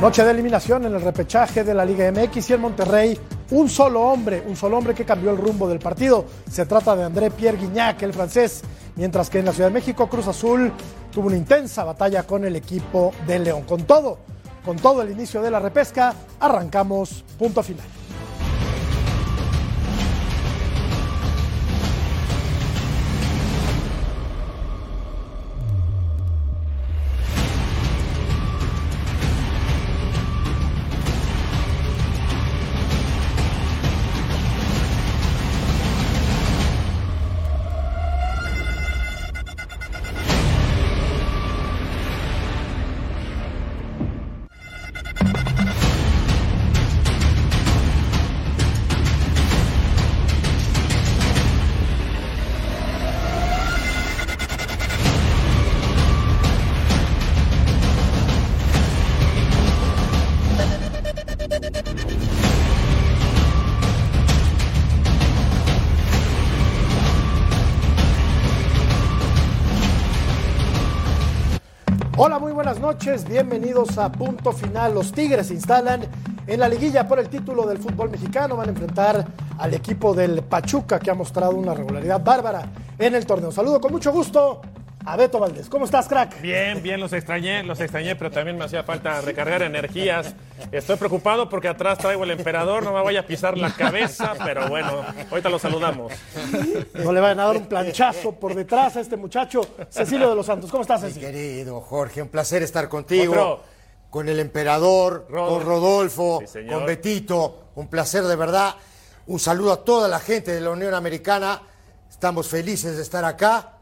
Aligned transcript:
Noche 0.00 0.22
de 0.22 0.30
eliminación 0.30 0.86
en 0.86 0.94
el 0.94 1.02
repechaje 1.02 1.64
de 1.64 1.74
la 1.74 1.84
Liga 1.84 2.08
MX 2.12 2.50
y 2.50 2.52
el 2.52 2.60
Monterrey. 2.60 3.18
Un 3.50 3.68
solo 3.68 4.02
hombre, 4.02 4.44
un 4.46 4.54
solo 4.54 4.78
hombre 4.78 4.94
que 4.94 5.04
cambió 5.04 5.32
el 5.32 5.36
rumbo 5.36 5.68
del 5.68 5.80
partido. 5.80 6.24
Se 6.48 6.66
trata 6.66 6.94
de 6.94 7.02
André 7.02 7.32
Pierre 7.32 7.58
Guignac, 7.58 8.00
el 8.02 8.12
francés. 8.12 8.62
Mientras 8.94 9.28
que 9.28 9.40
en 9.40 9.46
la 9.46 9.52
Ciudad 9.52 9.70
de 9.70 9.74
México, 9.74 10.08
Cruz 10.08 10.28
Azul 10.28 10.72
tuvo 11.12 11.26
una 11.26 11.36
intensa 11.36 11.82
batalla 11.82 12.22
con 12.22 12.44
el 12.44 12.54
equipo 12.54 13.12
de 13.26 13.40
León. 13.40 13.62
Con 13.62 13.88
todo, 13.88 14.18
con 14.64 14.76
todo 14.76 15.02
el 15.02 15.10
inicio 15.10 15.42
de 15.42 15.50
la 15.50 15.58
repesca, 15.58 16.14
arrancamos 16.38 17.24
punto 17.36 17.60
final. 17.64 17.97
Noches. 72.88 73.28
Bienvenidos 73.28 73.98
a 73.98 74.10
Punto 74.10 74.50
Final. 74.50 74.94
Los 74.94 75.12
Tigres 75.12 75.48
se 75.48 75.52
instalan 75.52 76.00
en 76.46 76.58
la 76.58 76.70
liguilla 76.70 77.06
por 77.06 77.18
el 77.18 77.28
título 77.28 77.66
del 77.66 77.76
fútbol 77.76 78.08
mexicano. 78.08 78.56
Van 78.56 78.68
a 78.68 78.70
enfrentar 78.70 79.26
al 79.58 79.74
equipo 79.74 80.14
del 80.14 80.42
Pachuca 80.42 80.98
que 80.98 81.10
ha 81.10 81.14
mostrado 81.14 81.54
una 81.54 81.74
regularidad 81.74 82.24
bárbara 82.24 82.72
en 82.98 83.14
el 83.14 83.26
torneo. 83.26 83.52
Saludo 83.52 83.78
con 83.78 83.92
mucho 83.92 84.10
gusto 84.10 84.62
a 85.08 85.16
Beto 85.16 85.38
Valdés. 85.38 85.70
¿Cómo 85.70 85.86
estás, 85.86 86.06
crack? 86.06 86.38
Bien, 86.42 86.82
bien, 86.82 87.00
los 87.00 87.14
extrañé, 87.14 87.62
los 87.62 87.80
extrañé, 87.80 88.14
pero 88.14 88.30
también 88.30 88.58
me 88.58 88.66
hacía 88.66 88.82
falta 88.84 89.22
recargar 89.22 89.62
energías. 89.62 90.34
Estoy 90.70 90.96
preocupado 90.96 91.48
porque 91.48 91.66
atrás 91.66 91.96
traigo 91.96 92.24
el 92.24 92.30
emperador, 92.30 92.82
no 92.82 92.92
me 92.92 93.02
vaya 93.02 93.20
a 93.20 93.26
pisar 93.26 93.56
la 93.56 93.72
cabeza, 93.74 94.34
pero 94.44 94.68
bueno, 94.68 95.02
ahorita 95.30 95.48
lo 95.48 95.58
saludamos. 95.58 96.12
No 96.92 97.10
le 97.10 97.20
vayan 97.20 97.40
a 97.40 97.46
dar 97.46 97.56
un 97.56 97.66
planchazo 97.66 98.32
por 98.32 98.54
detrás 98.54 98.96
a 98.96 99.00
este 99.00 99.16
muchacho. 99.16 99.62
Cecilio 99.88 100.28
de 100.28 100.36
los 100.36 100.44
Santos, 100.44 100.70
¿cómo 100.70 100.82
estás, 100.82 101.00
Cecilio? 101.00 101.28
querido 101.30 101.80
Jorge, 101.80 102.20
un 102.20 102.28
placer 102.28 102.62
estar 102.62 102.86
contigo. 102.90 103.32
Otro. 103.32 103.78
Con 104.10 104.28
el 104.28 104.40
emperador, 104.40 105.26
con 105.30 105.62
Rodolfo, 105.62 106.42
Sí, 106.46 106.66
con 106.66 106.84
Betito. 106.84 107.70
Un 107.76 107.88
placer 107.88 108.24
de 108.24 108.36
verdad. 108.36 108.74
Un 109.26 109.38
saludo 109.38 109.72
a 109.72 109.84
toda 109.84 110.06
la 110.08 110.18
gente 110.18 110.52
de 110.52 110.60
la 110.60 110.70
Unión 110.70 110.92
Americana. 110.92 111.62
Estamos 112.10 112.48
felices 112.48 112.96
de 112.96 113.02
estar 113.02 113.24
acá 113.24 113.77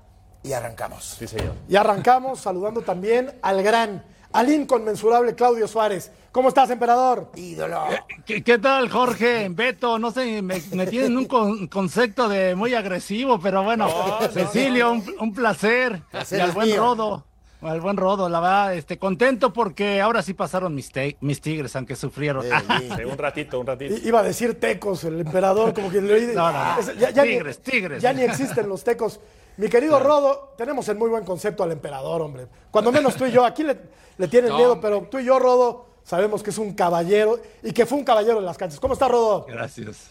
y 0.47 0.53
arrancamos. 0.53 1.17
Sí, 1.19 1.27
señor. 1.27 1.53
Y 1.69 1.77
arrancamos 1.77 2.41
saludando 2.41 2.81
también 2.83 3.33
al 3.43 3.63
gran, 3.63 4.05
al 4.33 4.51
inconmensurable 4.53 5.35
Claudio 5.35 5.67
Suárez. 5.67 6.13
¿Cómo 6.33 6.49
estás, 6.51 6.69
emperador? 6.71 7.31
Ídolo. 7.35 7.85
¿Qué, 8.27 8.43
qué 8.45 8.59
tal, 8.59 8.91
Jorge? 8.91 9.49
Beto, 9.51 9.99
no 9.99 10.11
sé, 10.11 10.43
me, 10.43 10.61
me 10.73 10.87
tienen 10.87 11.17
un 11.17 11.25
con- 11.25 11.67
concepto 11.67 12.29
de 12.29 12.55
muy 12.55 12.75
agresivo, 12.75 13.41
pero 13.41 13.63
bueno, 13.65 13.89
Cecilio, 14.33 14.93
un, 14.93 15.05
un 15.19 15.33
placer. 15.33 16.03
Placer 16.11 16.39
y 16.39 16.43
al 16.43 16.53
buen 16.53 16.69
mío. 16.69 16.77
Rodo, 16.77 17.25
al 17.69 17.81
buen 17.81 17.97
Rodo, 17.97 18.29
la 18.29 18.41
verdad, 18.41 18.75
este, 18.75 18.99
contento 18.99 19.53
porque 19.53 20.01
ahora 20.01 20.23
sí 20.23 20.35
pasaron 20.35 20.75
mis, 20.75 20.91
te- 20.91 21.17
mis 21.21 21.41
tigres, 21.41 21.75
aunque 21.77 21.97
sufrieron. 21.97 22.45
Eh, 22.47 22.51
Sí, 22.97 23.05
un 23.11 23.19
ratito, 23.19 23.61
un 23.61 23.67
ratito. 23.67 23.95
I- 23.95 24.09
Iba 24.09 24.21
a 24.21 24.23
decir 24.23 24.59
tecos, 24.61 25.05
el 25.05 25.21
emperador, 25.21 25.73
como 25.75 25.91
que 25.91 26.01
le 26.01 26.15
oí. 26.15 26.27
No, 26.35 26.53
no, 26.53 26.77
no. 26.77 26.93
Ya- 26.99 27.11
ya 27.11 27.23
ni- 27.25 27.31
Tigres, 27.31 27.61
tigres. 27.61 28.03
Ya 28.03 28.13
ni 28.13 28.23
existen 28.23 28.69
los 28.69 28.83
tecos. 28.85 29.21
Mi 29.59 29.69
querido 29.69 29.99
Rodo, 29.99 30.53
tenemos 30.59 30.87
el 30.91 30.97
muy 30.99 31.09
buen 31.09 31.25
concepto 31.25 31.63
al 31.63 31.73
emperador, 31.73 32.21
hombre. 32.21 32.47
Cuando 32.71 32.93
menos 32.93 33.15
tú 33.17 33.25
y 33.25 33.31
yo, 33.33 33.45
aquí 33.45 33.63
le, 33.63 33.77
le 34.19 34.29
tienen 34.29 34.55
miedo, 34.55 34.81
pero 34.81 35.03
tú 35.11 35.19
y 35.19 35.25
yo, 35.25 35.39
Rodo, 35.39 35.87
sabemos 36.05 36.43
que 36.43 36.51
es 36.51 36.59
un 36.59 36.75
caballero 36.75 37.41
y 37.63 37.73
que 37.73 37.87
fue 37.87 37.97
un 37.99 38.05
caballero 38.05 38.39
en 38.39 38.45
las 38.45 38.59
canchas. 38.59 38.79
¿Cómo 38.79 38.93
está, 38.93 39.09
Rodo? 39.09 39.47
Gracias. 39.49 40.11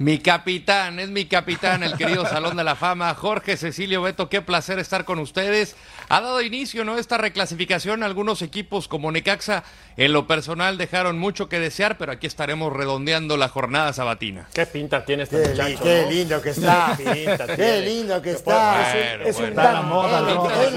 Mi 0.00 0.18
capitán, 0.18 0.98
es 0.98 1.10
mi 1.10 1.26
capitán, 1.26 1.82
el 1.82 1.94
querido 1.94 2.24
Salón 2.24 2.56
de 2.56 2.64
la 2.64 2.74
Fama, 2.74 3.14
Jorge 3.14 3.58
Cecilio 3.58 4.00
Beto, 4.00 4.30
qué 4.30 4.40
placer 4.40 4.78
estar 4.78 5.04
con 5.04 5.18
ustedes. 5.18 5.76
Ha 6.08 6.22
dado 6.22 6.40
inicio, 6.40 6.86
¿no? 6.86 6.96
Esta 6.96 7.18
reclasificación, 7.18 8.02
algunos 8.02 8.40
equipos 8.40 8.88
como 8.88 9.12
Necaxa, 9.12 9.62
en 9.98 10.14
lo 10.14 10.26
personal 10.26 10.78
dejaron 10.78 11.18
mucho 11.18 11.50
que 11.50 11.60
desear, 11.60 11.98
pero 11.98 12.12
aquí 12.12 12.26
estaremos 12.26 12.72
redondeando 12.72 13.36
la 13.36 13.50
jornada 13.50 13.92
sabatina. 13.92 14.48
Qué 14.54 14.64
pinta 14.64 15.04
tiene 15.04 15.24
este 15.24 15.42
Qué, 15.42 15.48
li- 15.50 15.54
muchacho. 15.76 15.84
qué 15.84 16.02
¿no? 16.06 16.10
lindo 16.10 16.40
que 16.40 16.48
está. 16.48 16.94
Qué 16.96 17.04
pinta 17.26 17.76
lindo 17.84 18.22
que 18.22 18.30
está. 18.30 18.88
Bueno, 18.92 19.24
es 19.26 19.36
un 19.38 19.54
bueno. 19.54 19.78
Es 19.80 19.84
moda. 19.84 20.18
es 20.18 20.24
lo 20.32 20.48
que- 20.48 20.64
es 20.66 20.72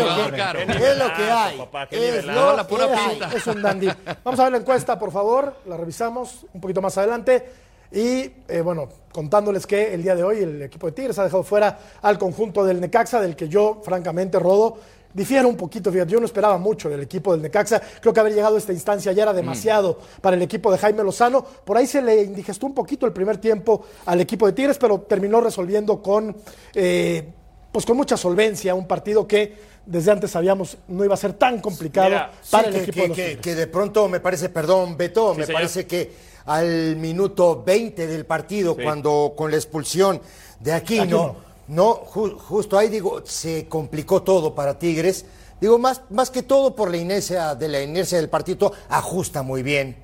lo 0.98 1.06
hay. 1.38 1.58
papá, 1.60 1.88
Es 1.90 2.26
lo 2.26 2.58
la 2.58 2.68
pura 2.68 2.88
que 2.88 2.94
hay. 2.94 3.10
pinta. 3.12 3.30
Es 3.34 3.48
un 3.48 3.62
dandy. 3.62 3.88
Vamos 4.22 4.38
a 4.42 4.44
ver 4.44 4.52
la 4.52 4.58
encuesta, 4.58 5.00
por 5.00 5.14
favor. 5.14 5.62
La 5.66 5.78
revisamos 5.78 6.46
un 6.52 6.60
poquito 6.60 6.82
más 6.82 6.98
adelante. 6.98 7.46
Y 7.94 8.32
eh, 8.48 8.62
bueno, 8.64 8.90
contándoles 9.12 9.68
que 9.68 9.94
el 9.94 10.02
día 10.02 10.16
de 10.16 10.24
hoy 10.24 10.40
el 10.40 10.62
equipo 10.64 10.88
de 10.88 10.94
Tigres 10.94 11.20
ha 11.20 11.24
dejado 11.24 11.44
fuera 11.44 11.78
al 12.02 12.18
conjunto 12.18 12.66
del 12.66 12.82
Necaxa, 12.82 13.22
del 13.22 13.36
que 13.36 13.48
yo, 13.48 13.82
francamente, 13.86 14.40
Rodo, 14.40 14.78
difiero 15.14 15.48
un 15.48 15.56
poquito. 15.56 15.92
Fíjate, 15.92 16.12
yo 16.12 16.20
no 16.20 16.26
esperaba 16.26 16.58
mucho 16.58 16.90
del 16.90 17.02
equipo 17.02 17.34
del 17.34 17.44
Necaxa. 17.44 17.80
Creo 18.02 18.12
que 18.12 18.20
haber 18.20 18.34
llegado 18.34 18.56
a 18.56 18.58
esta 18.58 18.74
instancia 18.74 19.12
ya 19.12 19.22
era 19.24 19.34
demasiado 19.34 20.00
para 20.22 20.36
el 20.36 20.42
equipo 20.42 20.72
de 20.72 20.80
Jaime 20.80 21.04
Lozano. 21.04 21.44
Por 21.44 21.78
ahí 21.78 21.86
se 21.86 22.02
le 22.02 22.24
indigestó 22.24 22.66
un 22.66 22.74
poquito 22.74 23.06
el 23.06 23.14
primer 23.14 23.38
tiempo 23.38 23.86
al 24.08 24.20
equipo 24.22 24.48
de 24.48 24.54
Tigres, 24.54 24.78
pero 24.80 25.02
terminó 25.02 25.40
resolviendo 25.40 26.02
con. 26.02 26.36
eh, 26.74 27.30
pues 27.72 27.88
con 27.88 27.98
mucha 27.98 28.16
solvencia, 28.18 28.76
un 28.76 28.88
partido 28.88 29.28
que 29.28 29.56
desde 29.86 30.12
antes 30.12 30.30
sabíamos 30.30 30.78
no 30.88 31.04
iba 31.04 31.16
a 31.16 31.18
ser 31.18 31.34
tan 31.34 31.60
complicado 31.60 32.08
Mira, 32.10 32.32
para 32.52 32.70
Sí, 32.72 32.78
el 32.78 32.86
que, 32.86 32.92
equipo 32.92 32.96
que- 32.96 33.02
de 33.02 33.08
los 33.08 33.18
que- 33.18 33.38
que 33.42 33.56
de 33.56 33.66
pronto 33.68 34.08
me 34.08 34.20
parece, 34.20 34.50
perdón, 34.50 34.96
Beto, 34.96 35.34
me 35.34 35.44
señor. 35.44 35.60
parece 35.62 35.88
que 35.88 36.12
al 36.46 36.96
minuto 36.98 37.64
20 37.66 38.08
del 38.08 38.26
partido, 38.26 38.76
Sí. 38.78 38.84
cuando 38.84 39.34
con 39.36 39.52
la 39.52 39.58
expulsión 39.58 40.22
de 40.60 40.74
Aquino, 40.74 41.04
Aquino. 41.04 41.36
no, 41.70 42.06
ju- 42.06 42.38
justo 42.38 42.78
ahí 42.78 42.90
digo, 42.90 43.22
se 43.26 43.68
complicó 43.68 44.22
todo 44.24 44.54
para 44.56 44.78
Tigres. 44.80 45.26
Digo, 45.62 45.80
más, 45.80 46.02
más 46.10 46.30
que 46.30 46.44
todo 46.44 46.76
por 46.76 46.92
la 46.92 46.98
inercia, 46.98 47.56
de 47.56 47.68
la 47.70 47.82
inercia 47.82 48.18
del 48.18 48.30
partido, 48.30 48.74
ajusta 48.90 49.44
muy 49.44 49.64
bien, 49.64 49.96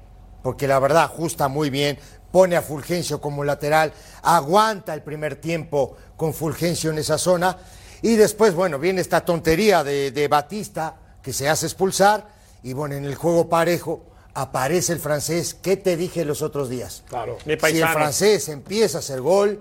porque 0.41 0.67
la 0.67 0.79
verdad 0.79 1.03
ajusta 1.03 1.49
muy 1.49 1.69
bien, 1.69 1.99
pone 2.31 2.55
a 2.55 2.61
Fulgencio 2.61 3.19
como 3.19 3.43
lateral, 3.43 3.91
aguanta 4.21 4.93
el 4.93 5.01
primer 5.01 5.35
tiempo 5.35 5.97
con 6.15 6.33
Fulgencio 6.33 6.91
en 6.91 6.99
esa 6.99 7.17
zona, 7.17 7.57
y 8.01 8.15
después, 8.15 8.53
bueno, 8.53 8.79
viene 8.79 9.01
esta 9.01 9.25
tontería 9.25 9.83
de, 9.83 10.11
de 10.11 10.27
Batista, 10.29 10.95
que 11.21 11.33
se 11.33 11.49
hace 11.49 11.65
expulsar, 11.65 12.27
y 12.63 12.71
bueno, 12.71 12.95
en 12.95 13.03
el 13.03 13.15
juego 13.15 13.49
parejo 13.49 14.03
aparece 14.41 14.93
el 14.93 14.99
francés, 14.99 15.53
¿qué 15.53 15.77
te 15.77 15.97
dije 15.97 16.25
los 16.25 16.41
otros 16.41 16.69
días? 16.69 17.03
Claro. 17.09 17.37
Mi 17.45 17.57
Si 17.59 17.79
el 17.79 17.87
francés 17.87 18.49
empieza 18.49 18.97
a 18.97 18.99
hacer 18.99 19.21
gol, 19.21 19.59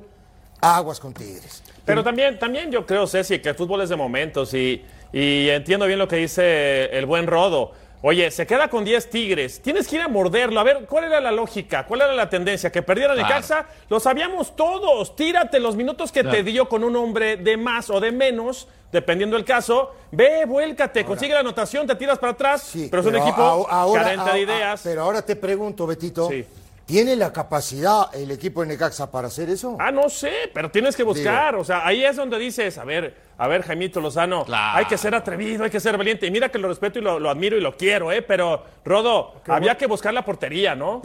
Aguas 0.61 0.99
con 1.01 1.15
Tigres. 1.15 1.63
Pero 1.85 2.03
también, 2.05 2.39
también 2.39 2.71
yo 2.71 2.85
creo, 2.85 3.07
Ceci, 3.07 3.39
que 3.39 3.51
el 3.51 3.55
fútbol 3.55 3.81
es 3.81 3.89
de 3.89 3.97
momentos 3.97 4.53
y, 4.55 4.85
y 5.13 5.49
entiendo 5.49 5.87
bien 5.87 5.99
lo 5.99 6.09
que 6.09 6.17
dice 6.17 6.87
el 6.97 7.07
buen 7.07 7.27
Rodo. 7.27 7.73
Oye, 8.01 8.31
se 8.31 8.47
queda 8.47 8.69
con 8.69 8.85
10 8.85 9.11
Tigres. 9.11 9.61
Tienes 9.61 9.89
que 9.89 9.97
ir 9.97 10.03
a 10.03 10.09
morderlo. 10.09 10.61
A 10.61 10.63
ver, 10.63 10.87
¿cuál 10.89 11.05
era 11.05 11.21
la 11.21 11.33
lógica? 11.33 11.85
¿Cuál 11.85 12.03
era 12.03 12.13
la 12.13 12.31
tendencia? 12.31 12.71
¿Que 12.71 12.81
perdieran 12.83 13.19
el 13.19 13.25
Claro. 13.25 13.35
Necaxa? 13.41 13.67
Lo 13.89 13.99
sabíamos 13.99 14.55
todos. 14.55 15.17
Tírate 15.17 15.59
los 15.59 15.75
minutos 15.75 16.13
que 16.13 16.23
te 16.23 16.45
dio 16.45 16.69
con 16.69 16.85
un 16.85 16.95
hombre 16.95 17.37
de 17.39 17.57
más 17.57 17.91
o 17.91 17.99
de 17.99 18.13
menos, 18.13 18.69
dependiendo 18.93 19.35
del 19.37 19.45
caso. 19.45 19.95
Ve, 20.13 20.45
vuélcate, 20.47 21.05
consigue 21.05 21.35
la 21.35 21.41
anotación, 21.41 21.89
te 21.89 21.97
tiras 21.97 22.19
para 22.21 22.33
atrás. 22.33 22.63
Sí, 22.63 22.87
pero 22.89 23.01
es 23.03 23.09
un 23.09 23.17
equipo 23.17 23.43
ahora- 23.69 24.03
carente 24.05 24.25
de 24.27 24.31
a- 24.31 24.39
ideas. 24.39 24.81
pero 24.85 25.03
ahora 25.03 25.21
te 25.23 25.35
pregunto, 25.35 25.85
Betito, 25.85 26.29
Sí. 26.29 26.45
¿Tiene 26.89 27.15
la 27.17 27.35
capacidad 27.35 28.15
el 28.15 28.31
equipo 28.31 28.63
de 28.63 28.69
Necaxa 28.69 29.11
para 29.11 29.29
hacer 29.29 29.51
eso? 29.51 29.77
Ah, 29.79 29.93
no 29.93 30.09
sé, 30.09 30.33
pero 30.55 30.71
tienes 30.71 30.97
que 30.97 31.03
buscar. 31.03 31.55
O 31.57 31.63
sea, 31.63 31.87
ahí 31.87 32.03
es 32.03 32.17
donde 32.17 32.39
dices, 32.39 32.79
a 32.79 32.85
ver, 32.85 33.15
a 33.37 33.47
ver, 33.47 33.63
Jaimito 33.63 34.01
Lozano, 34.01 34.47
Claro. 34.47 34.79
hay 34.79 34.87
que 34.87 34.97
ser 34.97 35.15
atrevido, 35.15 35.65
hay 35.65 35.71
que 35.71 35.81
ser 35.81 35.99
valiente. 35.99 36.27
Y 36.27 36.31
mira 36.31 36.49
que 36.49 36.59
lo 36.59 36.67
respeto 36.67 36.99
y 36.99 37.03
lo, 37.03 37.21
lo 37.21 37.29
admiro 37.29 37.59
y 37.59 37.61
lo 37.61 37.77
quiero, 37.77 38.11
¿eh? 38.11 38.23
Pero, 38.23 38.65
Rodo, 38.87 39.35
había 39.47 39.77
que 39.77 39.87
buscar 39.87 40.15
la 40.15 40.25
portería, 40.25 40.75
¿no? 40.75 41.03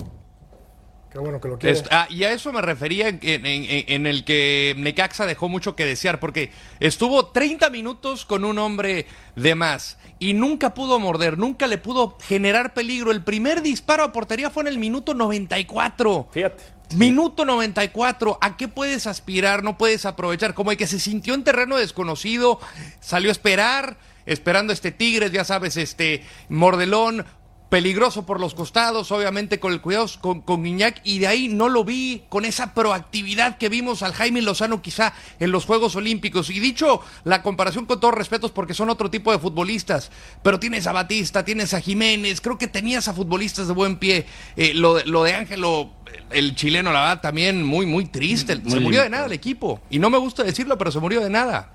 Qué 1.13 1.19
bueno 1.19 1.39
que 1.39 1.47
lo 1.47 1.59
quiere. 1.59 1.77
Es- 1.77 1.85
ah, 1.91 2.07
y 2.09 2.23
a 2.23 2.33
eso 2.33 2.51
me 2.51 2.61
refería 2.61 3.07
en, 3.07 3.19
en- 3.21 3.45
en- 3.45 3.85
en 3.87 4.07
el 4.07 4.25
que 4.25 4.73
Necaxa 4.77 5.25
dejó 5.27 5.47
mucho 5.47 5.75
que 5.75 5.85
desear, 5.85 6.19
porque 6.19 6.51
estuvo 6.79 7.27
30 7.27 7.69
minutos 7.69 8.25
con 8.25 8.43
un 8.43 8.57
hombre 8.57 9.05
de 9.35 9.53
más 9.55 9.97
y 10.19 10.33
nunca 10.33 10.73
pudo 10.73 10.99
morder, 10.99 11.37
nunca 11.37 11.67
le 11.67 11.77
pudo 11.77 12.17
generar 12.21 12.73
peligro. 12.73 13.11
El 13.11 13.23
primer 13.23 13.61
disparo 13.61 14.03
a 14.03 14.11
portería 14.11 14.49
fue 14.49 14.63
en 14.63 14.67
el 14.69 14.79
minuto 14.79 15.13
94. 15.13 16.29
Fíjate. 16.31 16.63
Minuto 16.95 17.45
94, 17.45 18.37
¿a 18.41 18.55
qué 18.57 18.67
puedes 18.67 19.07
aspirar? 19.07 19.63
No 19.63 19.77
puedes 19.77 20.05
aprovechar. 20.05 20.53
Como 20.53 20.71
el 20.71 20.77
que 20.77 20.85
se 20.87 20.99
sintió 20.99 21.33
en 21.33 21.43
terreno 21.43 21.77
desconocido, 21.77 22.59
salió 22.99 23.29
a 23.29 23.31
esperar, 23.31 23.97
esperando 24.25 24.73
este 24.73 24.91
Tigres, 24.91 25.31
ya 25.31 25.43
sabes, 25.43 25.75
este 25.77 26.23
Mordelón, 26.49 27.25
peligroso 27.73 28.23
por 28.23 28.39
los 28.39 28.53
costados, 28.53 29.11
obviamente 29.11 29.59
con 29.59 29.73
el 29.73 29.81
cuidado 29.81 30.05
con, 30.21 30.41
con 30.41 30.63
Guiñac, 30.63 31.01
y 31.03 31.17
de 31.17 31.25
ahí 31.25 31.47
no 31.47 31.69
lo 31.69 31.83
vi 31.83 32.21
con 32.29 32.45
esa 32.45 32.75
proactividad 32.75 33.57
que 33.57 33.67
vimos 33.67 34.03
al 34.03 34.13
Jaime 34.13 34.43
Lozano 34.43 34.83
quizá 34.83 35.13
en 35.39 35.51
los 35.51 35.65
Juegos 35.65 35.95
Olímpicos. 35.95 36.51
Y 36.51 36.59
dicho 36.59 37.01
la 37.23 37.41
comparación 37.41 37.87
con 37.87 37.99
todos 37.99 38.13
respetos, 38.13 38.51
porque 38.51 38.75
son 38.75 38.91
otro 38.91 39.09
tipo 39.09 39.31
de 39.31 39.39
futbolistas, 39.39 40.11
pero 40.43 40.59
tienes 40.59 40.85
a 40.85 40.91
Batista, 40.91 41.43
tienes 41.43 41.73
a 41.73 41.81
Jiménez, 41.81 42.41
creo 42.41 42.59
que 42.59 42.67
tenías 42.67 43.07
a 43.07 43.13
futbolistas 43.15 43.65
de 43.67 43.73
buen 43.73 43.97
pie. 43.97 44.27
Eh, 44.55 44.75
lo, 44.75 44.93
de- 44.93 45.05
lo 45.05 45.23
de 45.23 45.33
Ángelo, 45.33 45.89
el 46.29 46.53
chileno, 46.53 46.93
la 46.93 46.99
verdad, 46.99 47.21
también 47.21 47.63
muy, 47.63 47.87
muy 47.87 48.05
triste. 48.05 48.55
se 48.69 48.79
murió 48.81 49.01
de 49.01 49.09
nada 49.09 49.25
el 49.25 49.33
equipo. 49.33 49.81
Y 49.89 49.97
no 49.97 50.11
me 50.11 50.19
gusta 50.19 50.43
decirlo, 50.43 50.77
pero 50.77 50.91
se 50.91 50.99
murió 50.99 51.21
de 51.21 51.31
nada. 51.31 51.71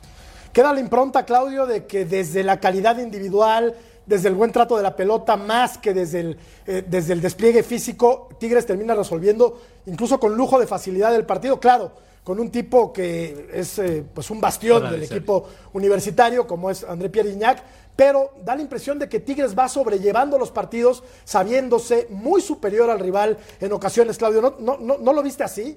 Queda 0.53 0.73
la 0.73 0.79
impronta, 0.79 1.25
Claudio, 1.27 1.67
de 1.67 1.87
que 1.87 2.05
desde 2.05 2.45
la 2.45 2.61
calidad 2.61 2.99
individual, 2.99 3.75
desde 4.09 4.29
el 4.29 4.35
buen 4.35 4.51
trato 4.51 4.77
de 4.77 4.83
la 4.83 4.97
pelota, 4.97 5.37
más 5.37 5.77
que 5.79 5.93
desde 5.93 6.21
el, 6.21 6.39
eh, 6.67 6.83
desde 6.89 7.13
el 7.13 7.21
despliegue 7.21 7.63
físico, 7.63 8.31
Tigres 8.41 8.65
termina 8.65 8.95
resolviendo, 8.95 9.61
incluso 9.87 10.19
con 10.19 10.35
lujo 10.35 10.59
de 10.59 10.67
facilidad 10.67 11.15
el 11.15 11.27
partido. 11.27 11.61
Claro, 11.61 11.93
con 12.25 12.41
un 12.41 12.51
tipo 12.51 12.93
que 12.93 13.51
es 13.53 13.79
eh, 13.79 14.05
pues 14.13 14.31
un 14.31 14.41
bastión 14.41 14.91
del 14.91 15.03
equipo 15.03 15.49
universitario, 15.75 16.47
como 16.47 16.71
es 16.71 16.85
André 16.85 17.11
Pierre 17.11 17.31
Gignac, 17.31 17.63
pero 17.95 18.33
da 18.45 18.55
la 18.55 18.63
impresión 18.63 18.99
de 18.99 19.09
que 19.09 19.21
Tigres 19.21 19.59
va 19.59 19.69
sobrellevando 19.69 20.39
los 20.39 20.51
partidos, 20.51 21.03
sabiéndose 21.25 22.07
muy 22.11 22.41
superior 22.41 22.89
al 22.89 23.01
rival 23.01 23.37
en 23.61 23.73
ocasiones, 23.73 24.17
Claudio. 24.17 24.41
¿No, 24.41 24.55
no, 24.59 24.79
no, 24.79 24.99
no 24.99 25.13
lo 25.13 25.23
viste 25.23 25.45
así? 25.45 25.77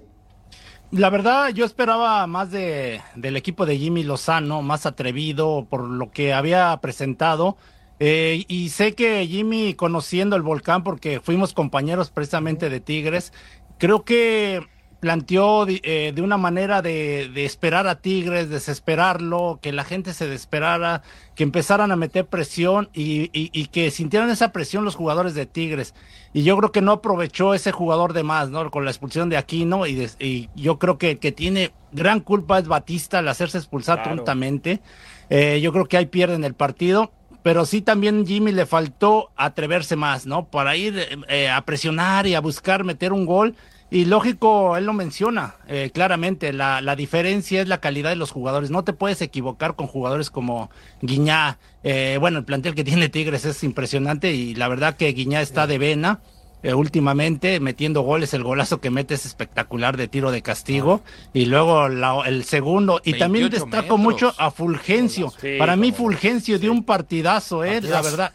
La 0.91 1.09
verdad, 1.09 1.49
yo 1.49 1.65
esperaba 1.65 2.27
más 2.27 2.51
de, 2.51 3.01
del 3.15 3.37
equipo 3.37 3.65
de 3.65 3.77
Jimmy 3.77 4.03
Lozano, 4.03 4.61
más 4.61 4.85
atrevido 4.85 5.65
por 5.69 5.83
lo 5.83 6.11
que 6.11 6.33
había 6.33 6.77
presentado. 6.81 7.57
Eh, 8.03 8.45
y 8.47 8.69
sé 8.69 8.93
que 8.95 9.27
Jimmy, 9.27 9.75
conociendo 9.75 10.35
el 10.35 10.41
volcán, 10.41 10.83
porque 10.83 11.19
fuimos 11.19 11.53
compañeros 11.53 12.09
precisamente 12.09 12.67
de 12.71 12.79
Tigres, 12.79 13.31
creo 13.77 14.03
que 14.03 14.65
planteó 14.99 15.67
eh, 15.67 16.11
de 16.13 16.21
una 16.23 16.37
manera 16.37 16.81
de, 16.81 17.29
de 17.31 17.45
esperar 17.45 17.87
a 17.87 18.01
Tigres, 18.01 18.49
desesperarlo, 18.49 19.59
que 19.61 19.71
la 19.71 19.83
gente 19.83 20.13
se 20.13 20.27
desesperara, 20.27 21.03
que 21.35 21.43
empezaran 21.43 21.91
a 21.91 21.95
meter 21.95 22.25
presión 22.25 22.89
y, 22.93 23.23
y- 23.33 23.49
y 23.53 23.67
que 23.67 23.91
sintieran 23.91 24.29
esa 24.31 24.51
presión 24.51 24.83
los 24.85 24.95
jugadores 24.95 25.35
de 25.35 25.45
Tigres. 25.45 25.93
Y 26.33 26.41
yo 26.43 26.57
creo 26.57 26.71
que 26.71 26.81
no 26.81 26.93
aprovechó 26.93 27.53
ese 27.53 27.71
jugador 27.71 28.13
de 28.13 28.23
más, 28.23 28.49
¿no? 28.49 28.69
Con 28.71 28.83
la 28.85 28.91
expulsión 28.91 29.29
de 29.29 29.37
Aquino 29.37 29.85
y, 29.85 29.93
des- 29.93 30.17
y 30.19 30.49
yo 30.55 30.79
creo 30.79 30.97
que 30.97 31.17
que 31.17 31.31
tiene 31.31 31.71
gran 31.91 32.19
culpa 32.19 32.57
es 32.57 32.67
Batista 32.67 33.19
al 33.19 33.27
hacerse 33.27 33.57
expulsar 33.59 34.01
Claro. 34.01 34.17
tontamente. 34.17 34.81
Eh, 35.29 35.59
yo 35.61 35.71
creo 35.71 35.85
que 35.85 35.97
ahí 35.97 36.05
pierden 36.07 36.43
el 36.43 36.53
partido. 36.55 37.11
Pero 37.43 37.65
sí 37.65 37.81
también 37.81 38.25
Jimmy 38.25 38.51
le 38.51 38.65
faltó 38.65 39.31
atreverse 39.35 39.95
más, 39.95 40.25
¿no? 40.25 40.45
Para 40.45 40.75
ir 40.75 41.23
eh, 41.27 41.49
a 41.49 41.61
presionar 41.65 42.27
y 42.27 42.35
a 42.35 42.41
buscar 42.41 42.83
meter 42.83 43.13
un 43.13 43.25
gol. 43.25 43.55
Y 43.89 44.05
lógico, 44.05 44.77
él 44.77 44.85
lo 44.85 44.93
menciona 44.93 45.55
eh, 45.67 45.91
claramente, 45.93 46.53
la, 46.53 46.79
la 46.79 46.95
diferencia 46.95 47.61
es 47.61 47.67
la 47.67 47.81
calidad 47.81 48.11
de 48.11 48.15
los 48.15 48.31
jugadores. 48.31 48.71
No 48.71 48.85
te 48.85 48.93
puedes 48.93 49.21
equivocar 49.21 49.75
con 49.75 49.87
jugadores 49.87 50.29
como 50.29 50.69
Guiñá. 51.01 51.57
Eh, 51.83 52.17
bueno, 52.19 52.39
el 52.39 52.45
plantel 52.45 52.73
que 52.73 52.85
tiene 52.85 53.09
Tigres 53.09 53.43
es 53.43 53.63
impresionante 53.65 54.31
y 54.31 54.55
la 54.55 54.69
verdad 54.69 54.95
que 54.95 55.11
Guiñá 55.11 55.41
está 55.41 55.67
de 55.67 55.77
vena 55.77 56.21
eh, 56.63 56.73
últimamente 56.73 57.59
metiendo 57.59 58.01
goles. 58.01 58.33
El 58.33 58.43
golazo 58.43 58.79
que 58.79 58.89
mete 58.89 59.13
es 59.15 59.25
espectacular 59.25 59.97
de 59.97 60.07
tiro 60.07 60.31
de 60.31 60.41
castigo. 60.41 61.01
Y 61.33 61.45
luego 61.45 61.89
la- 61.89 62.21
el 62.25 62.43
segundo. 62.43 63.01
Y 63.03 63.17
también 63.17 63.45
28 63.45 63.65
destaco 63.65 63.97
metros. 63.97 63.99
mucho 63.99 64.33
a 64.37 64.51
Fulgencio. 64.51 65.31
Sí, 65.41 65.57
Para 65.57 65.75
mí. 65.75 65.91
Fulgencio 65.91 66.59
dio 66.59 66.71
un 66.71 66.83
partidazo, 66.83 67.63
eh, 67.63 67.81
la 67.81 68.01
verdad. 68.01 68.33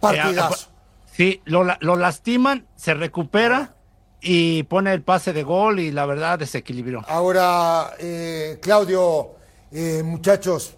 Partidazo. 0.00 0.54
Eh, 0.68 0.70
sí, 1.16 1.40
lo, 1.44 1.64
lo 1.80 1.96
lastiman, 1.96 2.66
se 2.76 2.94
recupera 2.94 3.74
y 4.22 4.64
pone 4.64 4.92
el 4.92 5.02
pase 5.02 5.32
de 5.32 5.42
gol 5.42 5.80
y 5.80 5.90
la 5.92 6.06
verdad 6.06 6.38
desequilibró. 6.38 7.04
Ahora, 7.08 7.92
eh, 7.98 8.58
Claudio, 8.62 9.30
eh, 9.72 10.02
muchachos, 10.04 10.74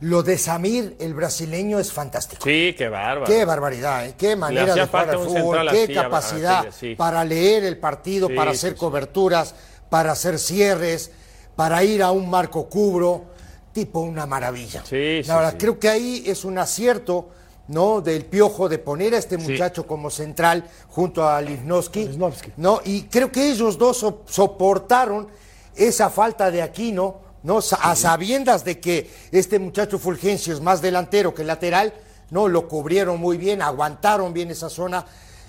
lo 0.00 0.22
de 0.22 0.36
Samir, 0.36 0.96
el 1.00 1.14
brasileño, 1.14 1.78
es 1.78 1.92
fantástico. 1.92 2.42
Sí, 2.44 2.74
qué 2.76 2.88
bárbaro. 2.88 3.24
Qué 3.32 3.44
barbaridad, 3.44 4.06
¿eh? 4.06 4.14
qué 4.18 4.36
manera 4.36 4.74
de 4.74 4.86
jugar 4.86 5.10
al 5.10 5.18
fútbol, 5.18 5.70
qué 5.70 5.92
capacidad 5.94 6.66
sí. 6.70 6.94
para 6.94 7.24
leer 7.24 7.64
el 7.64 7.78
partido, 7.78 8.28
Sí, 8.28 8.34
para 8.34 8.50
hacer 8.50 8.72
sí. 8.74 8.78
coberturas, 8.78 9.54
para 9.88 10.12
hacer 10.12 10.38
cierres, 10.38 11.10
para 11.54 11.82
ir 11.82 12.02
a 12.02 12.10
un 12.10 12.28
marco 12.28 12.68
cubro, 12.68 13.24
tipo 13.72 14.00
una 14.00 14.26
maravilla. 14.26 14.82
Sí, 14.84 15.22
sí, 15.22 15.28
La 15.28 15.36
verdad, 15.36 15.52
sí. 15.52 15.58
creo 15.58 15.78
que 15.78 15.88
ahí 15.88 16.24
es 16.26 16.44
un 16.44 16.58
acierto, 16.58 17.30
¿no? 17.68 18.00
Del 18.02 18.26
piojo 18.26 18.68
de 18.68 18.78
poner 18.78 19.14
a 19.14 19.18
este 19.18 19.38
muchacho 19.38 19.86
como 19.86 20.10
central 20.10 20.64
junto 20.88 21.26
a 21.26 21.40
Livnowski. 21.40 22.10
¿no? 22.58 22.80
Y 22.84 23.04
creo 23.04 23.32
que 23.32 23.50
ellos 23.50 23.78
dos 23.78 23.96
so- 23.96 24.22
soportaron 24.26 25.28
esa 25.74 26.10
falta 26.10 26.50
de 26.50 26.62
Aquino, 26.62 27.20
¿no? 27.42 27.58
A 27.80 27.96
sabiendas 27.96 28.64
de 28.64 28.80
que 28.80 29.10
este 29.32 29.58
muchacho 29.58 29.98
Fulgencio 29.98 30.54
es 30.54 30.60
más 30.60 30.82
delantero 30.82 31.34
que 31.34 31.44
lateral, 31.44 31.92
¿no? 32.30 32.48
Lo 32.48 32.68
cubrieron 32.68 33.20
muy 33.20 33.36
bien, 33.36 33.62
aguantaron 33.62 34.32
bien 34.32 34.50
esa 34.50 34.70
zona. 34.70 35.06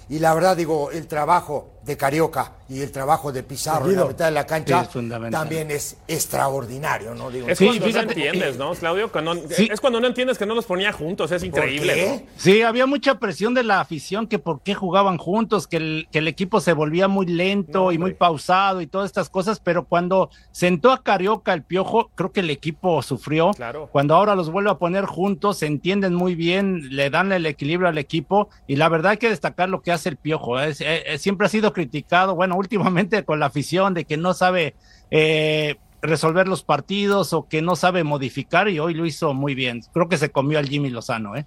Y 0.09 0.19
la 0.19 0.33
verdad, 0.33 0.55
digo, 0.55 0.91
el 0.91 1.07
trabajo 1.07 1.76
de 1.87 1.97
Carioca 1.97 2.51
y 2.69 2.81
el 2.81 2.91
trabajo 2.91 3.31
de 3.31 3.41
Pizarro 3.43 3.85
en 3.85 3.91
la 3.95 4.01
Seguido. 4.01 4.07
mitad 4.09 4.25
de 4.25 4.31
la 4.31 4.45
cancha 4.45 4.79
Sí, 4.81 4.85
es 4.87 4.93
fundamental. 4.93 5.41
también 5.41 5.71
es 5.71 5.97
extraordinario, 6.07 7.15
¿no? 7.15 7.31
Digo, 7.31 7.47
Es 7.47 7.57
Sí, 7.57 7.65
cuando 7.65 7.85
fíjate, 7.85 8.05
no 8.05 8.11
entiendes, 8.11 8.57
¿no, 8.57 8.73
Claudio? 8.73 9.11
Cuando- 9.11 9.35
Sí. 9.49 9.69
Es 9.71 9.79
cuando 9.81 9.99
no 10.01 10.07
entiendes 10.07 10.37
que 10.37 10.45
no 10.45 10.53
los 10.53 10.65
ponía 10.65 10.91
juntos, 10.91 11.31
es 11.31 11.43
increíble. 11.43 11.93
qué? 11.93 12.07
¿no? 12.25 12.31
Sí, 12.37 12.61
había 12.61 12.85
mucha 12.85 13.19
presión 13.19 13.53
de 13.53 13.63
la 13.63 13.79
afición 13.79 14.27
que 14.27 14.37
por 14.37 14.61
qué 14.61 14.75
jugaban 14.75 15.17
juntos, 15.17 15.67
que 15.67 15.77
el, 15.77 16.07
que 16.11 16.19
el 16.19 16.27
equipo 16.27 16.59
se 16.59 16.73
volvía 16.73 17.07
muy 17.07 17.25
lento 17.25 17.85
No, 17.85 17.91
y 17.93 17.97
muy 17.97 18.13
pausado 18.13 18.81
y 18.81 18.87
todas 18.87 19.05
estas 19.07 19.29
cosas, 19.29 19.59
pero 19.61 19.85
cuando 19.85 20.29
sentó 20.51 20.91
a 20.91 21.01
Carioca 21.03 21.53
el 21.53 21.63
piojo, 21.63 22.11
creo 22.15 22.31
que 22.33 22.41
el 22.41 22.49
equipo 22.49 23.01
sufrió. 23.01 23.51
Claro. 23.51 23.87
Cuando 23.91 24.13
ahora 24.15 24.35
los 24.35 24.51
vuelve 24.51 24.69
a 24.71 24.75
poner 24.75 25.05
juntos, 25.05 25.57
se 25.59 25.65
entienden 25.67 26.13
muy 26.13 26.35
bien, 26.35 26.95
le 26.95 27.09
dan 27.09 27.31
el 27.31 27.45
equilibrio 27.45 27.87
al 27.87 27.97
equipo 27.97 28.49
y 28.67 28.75
la 28.75 28.89
verdad 28.89 29.11
hay 29.13 29.17
que 29.17 29.29
destacar 29.29 29.69
lo 29.69 29.81
que 29.81 29.91
hace 29.93 30.09
el 30.09 30.17
piojo. 30.17 30.59
Es- 30.59 30.81
eh, 30.81 31.17
siempre 31.17 31.47
ha 31.47 31.49
sido 31.49 31.71
criticado, 31.81 32.35
bueno, 32.35 32.55
últimamente 32.63 33.23
con 33.23 33.39
la 33.39 33.45
afición 33.45 33.93
de 33.93 34.05
que 34.05 34.17
no 34.17 34.33
sabe 34.33 34.75
eh, 35.11 35.75
resolver 36.01 36.47
los 36.47 36.63
partidos 36.63 37.33
o 37.33 37.47
que 37.47 37.61
no 37.61 37.75
sabe 37.75 38.03
modificar 38.03 38.67
y 38.67 38.79
hoy 38.79 38.93
lo 38.93 39.05
hizo 39.05 39.33
muy 39.33 39.53
bien. 39.55 39.81
Creo 39.93 40.09
que 40.09 40.17
se 40.17 40.29
comió 40.31 40.57
al 40.59 40.67
Jimmy 40.67 40.89
Lozano, 40.89 41.35
¿eh? 41.35 41.45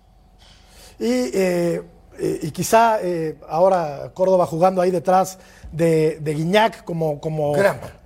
Y, 0.99 1.05
eh, 1.35 1.83
eh, 2.19 2.41
y 2.43 2.51
quizá 2.51 2.99
eh, 3.03 3.39
ahora 3.49 4.11
Córdoba 4.15 4.45
jugando 4.47 4.83
ahí 4.83 4.91
detrás 4.91 5.39
de, 5.73 6.19
de 6.21 6.35
Guiñac 6.35 6.85
como, 6.85 7.21
como, 7.21 7.55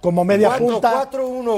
como 0.01 0.25
media 0.25 0.49
punta. 0.75 0.91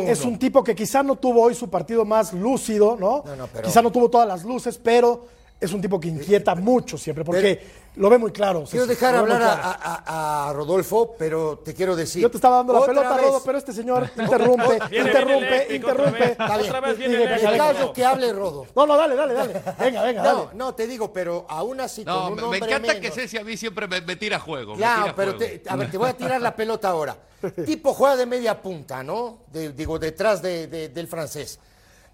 Es 0.09 0.25
un 0.25 0.39
tipo 0.39 0.65
que 0.65 0.75
quizá 0.75 1.03
no 1.03 1.17
tuvo 1.17 1.43
hoy 1.43 1.55
su 1.55 1.69
partido 1.69 2.05
más 2.05 2.33
lúcido, 2.33 2.97
¿no? 2.99 3.23
No, 3.27 3.37
no, 3.37 3.47
pero- 3.53 3.65
Quizá 3.69 3.83
no 3.83 3.91
tuvo 3.93 4.09
todas 4.09 4.27
las 4.27 4.45
luces, 4.45 4.79
pero 4.79 5.27
es 5.59 5.73
un 5.73 5.81
tipo 5.81 5.99
que 5.99 6.09
inquieta 6.09 6.55
mucho 6.55 6.99
siempre, 6.99 7.25
porque 7.25 7.87
lo 7.97 8.11
ve 8.11 8.19
muy 8.19 8.31
claro. 8.31 8.65
Quiero 8.71 8.87
dejar 8.87 9.15
hablar 9.17 9.43
a, 9.43 9.55
claro. 9.57 9.79
a- 9.83 10.49
a 10.51 10.53
Rodolfo, 10.53 11.15
pero 11.19 11.59
te 11.65 11.73
quiero 11.73 11.97
decir. 11.97 12.21
Yo 12.21 12.31
te 12.31 12.37
estaba 12.37 12.57
dando 12.59 12.75
la 12.75 12.85
pelota, 12.85 13.17
vez- 13.17 13.23
Rodo, 13.23 13.43
pero 13.45 13.57
este 13.57 13.73
señor 13.73 14.11
interrumpe, 14.19 14.79
Viene, 14.91 15.09
interrumpe, 15.09 15.35
viene 15.41 15.49
eléctrico 15.57 15.91
otra 15.91 16.05
interrumpe. 16.05 16.21
vez. 16.21 16.31
Está 16.33 16.57
bien. 16.59 16.69
Otra 16.69 16.81
vez 16.81 16.99
viene 16.99 17.15
el 17.25 17.93
que 17.93 18.05
hable 18.05 18.33
Rodo. 18.35 18.67
No, 18.77 18.87
no, 18.87 18.97
dale, 18.99 19.17
dale, 19.17 19.33
dale. 19.33 19.53
Venga, 19.79 20.03
venga, 20.03 20.23
dale. 20.23 20.39
No, 20.39 20.51
no, 20.53 20.75
te 20.75 20.87
digo, 20.87 21.11
pero 21.13 21.47
aún 21.49 21.81
así 21.81 22.05
No, 22.05 22.25
con 22.35 22.45
un 22.45 22.51
me, 22.51 22.59
encanta 22.59 23.01
que 23.01 23.11
Ceci 23.11 23.39
a 23.39 23.45
mí 23.45 23.57
siempre 23.57 23.89
me, 23.89 24.03
me 24.03 24.17
tira 24.17 24.39
juego. 24.39 24.75
Claro, 24.75 25.03
tira 25.05 25.15
pero 25.17 25.37
juego. 25.39 25.61
te, 25.63 25.63
a 25.71 25.77
ver, 25.77 25.91
te 25.91 25.97
voy 25.97 26.11
a 26.11 26.17
tirar 26.17 26.41
la 26.43 26.55
pelota 26.55 26.91
ahora. 26.91 27.17
Tipo 27.65 27.95
juega 27.95 28.17
de 28.17 28.27
media 28.27 28.61
punta, 28.61 29.03
¿no? 29.03 29.39
De- 29.51 29.73
digo, 29.73 29.99
detrás 29.99 30.43
de- 30.43 30.67
de- 30.67 30.89
del 30.91 31.09
francés. 31.09 31.59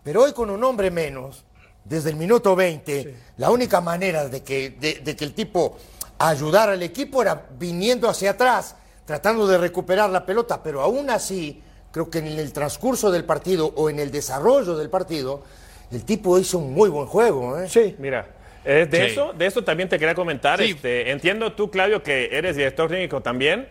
Pero 0.05 0.23
hoy 0.23 0.33
con 0.33 0.49
un 0.51 0.63
hombre 0.65 0.91
menos, 0.93 1.45
desde 1.85 2.11
el 2.11 2.17
minuto 2.17 2.55
20, 2.57 3.15
la 3.39 3.51
única 3.51 3.81
manera 3.81 4.29
de 4.29 4.43
que, 4.43 4.71
de, 4.71 5.01
de 5.05 5.17
que 5.17 5.25
el 5.25 5.35
tipo 5.35 5.77
ayudara 6.19 6.73
al 6.73 6.83
equipo 6.83 7.23
era 7.23 7.47
viniendo 7.59 8.09
hacia 8.09 8.31
atrás, 8.31 8.77
tratando 9.05 9.47
de 9.47 9.59
recuperar 9.59 10.11
la 10.11 10.25
pelota. 10.25 10.63
Pero 10.63 10.81
aún 10.81 11.11
así, 11.11 11.61
creo 11.91 12.09
que 12.11 12.19
en 12.19 12.27
el 12.29 12.53
transcurso 12.53 13.11
del 13.11 13.25
partido 13.25 13.67
o 13.77 13.91
en 13.91 13.99
el 13.99 14.11
desarrollo 14.11 14.77
del 14.77 14.89
partido, 14.91 15.43
el 15.91 16.05
tipo 16.05 16.39
hizo 16.39 16.59
un 16.59 16.73
muy 16.73 16.89
buen 16.89 17.07
juego. 17.07 17.59
¿eh? 17.59 17.69
Sí. 17.69 17.97
Mira, 17.99 18.27
eh, 18.65 18.87
de, 18.89 18.99
Sí. 18.99 19.13
eso, 19.13 19.33
de 19.33 19.47
eso 19.47 19.65
también 19.65 19.89
te 19.89 19.99
quería 19.99 20.15
comentar. 20.15 20.59
Sí. 20.61 20.71
Este, 20.71 21.11
entiendo 21.11 21.53
tú, 21.53 21.71
Claudio, 21.71 22.03
que 22.03 22.29
eres 22.33 22.55
director 22.57 22.89
técnico 22.89 23.21
también, 23.21 23.69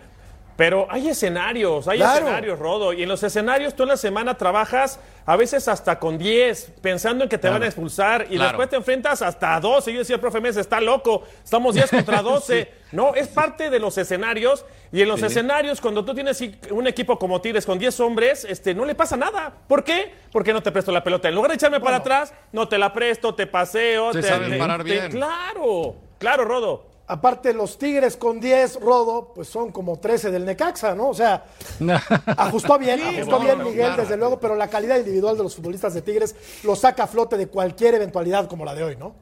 pero 0.61 0.85
hay 0.91 1.09
escenarios, 1.09 1.87
hay 1.87 1.97
Claro. 1.97 2.19
escenarios, 2.25 2.59
Rodo. 2.59 2.93
Y 2.93 3.01
en 3.01 3.09
los 3.09 3.23
escenarios 3.23 3.73
tú 3.73 3.81
en 3.81 3.89
la 3.89 3.97
semana 3.97 4.37
trabajas 4.37 4.99
a 5.25 5.35
veces 5.35 5.67
hasta 5.67 5.97
con 5.97 6.19
10, 6.19 6.73
pensando 6.83 7.23
en 7.23 7.31
que 7.31 7.39
te 7.39 7.49
van 7.49 7.63
a 7.63 7.65
expulsar, 7.65 8.27
y 8.29 8.35
Claro. 8.35 8.49
después 8.49 8.69
te 8.69 8.75
enfrentas 8.75 9.23
hasta 9.23 9.55
a 9.55 9.59
12. 9.59 9.91
Yo 9.91 9.97
decía, 9.97 10.17
el 10.17 10.21
profe 10.21 10.39
Mesa, 10.39 10.61
está 10.61 10.79
loco, 10.79 11.23
estamos 11.43 11.73
10 11.73 11.89
contra 11.89 12.21
12. 12.21 12.71
No, 12.91 13.15
es 13.15 13.27
parte 13.27 13.71
de 13.71 13.79
los 13.79 13.97
escenarios, 13.97 14.63
y 14.91 15.01
en 15.01 15.07
los 15.07 15.23
escenarios, 15.23 15.81
cuando 15.81 16.05
tú 16.05 16.13
tienes 16.13 16.39
un 16.69 16.85
equipo 16.85 17.17
como 17.17 17.41
Tigres 17.41 17.65
con 17.65 17.79
10 17.79 17.99
hombres, 17.99 18.45
este, 18.45 18.75
no 18.75 18.85
le 18.85 18.93
pasa 18.93 19.17
nada. 19.17 19.51
¿Por 19.67 19.83
qué? 19.83 20.13
Porque 20.31 20.53
no 20.53 20.61
te 20.61 20.71
presto 20.71 20.91
la 20.91 21.03
pelota. 21.03 21.27
En 21.27 21.33
lugar 21.33 21.49
de 21.49 21.55
echarme 21.55 21.79
para 21.79 21.97
atrás, 21.97 22.35
no 22.51 22.67
te 22.67 22.77
la 22.77 22.93
presto, 22.93 23.33
te 23.33 23.47
paseo. 23.47 24.13
Se 24.13 24.21
te, 24.21 24.27
saben 24.27 24.51
te- 24.51 24.57
parar 24.59 24.83
te- 24.83 24.91
bien. 24.91 25.09
Claro, 25.09 25.95
claro, 26.19 26.45
Rodo. 26.45 26.90
Aparte, 27.11 27.53
los 27.53 27.77
Tigres 27.77 28.15
con 28.15 28.39
10, 28.39 28.79
Rodo, 28.79 29.33
pues 29.35 29.49
son 29.49 29.73
como 29.73 29.99
13 29.99 30.31
del 30.31 30.45
Necaxa, 30.45 30.95
¿no? 30.95 31.09
O 31.09 31.13
sea, 31.13 31.43
ajustó 32.37 32.79
bien, 32.79 33.01
ajustó 33.01 33.39
bien 33.41 33.61
Miguel, 33.61 33.97
desde 33.97 34.15
luego, 34.15 34.39
pero 34.39 34.55
la 34.55 34.69
calidad 34.69 34.97
individual 34.97 35.35
de 35.35 35.43
los 35.43 35.53
futbolistas 35.55 35.93
de 35.93 36.01
Tigres 36.01 36.33
lo 36.63 36.73
saca 36.75 37.03
a 37.03 37.07
flote 37.07 37.35
de 37.35 37.47
cualquier 37.47 37.95
eventualidad 37.95 38.47
como 38.47 38.63
la 38.63 38.73
de 38.75 38.83
hoy, 38.85 38.95
¿no? 38.95 39.13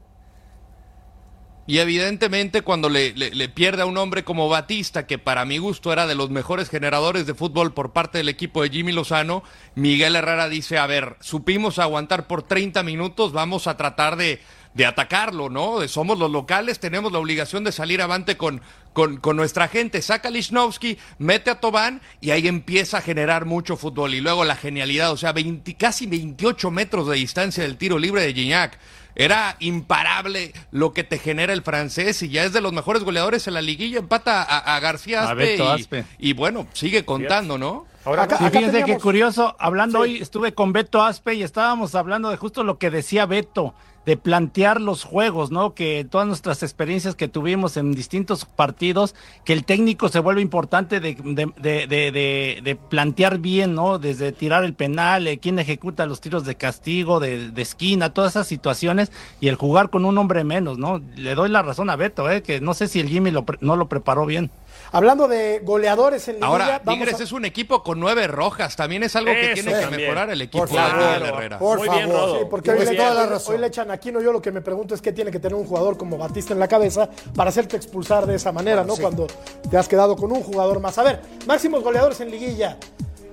Y 1.65 1.77
evidentemente 1.77 2.63
cuando 2.63 2.89
le, 2.89 3.13
le- 3.13 3.29
le 3.29 3.47
pierde 3.47 3.83
a 3.83 3.85
un 3.85 3.95
hombre 3.97 4.23
como 4.23 4.49
Batista, 4.49 5.05
que 5.05 5.19
para 5.19 5.45
mi 5.45 5.59
gusto 5.59 5.93
era 5.93 6.07
de 6.07 6.15
los 6.15 6.31
mejores 6.31 6.67
generadores 6.67 7.27
de 7.27 7.35
fútbol 7.35 7.73
por 7.75 7.91
parte 7.93 8.17
del 8.17 8.29
equipo 8.29 8.63
de 8.63 8.69
Jimmy 8.69 8.91
Lozano, 8.91 9.43
Miguel 9.75 10.15
Herrera 10.15 10.49
dice, 10.49 10.79
a 10.79 10.87
ver, 10.87 11.15
supimos 11.21 11.77
aguantar 11.77 12.25
por 12.25 12.41
30 12.41 12.81
minutos, 12.81 13.33
vamos 13.33 13.67
a 13.67 13.77
tratar 13.77 14.15
de, 14.15 14.41
de 14.73 14.85
atacarlo, 14.85 15.49
¿no? 15.49 15.85
Somos 15.87 16.17
los 16.19 16.29
locales, 16.31 16.79
tenemos 16.79 17.11
la 17.11 17.19
obligación 17.19 17.63
de 17.63 17.71
salir 17.71 18.01
avante 18.01 18.37
con, 18.37 18.61
con, 18.93 19.17
con 19.17 19.35
nuestra 19.35 19.67
gente. 19.67 20.01
Saca 20.01 20.27
a 20.27 20.31
Lichnowsky, 20.31 20.97
mete 21.17 21.49
a 21.49 21.59
Tobán 21.59 22.01
y 22.21 22.31
ahí 22.31 22.47
empieza 22.47 22.99
a 22.99 23.01
generar 23.01 23.45
mucho 23.45 23.75
fútbol. 23.77 24.13
Y 24.13 24.21
luego 24.21 24.45
la 24.45 24.55
genialidad, 24.55 25.11
o 25.11 25.17
sea, 25.17 25.31
20 25.33 25.75
casi 25.75 26.05
28 26.05 26.71
metros 26.71 27.07
de 27.07 27.15
distancia 27.15 27.63
del 27.63 27.77
tiro 27.77 27.97
libre 27.97 28.21
de 28.21 28.33
Gignac. 28.33 28.77
Era 29.15 29.57
imparable 29.59 30.53
lo 30.71 30.93
que 30.93 31.03
te 31.03 31.17
genera 31.17 31.51
el 31.51 31.63
francés 31.63 32.21
y 32.21 32.29
ya 32.29 32.43
es 32.43 32.53
de 32.53 32.61
los 32.61 32.71
mejores 32.71 33.03
goleadores 33.03 33.47
en 33.47 33.55
la 33.55 33.61
liguilla. 33.61 33.99
Empata 33.99 34.43
a, 34.43 34.75
a 34.75 34.79
García 34.79 35.21
A 35.23 35.31
Aspe, 35.31 35.35
Beto 35.35 35.63
y, 35.63 35.81
Aspe. 35.81 36.05
y 36.19 36.33
bueno, 36.33 36.67
sigue 36.73 37.03
contando, 37.03 37.57
¿no? 37.57 37.85
Ahora, 38.05 38.23
Acá- 38.23 38.37
Sí, 38.37 38.45
fíjense 38.45 38.71
teníamos- 38.71 38.95
qué 38.95 39.01
curioso, 39.01 39.55
hablando 39.59 40.03
Sí. 40.03 40.11
hoy, 40.11 40.21
estuve 40.21 40.53
con 40.53 40.71
Beto 40.73 41.01
Aspe 41.03 41.33
y 41.33 41.43
estábamos 41.43 41.95
hablando 41.95 42.29
de 42.29 42.37
justo 42.37 42.63
lo 42.63 42.77
que 42.77 42.89
decía 42.91 43.25
Beto, 43.25 43.73
de 44.09 44.17
plantear 44.17 44.81
los 44.81 45.03
juegos, 45.03 45.51
¿no? 45.51 45.75
Que 45.75 46.03
todas 46.03 46.25
nuestras 46.25 46.63
experiencias 46.63 47.13
que 47.13 47.27
tuvimos 47.27 47.77
en 47.77 47.91
distintos 47.91 48.43
partidos, 48.45 49.13
que 49.45 49.53
el 49.53 49.65
técnico 49.65 50.09
se 50.09 50.17
vuelve 50.19 50.41
importante 50.41 50.99
de, 50.99 51.13
de, 51.13 51.45
de, 51.85 52.61
de- 52.63 52.75
plantear 52.75 53.37
bien, 53.37 53.75
¿no? 53.75 53.99
Desde 53.99 54.31
tirar 54.31 54.63
el 54.63 54.73
penal, 54.73 55.27
eh, 55.27 55.37
quién 55.37 55.59
ejecuta 55.59 56.07
los 56.07 56.21
tiros 56.21 56.43
de 56.43 56.55
castigo, 56.55 57.19
de, 57.19 57.51
esquina, 57.57 58.11
todas 58.11 58.31
esas 58.31 58.47
situaciones, 58.47 59.11
y 59.39 59.47
el 59.47 59.55
jugar 59.57 59.91
con 59.91 60.05
un 60.05 60.17
hombre 60.17 60.43
menos, 60.43 60.79
¿no? 60.79 61.03
Le 61.15 61.35
doy 61.35 61.49
la 61.49 61.61
razón 61.61 61.91
a 61.91 61.95
Beto, 61.95 62.31
¿eh? 62.31 62.41
Que 62.41 62.61
no 62.61 62.73
sé 62.73 62.87
si 62.87 62.99
el 62.99 63.09
Jimmy 63.09 63.29
lo 63.29 63.45
no 63.61 63.75
lo 63.75 63.87
preparó 63.89 64.25
bien. 64.25 64.49
Hablando 64.91 65.27
de 65.27 65.61
goleadores 65.63 66.27
en 66.27 66.35
Liguilla, 66.35 66.47
Ahora, 66.47 66.81
vamos 66.83 66.99
Tigres 66.99 67.19
a- 67.19 67.23
es 67.23 67.31
un 67.31 67.45
equipo 67.45 67.83
con 67.83 67.99
nueve 67.99 68.27
rojas. 68.27 68.75
También 68.75 69.03
es 69.03 69.15
algo 69.15 69.31
que 69.31 69.51
Eso 69.53 69.63
tiene 69.63 69.79
que 69.79 69.87
mejorar 69.97 70.29
el 70.31 70.41
equipo 70.41 70.59
Por 70.65 70.69
de 70.69 70.75
favor. 70.75 71.27
Herrera. 71.27 71.59
Por 71.59 71.77
Muy 71.77 71.87
favor. 71.87 72.03
bien, 72.03 72.11
Rodo. 72.15 72.39
Sí, 72.39 72.45
porque 72.49 72.71
hoy 72.71 72.95
toda 72.97 73.13
la 73.13 73.23
hoy- 73.23 73.29
razón. 73.29 73.55
hoy 73.55 73.61
le 73.61 73.67
echan 73.67 73.91
a 73.91 73.93
Aquino. 73.93 74.21
Yo 74.21 74.31
lo 74.31 74.41
que 74.41 74.51
me 74.51 74.61
pregunto 74.61 74.95
es 74.95 75.01
qué 75.01 75.11
tiene 75.11 75.29
que 75.31 75.39
tener 75.39 75.55
un 75.55 75.65
jugador 75.65 75.97
como 75.97 76.17
Batista 76.17 76.53
en 76.53 76.59
la 76.59 76.67
cabeza 76.67 77.09
para 77.35 77.49
hacerte 77.49 77.77
expulsar 77.77 78.25
de 78.25 78.35
esa 78.35 78.51
manera, 78.51 78.83
¿no? 78.83 78.95
sí. 78.95 79.01
Cuando 79.01 79.27
te 79.69 79.77
has 79.77 79.87
quedado 79.87 80.15
con 80.15 80.31
un 80.31 80.41
jugador 80.41 80.79
más. 80.79 80.97
A 80.97 81.03
ver, 81.03 81.21
máximos 81.45 81.83
goleadores 81.83 82.19
en 82.21 82.31
liguilla. 82.31 82.77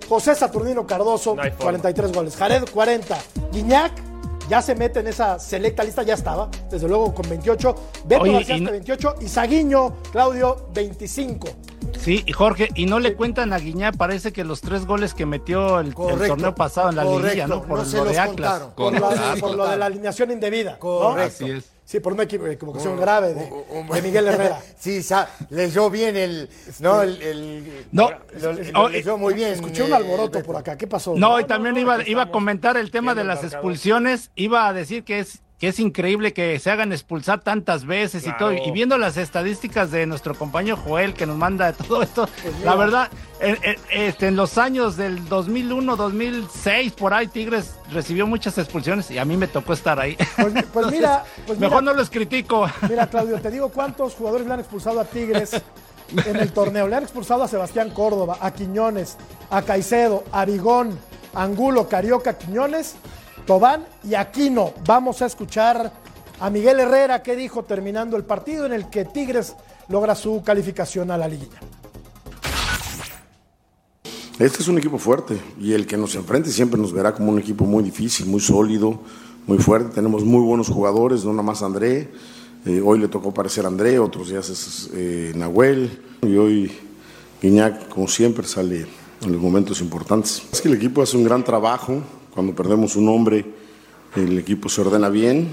José 0.08 0.34
Saturnino 0.36 0.86
Cardoso, 0.86 1.34
No 1.34 1.42
hay 1.42 1.50
forma. 1.50 1.64
43 1.64 2.12
goles. 2.12 2.36
Jared, 2.36 2.64
40. 2.72 3.18
Guiñac, 3.50 3.92
ya 4.48 4.62
se 4.62 4.74
mete 4.74 5.00
en 5.00 5.08
esa 5.08 5.38
selecta 5.38 5.82
lista, 5.84 6.02
ya 6.02 6.14
estaba, 6.14 6.48
desde 6.70 6.88
luego 6.88 7.14
con 7.14 7.28
28. 7.28 7.74
Beto 8.06 8.22
Oye, 8.22 8.32
García 8.32 8.56
y 8.56 8.60
no- 8.60 8.70
28. 8.70 9.14
Y 9.20 9.28
Saguiño, 9.28 9.94
Claudio, 10.12 10.68
25. 10.74 11.48
Sí, 12.00 12.22
y 12.26 12.32
Jorge, 12.32 12.68
y 12.74 12.86
no 12.86 13.00
le 13.00 13.14
cuentan 13.14 13.52
a 13.52 13.58
Guiñá, 13.58 13.92
parece 13.92 14.32
que 14.32 14.44
los 14.44 14.60
tres 14.60 14.86
goles 14.86 15.14
que 15.14 15.26
metió 15.26 15.80
el, 15.80 15.94
torneo 15.94 16.54
pasado 16.54 16.90
en 16.90 16.96
la 16.96 17.02
correcto, 17.04 17.26
liguilla, 17.26 17.46
¿no? 17.46 17.62
Por 17.62 17.78
no 17.78 17.84
se 17.84 17.96
lo 17.96 18.04
los 18.04 18.12
de 18.12 18.18
Atlas. 18.18 18.60
contaron. 18.60 18.70
Por 18.74 18.92
lo, 19.00 19.08
de, 19.08 19.16
Claro. 19.16 19.40
por 19.40 19.54
lo 19.56 19.66
de 19.68 19.76
la 19.76 19.86
alineación 19.86 20.30
indebida. 20.30 20.72
¿no? 20.72 20.78
Correcto. 20.78 21.44
Así 21.44 21.50
es. 21.50 21.64
Sí, 21.86 22.00
por 22.00 22.14
una 22.14 22.24
equivo- 22.24 22.48
equivocación 22.48 22.98
grave 22.98 23.32
de, 23.32 23.48
de 23.94 24.02
Miguel 24.02 24.26
Herrera. 24.26 24.60
Sí, 24.76 25.04
sa- 25.04 25.30
leyó 25.50 25.88
bien 25.88 26.16
el. 26.16 26.50
No, 26.80 27.00
el. 27.00 27.22
el- 27.22 27.86
No, 27.92 28.10
lo, 28.40 28.52
lo 28.54 28.82
oh, 28.82 28.88
leyó 28.88 29.16
muy 29.16 29.34
bien. 29.34 29.52
Escuché 29.52 29.84
un 29.84 29.92
eh, 29.92 29.94
alboroto 29.94 30.32
Beto. 30.38 30.46
por 30.46 30.56
acá. 30.56 30.76
¿Qué 30.76 30.88
pasó? 30.88 31.14
No, 31.16 31.38
y 31.38 31.44
también 31.44 31.76
no, 31.76 31.80
iba, 31.80 31.94
aquí 31.94 32.10
iba 32.10 32.22
a 32.24 32.30
comentar 32.32 32.76
el 32.76 32.90
tema 32.90 33.14
de 33.14 33.22
las 33.22 33.44
expulsiones, 33.44 34.30
iba 34.34 34.66
a 34.66 34.72
decir 34.72 35.04
que 35.04 35.20
es 35.20 35.42
que 35.58 35.68
es 35.68 35.80
increíble 35.80 36.34
que 36.34 36.58
se 36.58 36.70
hagan 36.70 36.92
expulsar 36.92 37.40
tantas 37.40 37.86
veces 37.86 38.26
y 38.26 38.36
todo. 38.36 38.52
Y 38.52 38.70
viendo 38.72 38.98
las 38.98 39.16
estadísticas 39.16 39.90
de 39.90 40.04
nuestro 40.06 40.34
compañero 40.34 40.76
Joel 40.76 41.14
que 41.14 41.24
nos 41.24 41.36
manda 41.38 41.72
todo 41.88 42.02
esto, 42.02 42.28
Pues 42.42 42.60
la 42.60 42.74
verdad, 42.74 43.10
en, 43.40 43.56
en- 43.62 43.76
este, 43.90 44.26
en 44.28 44.36
los 44.36 44.58
años 44.58 44.96
del 44.98 45.26
2001, 45.28 45.96
2006, 45.96 46.92
por 46.92 47.14
ahí 47.14 47.26
Tigres 47.28 47.74
recibió 47.90 48.26
muchas 48.26 48.58
expulsiones 48.58 49.10
y 49.10 49.18
a 49.18 49.24
mí 49.24 49.36
me 49.38 49.46
tocó 49.48 49.72
estar 49.72 49.98
ahí. 49.98 50.16
Pues, 50.36 50.52
pues 50.72 50.86
mira, 50.90 51.24
pues 51.46 51.58
Mejor 51.58 51.82
mira, 51.82 51.92
no 51.92 51.98
los 51.98 52.10
critico. 52.10 52.68
mira, 52.88 53.06
Claudio, 53.08 53.40
te 53.40 53.50
digo 53.50 53.70
cuántos 53.70 54.14
jugadores 54.14 54.46
le 54.46 54.52
han 54.52 54.60
expulsado 54.60 55.00
a 55.00 55.04
Tigres 55.06 55.62
en 56.26 56.36
el 56.36 56.52
torneo. 56.52 56.86
Le 56.86 56.96
han 56.96 57.02
expulsado 57.02 57.42
a 57.44 57.48
Sebastián 57.48 57.90
Córdoba, 57.90 58.36
a 58.42 58.50
Quiñones, 58.52 59.16
a 59.48 59.62
Caicedo, 59.62 60.22
a 60.32 60.44
Vigón, 60.44 60.98
Angulo, 61.34 61.88
Carioca, 61.88 62.36
Quiñones, 62.36 62.94
Tobán 63.46 63.86
y 64.02 64.14
Aquino. 64.14 64.74
Vamos 64.84 65.22
a 65.22 65.26
escuchar 65.26 65.92
a 66.40 66.50
Miguel 66.50 66.80
Herrera 66.80 67.22
que 67.22 67.36
dijo 67.36 67.62
terminando 67.62 68.16
el 68.16 68.24
partido 68.24 68.66
en 68.66 68.72
el 68.72 68.90
que 68.90 69.04
Tigres 69.04 69.54
logra 69.88 70.14
su 70.16 70.42
calificación 70.44 71.10
a 71.12 71.16
la 71.16 71.28
liguilla. 71.28 71.60
Este 74.38 74.60
es 74.60 74.68
un 74.68 74.76
equipo 74.76 74.98
fuerte 74.98 75.38
y 75.58 75.72
el 75.72 75.86
que 75.86 75.96
nos 75.96 76.14
enfrente 76.16 76.50
siempre 76.50 76.78
nos 76.78 76.92
verá 76.92 77.14
como 77.14 77.30
un 77.30 77.38
equipo 77.38 77.64
muy 77.64 77.82
difícil, 77.82 78.26
muy 78.26 78.40
sólido, 78.40 79.00
muy 79.46 79.58
fuerte. 79.58 79.94
Tenemos 79.94 80.24
muy 80.24 80.42
buenos 80.42 80.68
jugadores, 80.68 81.24
no 81.24 81.30
nada 81.30 81.44
más 81.44 81.62
André. 81.62 82.10
Eh, 82.66 82.82
hoy 82.84 82.98
le 82.98 83.06
tocó 83.08 83.32
parecer 83.32 83.64
André, 83.64 83.98
otros 84.00 84.28
días 84.28 84.50
es 84.50 84.90
eh, 84.92 85.32
Nahuel. 85.36 86.02
Y 86.22 86.36
hoy 86.36 86.72
Guiñac, 87.40 87.88
como 87.88 88.08
siempre, 88.08 88.46
sale 88.46 88.86
en 89.22 89.32
los 89.32 89.40
momentos 89.40 89.80
importantes. 89.80 90.42
Es 90.52 90.60
que 90.60 90.68
el 90.68 90.74
equipo 90.74 91.00
hace 91.00 91.16
un 91.16 91.24
gran 91.24 91.44
trabajo. 91.44 92.02
Cuando 92.36 92.54
perdemos 92.54 92.96
un 92.96 93.08
hombre, 93.08 93.46
el 94.14 94.38
equipo 94.38 94.68
se 94.68 94.82
ordena 94.82 95.08
bien. 95.08 95.48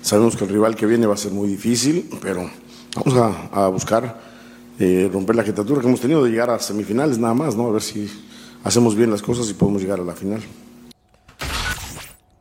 Sabemos 0.00 0.34
que 0.34 0.44
el 0.44 0.50
rival 0.50 0.74
que 0.74 0.86
viene 0.86 1.06
va 1.06 1.12
a 1.12 1.18
ser 1.18 1.30
muy 1.30 1.46
difícil, 1.46 2.08
pero 2.22 2.50
vamos 2.94 3.18
a, 3.52 3.66
a 3.66 3.68
buscar 3.68 4.18
eh, 4.78 5.10
romper 5.12 5.36
la 5.36 5.42
agitatura 5.42 5.82
que 5.82 5.86
hemos 5.88 6.00
tenido 6.00 6.24
de 6.24 6.30
llegar 6.30 6.48
a 6.48 6.58
semifinales 6.58 7.18
nada 7.18 7.34
más, 7.34 7.54
¿no? 7.54 7.66
A 7.66 7.72
ver 7.72 7.82
si 7.82 8.10
hacemos 8.64 8.94
bien 8.94 9.10
las 9.10 9.20
cosas 9.20 9.50
y 9.50 9.52
podemos 9.52 9.82
llegar 9.82 10.00
a 10.00 10.04
la 10.04 10.14
final. 10.14 10.40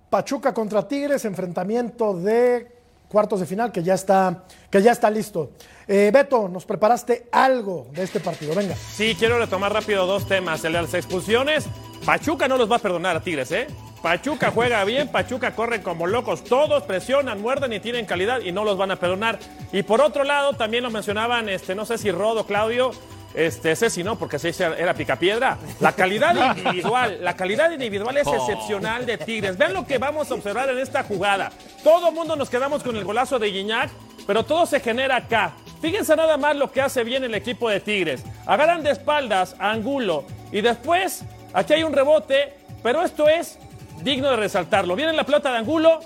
Pachuca 0.10 0.53
contra 0.53 0.88
Tigres, 0.88 1.25
enfrentamiento 1.25 2.13
de 2.13 2.72
cuartos 3.10 3.41
de 3.41 3.46
final 3.46 3.74
que 3.74 3.84
ya 3.84 3.96
está, 3.96 4.46
que 4.72 4.82
ya 4.82 4.94
está 4.94 5.10
listo. 5.10 5.51
Eh, 5.86 6.12
Beto, 6.13 6.48
nos 6.48 6.65
preparaste 6.65 7.27
algo 7.29 7.88
de 7.91 8.03
este 8.03 8.22
partido. 8.22 8.55
Venga. 8.55 8.75
Sí, 8.75 9.17
quiero 9.20 9.38
retomar 9.38 9.74
rápido 9.74 10.08
dos 10.08 10.25
temas. 10.25 10.63
El 10.63 10.72
de 10.72 10.82
las 10.82 10.94
expulsiones. 10.94 11.65
Pachuca 12.05 12.47
no 12.47 12.57
los 12.57 12.71
va 12.71 12.75
a 12.75 12.79
perdonar 12.79 13.15
a 13.15 13.21
Tigres, 13.21 13.51
¿eh? 13.51 13.67
Pachuca 14.03 14.51
juega 14.51 14.83
bien, 14.83 15.07
Pachuca 15.07 15.55
corre 15.55 15.81
como 15.81 16.05
locos, 16.05 16.43
todos 16.43 16.83
presionan, 16.83 17.41
muerden 17.41 17.74
y 17.74 17.79
tienen 17.79 18.05
calidad 18.05 18.41
y 18.41 18.51
no 18.51 18.63
los 18.63 18.77
van 18.77 18.91
a 18.91 18.97
perdonar. 18.97 19.39
Y 19.71 19.81
por 19.81 20.01
otro 20.01 20.24
lado, 20.24 20.53
también 20.53 20.83
lo 20.83 20.91
mencionaban, 20.91 21.50
este, 21.50 21.74
no 21.74 21.85
sé 21.85 21.97
si 21.97 22.12
Rodo, 22.12 22.45
Claudio, 22.45 22.91
este, 23.33 23.75
sí 23.75 24.03
no, 24.03 24.17
porque 24.17 24.38
ese 24.38 24.50
era 24.63 24.93
picapiedra. 24.93 25.57
La 25.79 25.93
calidad 25.93 26.55
individual, 26.55 27.17
la 27.21 27.35
calidad 27.35 27.71
individual 27.71 28.15
es 28.17 28.27
excepcional 28.27 29.07
de 29.07 29.17
Tigres. 29.17 29.57
Vean 29.57 29.74
lo 29.74 29.88
que 29.88 29.97
vamos 29.97 30.29
a 30.29 30.35
observar 30.35 30.69
en 30.69 30.77
esta 30.77 31.03
jugada. 31.03 31.51
Todo 31.83 32.09
el 32.09 32.15
mundo 32.15 32.35
nos 32.35 32.50
quedamos 32.50 32.83
con 32.83 32.95
el 32.95 33.03
golazo 33.03 33.39
de 33.39 33.50
Guiñac, 33.50 33.89
pero 34.27 34.43
todo 34.43 34.67
se 34.67 34.79
genera 34.79 35.17
acá. 35.17 35.53
Fíjense 35.81 36.15
nada 36.15 36.38
más 36.38 36.55
lo 36.55 36.71
que 36.71 36.81
hace 36.81 37.03
bien 37.03 37.24
el 37.24 37.35
equipo 37.35 37.69
de 37.69 37.79
Tigres. 37.79 38.24
Agarran 38.45 38.83
de 38.83 38.91
espaldas 38.91 39.55
a 39.59 39.71
Angulo 39.71 40.25
y 40.51 40.62
después 40.62 41.25
aquí 41.55 41.74
hay 41.74 41.83
un 41.83 41.93
rebote, 41.93 42.53
pero 42.83 43.01
esto 43.03 43.27
es 43.27 43.57
digno 44.01 44.29
de 44.29 44.35
resaltarlo. 44.35 44.95
Viene 44.95 45.13
la 45.13 45.24
pelota 45.24 45.51
de 45.51 45.57
Angulo, 45.57 46.00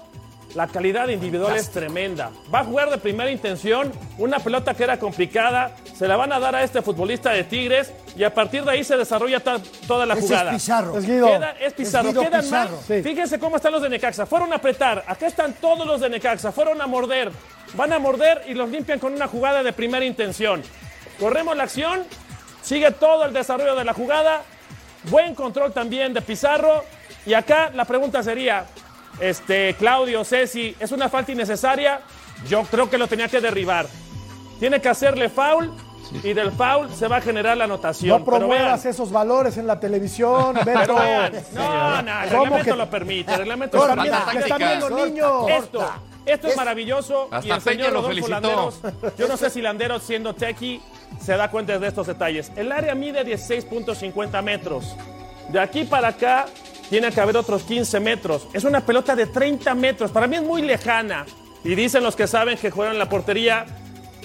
la 0.55 0.67
calidad 0.67 1.07
individual 1.09 1.55
es 1.57 1.69
tremenda. 1.69 2.31
Va 2.53 2.59
a 2.61 2.63
jugar 2.63 2.89
de 2.89 2.97
primera 2.97 3.29
intención, 3.29 3.91
una 4.17 4.39
pelota 4.39 4.73
que 4.73 4.83
era 4.83 4.97
complicada, 4.97 5.75
se 5.95 6.07
la 6.07 6.15
van 6.15 6.31
a 6.33 6.39
dar 6.39 6.55
a 6.55 6.63
este 6.63 6.81
futbolista 6.81 7.31
de 7.31 7.43
Tigres 7.43 7.93
y 8.15 8.23
a 8.23 8.33
partir 8.33 8.63
de 8.63 8.71
ahí 8.71 8.83
se 8.83 8.95
desarrolla 8.97 9.41
toda 9.41 10.05
la 10.05 10.13
Ese 10.15 10.21
jugada. 10.23 10.51
es 10.51 10.55
Pizarro. 10.61 10.97
Es 10.97 11.05
Guido. 11.05 11.27
Queda- 11.27 11.55
es 11.59 11.73
Pizarro. 11.73 12.09
Es 12.09 12.13
Guido 12.15 12.23
Quedan 12.29 12.41
Pizarro. 12.41 12.75
más. 12.77 12.85
Sí. 12.85 13.03
Fíjense 13.03 13.37
cómo 13.39 13.57
están 13.57 13.73
los 13.73 13.81
de 13.81 13.89
Necaxa. 13.89 14.25
Fueron 14.25 14.51
a 14.53 14.55
apretar. 14.55 15.03
Acá 15.07 15.27
están 15.27 15.53
todos 15.53 15.85
los 15.85 15.99
de 16.01 16.09
Necaxa. 16.09 16.51
Fueron 16.51 16.81
a 16.81 16.87
morder. 16.87 17.31
Van 17.75 17.93
a 17.93 17.99
morder 17.99 18.43
y 18.47 18.53
los 18.55 18.69
limpian 18.69 18.97
con 18.97 19.13
una 19.13 19.27
jugada 19.27 19.61
de 19.61 19.71
primera 19.73 20.03
intención. 20.05 20.63
Corremos 21.19 21.55
la 21.55 21.63
acción. 21.63 22.03
Sigue 22.63 22.89
todo 22.91 23.25
el 23.25 23.33
desarrollo 23.33 23.75
de 23.75 23.83
la 23.85 23.93
jugada. 23.93 24.41
Buen 25.03 25.33
control 25.35 25.71
también 25.73 26.13
de 26.13 26.21
Pizarro. 26.21 26.83
Y 27.25 27.33
acá 27.33 27.71
la 27.73 27.85
pregunta 27.85 28.21
sería, 28.23 28.65
este, 29.19 29.73
Claudio, 29.75 30.23
Ceci, 30.23 30.75
¿es 30.79 30.91
una 30.91 31.09
falta 31.09 31.31
innecesaria? 31.31 32.01
Yo 32.47 32.63
creo 32.63 32.89
que 32.89 32.97
lo 32.97 33.07
tenía 33.07 33.27
que 33.27 33.41
derribar. 33.41 33.87
Tiene 34.59 34.81
que 34.81 34.89
hacerle 34.89 35.29
foul 35.29 35.71
y 36.23 36.33
del 36.33 36.51
foul 36.51 36.89
se 36.93 37.07
va 37.07 37.17
a 37.17 37.21
generar 37.21 37.55
la 37.57 37.65
anotación. 37.65 38.19
No 38.19 38.25
promuevas 38.25 38.83
vean, 38.83 38.93
esos 38.93 39.11
valores 39.11 39.57
en 39.57 39.67
la 39.67 39.79
televisión, 39.79 40.53
Beto. 40.65 40.79
pero 40.79 40.95
vean, 40.95 41.33
no, 41.53 42.01
no, 42.01 42.23
el 42.23 42.29
¿Cómo 42.29 42.43
reglamento 42.43 42.71
que- 42.71 42.77
lo 42.77 42.89
permite. 42.89 43.31
El 43.33 43.37
reglamento 43.39 43.77
Que 43.81 43.87
lo 43.87 43.95
permite. 43.95 44.09
viendo- 44.15 44.31
que 44.31 44.37
están 44.39 44.57
viendo 44.57 44.89
Corta, 44.89 45.05
niños. 45.05 45.49
Esto, 45.49 45.89
esto 46.25 46.47
es 46.47 46.51
Es- 46.53 46.57
maravilloso. 46.57 47.27
Hasta 47.31 47.47
y 47.47 47.51
el 47.51 47.61
señor 47.61 47.77
Peña 47.77 47.87
lo 47.89 48.01
Rodolfo 48.01 48.09
felicitó. 48.09 48.31
Landeros, 48.31 48.79
yo 49.17 49.27
no 49.27 49.37
sé 49.37 49.49
si 49.49 49.61
Landeros, 49.61 50.03
siendo 50.03 50.33
tequi, 50.33 50.81
se 51.23 51.35
da 51.35 51.49
cuenta 51.51 51.77
de 51.77 51.87
estos 51.87 52.07
detalles. 52.07 52.51
El 52.55 52.71
área 52.71 52.95
mide 52.95 53.25
16.50 53.25 54.41
metros. 54.43 54.95
De 55.49 55.59
aquí 55.59 55.83
para 55.83 56.09
acá 56.09 56.45
tiene 56.89 57.11
que 57.11 57.21
haber 57.21 57.37
otros 57.37 57.63
15 57.63 57.99
metros. 57.99 58.47
Es 58.53 58.63
una 58.63 58.85
pelota 58.85 59.15
de 59.15 59.27
30 59.27 59.73
metros. 59.75 60.11
Para 60.11 60.27
mí 60.27 60.37
es 60.37 60.43
muy 60.43 60.61
lejana. 60.61 61.25
Y 61.63 61.75
dicen 61.75 62.03
los 62.03 62.15
que 62.15 62.27
saben 62.27 62.57
que 62.57 62.71
juegan 62.71 62.93
en 62.93 62.99
la 62.99 63.09
portería 63.09 63.65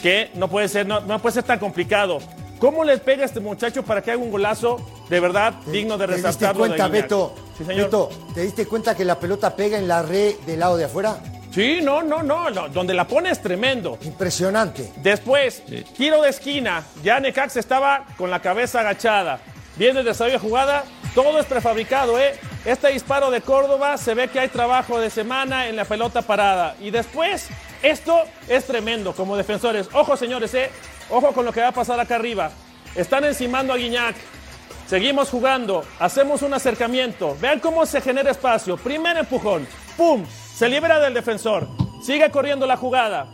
que 0.01 0.31
no 0.35 0.49
puede 0.49 0.69
ser, 0.69 0.87
no, 0.87 1.01
no 1.01 1.21
puede 1.21 1.35
ser 1.35 1.45
tan 1.45 1.59
complicado. 1.59 2.19
¿Cómo 2.59 2.85
le 2.85 2.97
pega 2.99 3.23
a 3.23 3.27
este 3.27 3.41
muchacho 3.41 3.83
para 3.83 4.01
que 4.03 4.13
haga 4.13 4.23
un 4.23 4.31
golazo 4.31 4.81
de 5.11 5.21
verdad 5.21 5.55
digno 5.67 5.99
de 5.99 6.07
¿Te 6.07 6.13
diste 6.15 6.29
resaltarlo? 6.29 6.63
de 6.63 6.69
cuenta? 6.71 6.89
Beto? 6.89 7.35
Sí, 7.59 7.65
señor. 7.65 7.85
Beto, 7.87 8.09
¿te 8.33 8.43
diste 8.43 8.67
cuenta 8.67 8.95
que 8.97 9.05
la 9.05 9.19
pelota 9.19 9.55
pega 9.57 9.77
en 9.77 9.89
la 9.89 10.03
red 10.03 10.37
del 10.47 10.61
lado 10.61 10.77
de 10.77 10.85
afuera? 10.85 11.19
Sí, 11.55 11.79
no, 11.81 12.03
no, 12.03 12.21
no, 12.21 12.51
no. 12.51 12.69
Donde 12.69 12.95
la 12.95 13.07
pone 13.07 13.31
es 13.31 13.41
tremendo. 13.41 13.97
Impresionante. 14.03 14.93
Después, 14.97 15.63
tiro 15.97 16.21
de 16.21 16.31
esquina. 16.31 16.85
Ya 17.05 17.21
Necax 17.21 17.57
estaba 17.57 18.07
con 18.17 18.29
la 18.29 18.41
cabeza 18.41 18.81
agachada. 18.81 19.39
Viene 19.77 20.01
el 20.01 20.05
desarrollo 20.05 20.35
de 20.35 20.41
jugada. 20.41 20.83
Todo 21.15 21.39
es 21.39 21.47
prefabricado, 21.47 22.19
¿eh? 22.19 22.35
Este 22.65 22.89
disparo 22.89 23.31
de 23.31 23.41
Córdoba 23.41 23.97
se 23.99 24.15
ve 24.15 24.27
que 24.27 24.41
hay 24.41 24.49
trabajo 24.49 24.99
de 24.99 25.11
semana 25.11 25.69
en 25.69 25.77
la 25.77 25.85
pelota 25.85 26.23
parada. 26.23 26.75
Y 26.81 26.91
después, 26.91 27.47
esto 27.85 28.25
es 28.49 28.65
tremendo 28.65 29.13
como 29.13 29.37
defensores. 29.37 29.89
Ojo, 29.93 30.17
señores, 30.17 30.53
¿eh? 30.55 30.73
Ojo 31.09 31.31
con 31.31 31.45
lo 31.45 31.53
que 31.53 31.61
va 31.61 31.69
a 31.69 31.73
pasar 31.73 32.01
acá 32.01 32.17
arriba. 32.17 32.51
Están 32.97 33.23
encimando 33.25 33.73
a 33.73 33.77
Guiñac. 33.77 34.17
Seguimos 34.89 35.31
jugando, 35.31 35.85
hacemos 36.01 36.43
un 36.43 36.53
acercamiento. 36.53 37.37
Vean 37.41 37.61
cómo 37.61 37.87
se 37.87 38.01
genera 38.01 38.33
espacio. 38.33 38.77
Primer 38.77 39.17
empujón, 39.19 39.69
¡pum! 39.97 40.25
Se 40.55 40.69
libera 40.69 41.01
del 41.01 41.15
defensor. 41.15 41.67
Sigue 42.01 42.31
corriendo 42.31 42.65
la 42.67 42.77
jugada. 42.77 43.27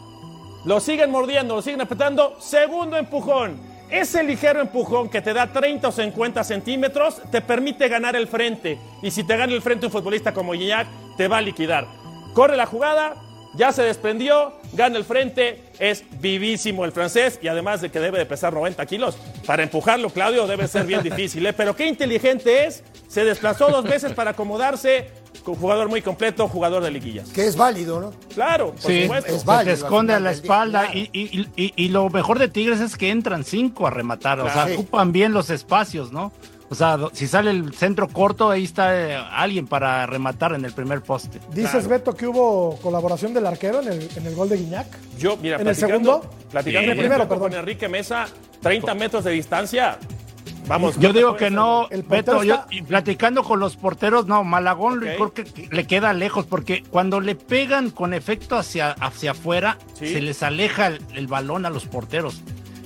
Lo 0.65 0.81
siguen 0.81 1.11
mordiendo, 1.11 1.57
lo 1.57 1.63
siguen 1.63 1.83
apretando. 1.83 2.37
Segundo 2.41 2.97
empujón. 2.97 3.61
Ese 3.91 4.23
ligero 4.23 4.61
empujón 4.61 5.11
que 5.11 5.21
te 5.21 5.35
da 5.35 5.49
30 5.49 5.89
o 5.89 5.93
50 5.93 6.45
centímetros 6.45 7.21
te 7.31 7.43
permite 7.43 7.89
ganar 7.89 8.17
el 8.17 8.27
frente. 8.27 8.79
Y 9.03 9.11
si 9.11 9.25
te 9.25 9.37
gana 9.37 9.53
el 9.53 9.61
frente 9.61 9.87
un 9.87 9.93
futbolista 9.93 10.33
como 10.33 10.55
Gignac, 10.55 10.87
te 11.17 11.29
va 11.29 11.39
a 11.39 11.43
liquidar. 11.43 11.87
Corre 12.33 12.57
la 12.57 12.67
jugada, 12.67 13.17
ya 13.55 13.73
se 13.73 13.83
desprendió, 13.83 14.55
gana 14.73 14.97
el 14.97 15.05
frente, 15.05 15.65
es 15.79 16.05
vivísimo 16.21 16.85
el 16.85 16.93
francés 16.93 17.39
y 17.43 17.49
además 17.49 17.81
de 17.81 17.91
que 17.91 17.99
debe 17.99 18.19
de 18.19 18.27
pesar 18.27 18.53
90 18.53 18.87
kilos. 18.87 19.19
Para 19.45 19.65
empujarlo, 19.65 20.09
Claudio, 20.11 20.47
debe 20.47 20.69
ser 20.69 20.87
bien 20.87 21.03
difícil. 21.03 21.45
¿eh? 21.45 21.53
Pero 21.53 21.75
qué 21.75 21.87
inteligente 21.87 22.67
es. 22.67 22.85
Se 23.09 23.25
desplazó 23.25 23.69
dos 23.71 23.85
veces 23.85 24.13
para 24.13 24.31
acomodarse. 24.31 25.11
Con 25.45 25.55
jugador 25.55 25.89
muy 25.89 26.03
completo, 26.03 26.47
jugador 26.49 26.83
de 26.83 26.91
liguillas. 26.91 27.31
Que 27.31 27.47
es 27.47 27.57
válido, 27.57 27.99
¿no? 28.01 28.13
Claro, 28.35 28.73
por 28.73 28.81
Sí, 28.81 29.03
supuesto. 29.03 29.35
es 29.35 29.45
válido. 29.45 29.75
te 29.75 29.81
esconde 29.83 30.13
a 30.15 30.21
la 30.21 30.33
espalda 30.33 30.83
claro. 30.83 30.99
y, 30.99 31.09
y- 31.13 31.49
y- 31.57 31.73
y 31.77 31.89
lo 31.89 32.11
mejor 32.11 32.39
de 32.39 32.49
Tigres 32.49 32.81
es 32.81 32.97
que 32.97 33.11
entran 33.11 33.45
cinco 33.45 33.87
a 33.87 33.91
rematar, 33.91 34.41
o 34.41 34.51
sea, 34.53 34.67
ocupan 34.75 35.13
bien 35.13 35.33
los 35.33 35.49
espacios, 35.51 36.13
¿no? 36.13 36.31
O 36.69 36.75
sea, 36.77 36.99
si 37.15 37.27
sale 37.27 37.51
el 37.51 37.75
centro 37.75 38.07
corto, 38.07 38.49
ahí 38.51 38.63
está 38.65 38.95
eh, 38.97 39.17
alguien 39.33 39.67
para 39.67 40.07
rematar 40.07 40.53
en 40.53 40.65
el 40.65 40.73
primer 40.73 41.01
poste. 41.01 41.41
Dices, 41.53 41.71
Claro. 41.73 41.89
Beto, 41.89 42.15
que 42.15 42.27
hubo 42.29 42.77
colaboración 42.81 43.35
del 43.35 43.47
arquero 43.47 43.81
en 43.81 43.89
el, 43.89 44.09
en 44.15 44.27
el 44.27 44.35
gol 44.37 44.49
de 44.49 44.57
Guiñac. 44.59 44.87
Yo, 45.19 45.37
mira, 45.39 45.61
¿En 45.61 45.67
el 45.67 45.75
segundo? 45.75 46.21
platicando 46.51 46.91
Sí. 46.91 46.95
por 46.95 46.99
Primero, 47.03 47.29
perdón. 47.29 47.49
con 47.51 47.59
Enrique 47.59 47.89
Mesa, 47.89 48.29
30 48.63 48.95
metros 48.95 49.25
de 49.25 49.33
distancia. 49.33 49.99
Vamos. 50.71 50.95
Yo 50.99 51.13
¿qué 51.13 51.19
digo 51.19 51.37
que 51.37 51.51
no, 51.51 51.89
El 51.91 52.05
Beto, 52.05 52.43
yo- 52.45 52.55
está- 52.55 52.67
y 52.71 52.83
platicando 52.83 53.43
con 53.43 53.59
los 53.61 53.77
porteros, 53.77 54.27
no, 54.27 54.45
Malagón 54.45 55.01
creo 55.01 55.35
que 55.35 55.69
le 55.71 55.87
queda 55.87 56.13
lejos, 56.13 56.47
porque 56.47 56.83
cuando 56.89 57.21
le 57.21 57.35
pegan 57.35 57.91
con 57.91 58.15
efecto 58.15 58.57
hacia, 58.57 58.93
hacia 58.93 59.33
afuera, 59.33 59.79
Sí. 59.95 60.13
se 60.13 60.21
les 60.21 60.43
aleja 60.45 60.87
el, 60.87 61.05
el 61.15 61.27
balón 61.27 61.67
a 61.67 61.71
los 61.71 61.87
porteros. 61.87 62.41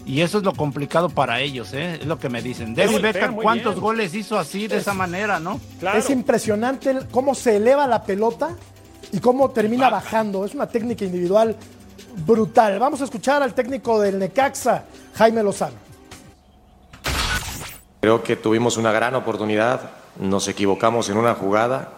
Y 0.06 0.22
eso 0.22 0.38
es 0.38 0.44
lo 0.44 0.52
complicado 0.54 1.08
para 1.10 1.40
ellos, 1.40 1.72
¿eh? 1.74 1.98
es 2.00 2.06
lo 2.06 2.18
que 2.18 2.28
me 2.28 2.40
dicen. 2.42 2.74
David 2.74 3.00
Beckham, 3.00 3.36
¿cuántos 3.36 3.74
bien. 3.74 3.82
goles 3.82 4.14
hizo 4.14 4.38
así, 4.38 4.66
de 4.66 4.78
esa 4.78 4.92
manera, 4.94 5.38
no? 5.38 5.60
Claro. 5.80 5.98
Es 5.98 6.08
impresionante 6.10 6.98
cómo 7.10 7.34
se 7.34 7.56
eleva 7.56 7.86
la 7.86 8.02
pelota 8.02 8.50
y 9.12 9.18
cómo 9.20 9.50
termina 9.50 9.88
bajando. 9.90 10.44
Es 10.44 10.54
una 10.54 10.66
técnica 10.68 11.04
individual 11.04 11.54
brutal. 12.26 12.78
Vamos 12.78 13.00
a 13.00 13.04
escuchar 13.04 13.42
al 13.42 13.54
técnico 13.54 14.00
del 14.00 14.18
Necaxa, 14.18 14.84
Jaime 15.14 15.42
Lozano. 15.42 15.83
Creo 18.04 18.22
que 18.22 18.36
tuvimos 18.36 18.76
una 18.76 18.92
gran 18.92 19.14
oportunidad, 19.14 19.80
nos 20.20 20.46
equivocamos 20.46 21.08
en 21.08 21.16
una 21.16 21.34
jugada 21.34 21.88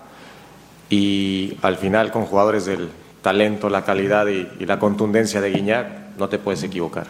y 0.88 1.58
al 1.62 1.78
final 1.78 2.12
con 2.12 2.26
jugadores 2.26 2.64
del 2.64 2.90
talento, 3.22 3.68
la 3.68 3.84
calidad 3.84 4.28
y, 4.28 4.48
y 4.60 4.66
la 4.66 4.78
contundencia 4.78 5.40
de 5.40 5.50
Guiñac 5.50 6.16
no 6.16 6.28
te 6.28 6.38
puedes 6.38 6.62
equivocar. 6.62 7.08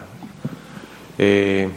Eh, 1.19 1.69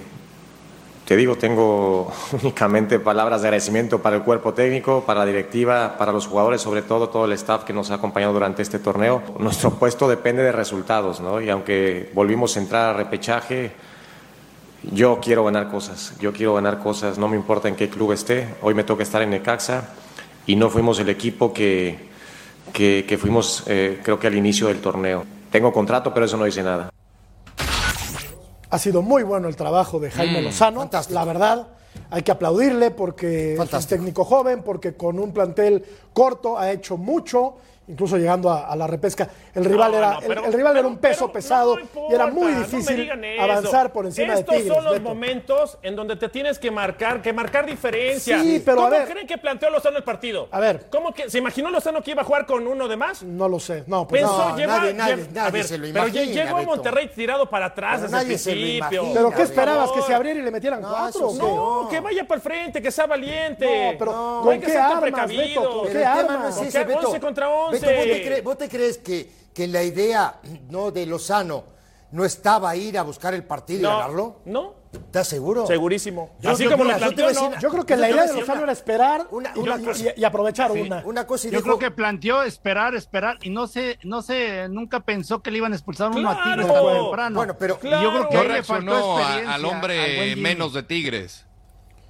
te 1.04 1.14
digo, 1.14 1.36
tengo 1.36 2.10
únicamente 2.42 2.98
palabras 2.98 3.42
de 3.42 3.48
agradecimiento 3.48 4.00
para 4.00 4.16
el 4.16 4.22
cuerpo 4.22 4.54
técnico, 4.54 5.04
para 5.04 5.20
la 5.20 5.26
directiva, 5.26 5.98
para 5.98 6.12
los 6.12 6.26
jugadores, 6.26 6.62
sobre 6.62 6.80
todo 6.80 7.10
todo 7.10 7.26
el 7.26 7.32
staff 7.32 7.64
que 7.64 7.74
nos 7.74 7.90
ha 7.90 7.96
acompañado 7.96 8.32
durante 8.32 8.62
este 8.62 8.78
torneo. 8.78 9.22
Nuestro 9.38 9.72
puesto 9.72 10.08
depende 10.08 10.42
de 10.42 10.52
resultados, 10.52 11.20
¿no? 11.20 11.38
Y 11.42 11.50
aunque 11.50 12.10
volvimos 12.14 12.56
a 12.56 12.60
entrar 12.60 12.94
a 12.94 12.96
repechaje, 12.96 13.72
yo 14.82 15.20
quiero 15.20 15.44
ganar 15.44 15.68
cosas, 15.70 16.14
yo 16.20 16.32
quiero 16.32 16.54
ganar 16.54 16.78
cosas, 16.78 17.18
no 17.18 17.28
me 17.28 17.36
importa 17.36 17.68
en 17.68 17.76
qué 17.76 17.88
club 17.88 18.12
esté. 18.12 18.48
Hoy 18.62 18.74
me 18.74 18.84
toca 18.84 19.02
estar 19.02 19.22
en 19.22 19.30
Necaxa 19.30 19.88
y 20.46 20.56
no 20.56 20.70
fuimos 20.70 20.98
el 21.00 21.08
equipo 21.08 21.52
que, 21.52 21.98
que, 22.72 23.04
que 23.06 23.18
fuimos, 23.18 23.64
eh, 23.66 24.00
creo 24.02 24.18
que 24.18 24.26
al 24.26 24.34
inicio 24.34 24.68
del 24.68 24.80
torneo. 24.80 25.24
Tengo 25.50 25.72
contrato, 25.72 26.14
pero 26.14 26.26
eso 26.26 26.36
no 26.36 26.44
dice 26.44 26.62
nada. 26.62 26.90
Ha 28.70 28.78
sido 28.78 29.02
muy 29.02 29.22
bueno 29.24 29.48
el 29.48 29.56
trabajo 29.56 29.98
de 29.98 30.10
Jaime 30.10 30.42
Lozano. 30.42 30.80
fantástico. 30.80 31.18
La 31.18 31.24
verdad, 31.24 31.68
hay 32.08 32.22
que 32.22 32.30
aplaudirle 32.30 32.92
porque 32.92 33.54
es 33.54 33.58
un 33.58 33.66
Fantástico. 33.66 33.96
técnico 33.96 34.24
joven, 34.24 34.62
porque 34.62 34.94
con 34.94 35.18
un 35.18 35.32
plantel 35.32 35.84
corto 36.12 36.56
ha 36.56 36.70
hecho 36.70 36.96
mucho 36.96 37.56
incluso 37.90 38.16
llegando 38.16 38.50
a, 38.50 38.68
a 38.68 38.76
la 38.76 38.86
repesca. 38.86 39.28
El 39.54 39.64
rival 39.64 39.92
No, 39.92 39.98
era, 39.98 40.10
no, 40.12 40.20
el- 40.20 40.26
pero- 40.26 40.44
el, 40.46 40.52
rival 40.52 40.76
era 40.76 40.86
un 40.86 40.98
pero- 40.98 41.12
peso 41.12 41.26
pero 41.26 41.32
pesado 41.32 41.76
no 41.76 42.10
y 42.10 42.14
era 42.14 42.26
muy 42.28 42.52
difícil 42.52 43.10
avanzar 43.40 43.92
por 43.92 44.06
encima 44.06 44.34
Estos 44.34 44.54
de 44.54 44.60
Tigres. 44.62 44.74
son 44.76 44.84
los 44.84 44.94
Beto. 44.94 45.08
momentos 45.08 45.78
en 45.82 45.96
donde 45.96 46.16
te 46.16 46.28
tienes 46.28 46.58
que 46.58 46.70
marcar, 46.70 47.20
que 47.22 47.32
marcar 47.32 47.66
diferencia. 47.66 48.40
Sí, 48.40 48.62
pero 48.64 48.80
a 48.82 48.84
¿Cómo 48.84 48.90
ver. 48.96 49.08
creen 49.08 49.26
que 49.26 49.38
planteó 49.38 49.70
Lozano 49.70 49.96
el 49.98 50.04
partido? 50.04 50.48
A 50.50 50.60
ver. 50.60 50.86
¿Cómo 50.90 51.12
que 51.12 51.28
se 51.30 51.38
imaginó 51.38 51.70
Lozano 51.70 52.02
que 52.02 52.12
iba 52.12 52.22
a 52.22 52.24
jugar 52.24 52.46
con 52.46 52.66
uno 52.66 52.86
de 52.88 52.96
más? 52.96 53.22
No 53.22 53.48
lo 53.48 53.58
sé. 53.58 53.84
No, 53.86 54.06
pues 54.06 54.22
Pensó, 54.22 54.48
no, 54.50 54.56
lleva- 54.56 54.78
nadie- 54.78 54.94
nadie- 54.94 55.14
lle- 55.16 55.28
nadie 55.32 55.40
a 55.48 55.50
ver, 55.50 55.64
se 55.64 55.78
lo 55.78 55.84
pero 55.92 56.06
imagina, 56.08 56.24
llegó 56.32 56.56
a 56.56 56.60
Beto. 56.60 56.70
Monterrey 56.70 57.08
tirado 57.14 57.48
para 57.50 57.66
atrás 57.66 58.00
Pero 58.02 58.08
desde 58.08 58.20
el 58.20 58.26
principio. 58.26 58.76
imagina, 58.76 59.14
¿Pero 59.14 59.30
qué 59.32 59.42
esperabas? 59.42 59.90
¿Que 59.92 60.02
se 60.02 60.14
abriera 60.14 60.40
y 60.40 60.42
le 60.42 60.50
metieran 60.50 60.80
No, 60.80 60.88
cuatro? 60.90 61.08
eso 61.08 61.26
o 61.28 61.32
qué? 61.32 61.38
No, 61.38 61.88
que 61.90 62.00
vaya 62.00 62.24
para 62.24 62.36
el 62.36 62.42
frente, 62.42 62.82
que 62.82 62.90
sea 62.90 63.06
valiente. 63.06 63.92
No, 63.92 63.98
pero 63.98 64.12
no 64.12 64.40
¿con 64.44 64.60
qué 64.60 64.76
armas, 64.78 65.00
precavido. 65.00 65.60
Beto? 65.60 65.70
¿Con 65.70 65.86
Pero 65.88 65.98
qué 66.00 66.04
armas? 66.06 66.38
no 66.40 66.48
es 66.48 66.54
¿Con 66.56 66.66
ese, 66.66 66.78
qué? 66.78 66.84
Beto. 66.84 67.06
11 67.08 67.20
contra 67.20 67.48
11. 67.50 67.79
Beto, 67.80 67.96
¿vos 67.98 68.04
te, 68.06 68.28
cre- 68.28 68.42
vos 68.42 68.58
te 68.58 68.68
crees 68.68 68.98
que, 68.98 69.30
que 69.54 69.66
la 69.68 69.82
idea 69.82 70.40
no 70.68 70.90
de 70.90 71.06
Lozano 71.06 71.64
no 72.12 72.24
estaba 72.24 72.74
ir 72.76 72.98
a 72.98 73.02
buscar 73.02 73.34
el 73.34 73.44
partido 73.44 73.80
y 73.80 73.92
ganarlo? 73.92 74.40
no, 74.44 74.80
¿Estás 74.92 75.28
seguro? 75.28 75.68
segurísimo. 75.68 76.34
Yo- 76.40 76.50
Así 76.50 76.64
yo- 76.64 76.70
como 76.72 76.82
lo 76.82 76.96
planteó, 76.96 77.28
decir- 77.28 77.48
no. 77.50 77.60
Yo 77.60 77.68
creo 77.70 77.86
que 77.86 77.94
Yo 77.94 78.00
la 78.00 78.10
idea 78.10 78.26
de 78.26 78.32
Lozano 78.34 78.54
una- 78.54 78.62
era 78.64 78.72
esperar 78.72 79.26
una- 79.30 79.52
y- 79.54 79.58
una 79.60 79.76
y, 79.80 79.84
cosa. 79.84 80.04
y- 80.16 80.20
y 80.20 80.24
aprovechar 80.24 80.72
una. 80.72 81.02
Una 81.06 81.26
cosa 81.28 81.46
y 81.46 81.50
Yo 81.52 81.58
dijo- 81.58 81.64
creo 81.64 81.78
que 81.78 81.90
planteó 81.92 82.42
esperar, 82.42 82.96
esperar 82.96 83.38
y 83.42 83.50
no 83.50 83.68
sé, 83.68 84.00
no 84.02 84.20
sé, 84.20 84.68
nunca 84.68 84.98
pensó 84.98 85.42
que 85.42 85.52
le 85.52 85.58
iban 85.58 85.72
a 85.72 85.76
expulsar 85.76 86.10
uno 86.10 86.28
a 86.28 86.42
Tigres 86.42 86.66
Claro. 86.66 86.86
tan 86.86 86.96
temprano. 87.02 87.36
Bueno, 87.36 87.56
pero- 87.56 87.74
yo 87.80 87.88
creo 87.88 88.28
que 88.28 88.34
No 88.34 88.40
ahí 88.40 88.48
le 88.48 88.62
faltó 88.64 88.84
reaccionó 88.84 89.16
a- 89.16 89.20
experiencia 89.20 89.54
al 89.54 89.64
hombre 89.64 90.36
menos 90.36 90.72
de 90.72 90.82
Tigres. 90.82 91.46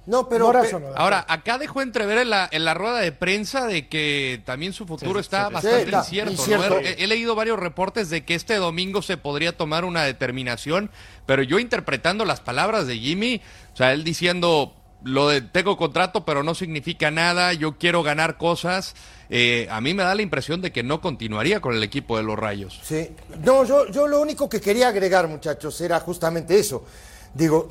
No, 0.05 0.27
pero... 0.27 0.47
No 0.47 0.51
pe- 0.51 0.59
reaccionó. 0.59 0.87
Ahora, 0.95 1.25
acá 1.29 1.57
dejó 1.57 1.81
entrever 1.81 2.17
en 2.17 2.31
la, 2.31 2.49
en 2.51 2.65
la 2.65 2.73
rueda 2.73 2.99
de 2.99 3.11
prensa 3.11 3.67
de 3.67 3.87
que 3.87 4.41
también 4.45 4.73
su 4.73 4.85
futuro 4.87 5.19
está 5.19 5.47
sí, 5.47 5.53
bastante 5.53 5.91
incierto. 6.27 6.79
He, 6.79 7.03
he 7.03 7.07
leído 7.07 7.35
varios 7.35 7.59
reportes 7.59 8.09
de 8.09 8.25
que 8.25 8.33
este 8.33 8.55
domingo 8.55 9.01
se 9.01 9.17
podría 9.17 9.55
tomar 9.55 9.85
una 9.85 10.03
determinación, 10.03 10.89
pero 11.25 11.43
yo 11.43 11.59
interpretando 11.59 12.25
las 12.25 12.39
palabras 12.39 12.87
de 12.87 12.97
Jimmy, 12.97 13.41
o 13.73 13.77
sea, 13.77 13.93
él 13.93 14.03
diciendo 14.03 14.75
lo 15.03 15.29
de 15.29 15.41
tengo 15.41 15.77
contrato, 15.77 16.25
pero 16.25 16.43
no 16.43 16.53
significa 16.53 17.09
nada, 17.09 17.53
yo 17.53 17.77
quiero 17.79 18.03
ganar 18.03 18.37
cosas, 18.37 18.93
eh, 19.29 19.67
a 19.71 19.81
mí 19.81 19.93
me 19.95 20.03
da 20.03 20.13
la 20.13 20.21
impresión 20.21 20.61
de 20.61 20.71
que 20.71 20.83
no 20.83 21.01
continuaría 21.01 21.59
con 21.59 21.73
el 21.75 21.81
equipo 21.81 22.17
de 22.17 22.23
los 22.23 22.37
Rayos. 22.37 22.79
Sí. 22.83 23.09
No, 23.43 23.63
yo, 23.65 23.87
yo 23.89 24.07
lo 24.07 24.21
único 24.21 24.47
que 24.47 24.61
quería 24.61 24.89
agregar, 24.89 25.27
muchachos, 25.27 25.79
era 25.81 25.99
justamente 25.99 26.59
eso. 26.59 26.85
Digo, 27.33 27.67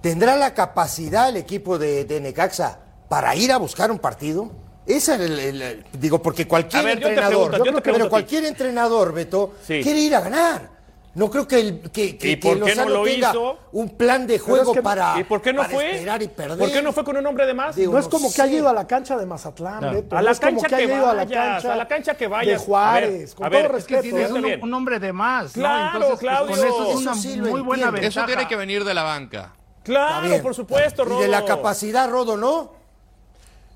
¿tendrá 0.00 0.36
la 0.36 0.54
capacidad 0.54 1.28
el 1.28 1.36
equipo 1.36 1.78
de, 1.78 2.04
de 2.04 2.20
Necaxa 2.20 2.78
para 3.08 3.34
ir 3.36 3.52
a 3.52 3.56
buscar 3.58 3.90
un 3.90 3.98
partido? 3.98 4.50
Esa 4.86 5.14
es 5.14 5.20
el, 5.20 5.38
el- 5.38 5.62
el- 5.62 5.84
digo, 5.92 6.20
porque 6.20 6.48
cualquier 6.48 6.82
yo 6.84 6.88
entrenador, 7.08 7.48
pregunto, 7.50 7.56
yo 7.58 7.62
creo 7.72 7.82
que- 7.82 7.92
pero 7.92 8.08
cualquier 8.10 8.44
entrenador, 8.46 9.12
Beto, 9.12 9.54
Sí. 9.66 9.80
quiere 9.82 10.00
ir 10.00 10.14
a 10.16 10.20
ganar. 10.20 10.80
No 11.12 11.28
creo 11.28 11.46
que, 11.46 11.58
el, 11.58 11.80
que, 11.90 12.16
que, 12.16 12.30
¿Y 12.30 12.36
por 12.36 12.56
que 12.60 12.66
qué 12.66 12.76
no 12.76 12.88
lo 12.88 13.02
tenga 13.02 13.30
hizo? 13.30 13.58
un 13.72 13.90
plan 13.96 14.28
de 14.28 14.38
juego 14.38 14.70
es 14.70 14.76
que- 14.76 14.82
para, 14.82 15.18
¿Y 15.18 15.24
por 15.24 15.42
qué 15.42 15.52
no 15.52 15.62
para 15.62 15.74
fue? 15.74 15.90
esperar 15.96 16.22
y 16.22 16.28
perder. 16.28 16.56
¿Por 16.58 16.70
qué 16.70 16.80
no 16.82 16.92
fue 16.92 17.02
con 17.04 17.16
un 17.16 17.26
hombre 17.26 17.46
de 17.46 17.54
más? 17.54 17.74
Digo, 17.74 17.92
No 17.92 17.98
es 17.98 18.04
no 18.04 18.10
como 18.12 18.28
que 18.28 18.34
sé. 18.34 18.42
haya 18.42 18.58
ido 18.58 18.68
a 18.68 18.72
la 18.72 18.86
cancha 18.86 19.16
de 19.16 19.26
Mazatlán, 19.26 19.80
Beto. 19.92 20.16
A 20.16 20.20
No 20.20 20.24
la 20.26 20.30
es 20.30 20.38
como 20.40 20.60
cancha 20.60 20.76
que 20.76 20.84
a 20.84 20.86
la 20.98 21.02
vayas, 21.14 21.28
cancha 21.28 21.72
a 21.72 21.76
la 21.76 21.88
cancha 21.88 22.14
que 22.14 22.24
de 22.24 22.28
vayas. 22.28 22.62
Juárez, 22.62 23.08
A 23.10 23.10
ver, 23.10 23.34
con 23.34 23.46
a 23.46 23.50
todo 23.50 23.58
ver, 23.62 23.64
es 23.78 23.84
que 23.86 23.94
respeto. 23.96 24.02
tienes 24.02 24.22
Es 24.24 24.30
¿eh? 24.30 24.34
un, 24.34 24.42
bien. 24.42 24.62
un 24.62 24.74
hombre 24.74 24.98
de 25.00 25.12
más, 25.12 25.44
¿no? 25.56 25.62
Claro, 25.62 25.86
Entonces, 25.86 26.08
pues, 26.10 26.20
Claudio. 26.20 26.56
con 26.56 26.66
eso 26.66 26.82
es 26.84 26.88
Eso 26.90 26.98
una 26.98 27.14
sí 27.16 27.40
muy 27.40 27.60
buena 27.60 27.90
ventaja. 27.90 28.06
Eso 28.08 28.24
tiene 28.26 28.46
que 28.48 28.56
venir 28.56 28.84
de 28.84 28.94
la 28.94 29.02
banca. 29.02 29.52
Claro, 29.82 30.42
por 30.42 30.54
supuesto, 30.54 31.04
Rodo. 31.04 31.20
Y 31.20 31.22
de 31.22 31.28
la 31.28 31.44
capacidad, 31.44 32.08
Rodo, 32.08 32.36
¿no? 32.36 32.78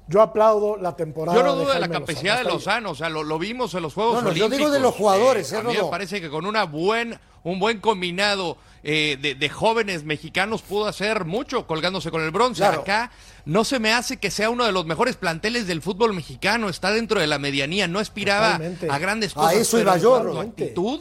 Yo 0.07 0.21
aplaudo 0.21 0.77
la 0.77 0.95
temporada. 0.95 1.39
Yo 1.39 1.43
no 1.45 1.55
dudo 1.55 1.73
de 1.73 1.81
la 1.81 1.89
capacidad 1.89 2.37
de 2.37 2.45
Lozano. 2.45 2.55
Lozano, 2.55 2.91
o 2.91 2.95
sea, 2.95 3.09
lo, 3.09 3.23
lo 3.23 3.39
vimos 3.39 3.73
en 3.75 3.83
los 3.83 3.95
Juegos 3.95 4.23
No, 4.23 4.29
no, 4.31 4.33
yo 4.37 4.51
digo 4.51 4.71
de 4.71 4.79
los 4.79 4.95
jugadores, 4.95 5.51
¿eh, 5.53 5.57
a 5.57 5.63
mí 5.63 5.73
me 5.75 5.85
parece 5.89 6.21
que 6.21 6.29
con 6.29 6.45
una 6.45 6.65
buen, 6.65 7.19
un 7.43 7.59
buen 7.59 7.81
combinado 7.81 8.59
eh, 8.83 9.17
de, 9.19 9.35
de 9.35 9.49
jóvenes 9.49 10.05
mexicanos 10.05 10.61
pudo 10.61 10.85
hacer 10.87 11.25
mucho 11.25 11.67
colgándose 11.67 12.11
con 12.11 12.23
el 12.23 12.33
bronce. 12.33 12.59
Claro. 12.61 12.83
Acá 12.83 13.11
no 13.47 13.65
se 13.65 13.79
me 13.79 13.95
hace 13.95 14.19
que 14.19 14.31
sea 14.31 14.51
uno 14.51 14.67
de 14.67 14.73
los 14.73 14.85
mejores 14.85 15.17
planteles 15.17 15.67
del 15.67 15.81
fútbol 15.81 16.13
mexicano, 16.13 16.69
está 16.69 16.91
dentro 16.91 17.19
de 17.19 17.27
la 17.27 17.39
medianía, 17.39 17.89
no 17.89 17.99
aspiraba 17.99 18.59
Totalmente. 18.59 18.91
a 18.91 18.99
grandes 18.99 19.33
A 19.33 19.35
cosas. 19.37 19.55
eso 19.55 19.79
pero 19.79 19.91
iba 19.91 19.97
yo, 19.97 20.39
a 20.39 20.43
actitud, 20.43 21.01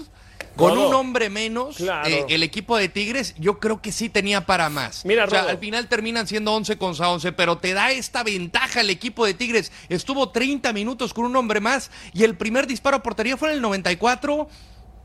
con 0.55 0.75
Rodo. 0.75 0.89
un 0.89 0.93
hombre 0.95 1.29
menos, 1.29 1.77
Claro. 1.77 2.07
eh, 2.07 2.25
el 2.29 2.43
equipo 2.43 2.77
de 2.77 2.87
Tigres 2.89 3.33
yo 3.39 3.59
creo 3.59 3.81
que 3.81 3.91
sí 3.91 4.09
tenía 4.09 4.41
para 4.45 4.69
más. 4.69 5.03
Mira, 5.05 5.25
o 5.25 5.29
sea, 5.29 5.43
al 5.43 5.57
final 5.57 5.87
terminan 5.87 6.27
siendo 6.27 6.53
11 6.53 6.77
contra 6.77 7.09
11, 7.09 7.31
pero 7.31 7.57
te 7.57 7.73
da 7.73 7.91
esta 7.91 8.23
ventaja 8.23 8.81
el 8.81 8.89
equipo 8.89 9.25
de 9.25 9.33
Tigres. 9.33 9.71
Estuvo 9.89 10.29
30 10.29 10.71
minutos 10.73 11.13
con 11.13 11.25
un 11.25 11.35
hombre 11.35 11.59
más 11.59 11.89
y 12.13 12.23
el 12.23 12.35
primer 12.37 12.67
disparo 12.67 12.97
a 12.97 13.03
portería 13.03 13.35
fue 13.37 13.49
en 13.49 13.55
el 13.55 13.61
94. 13.61 14.47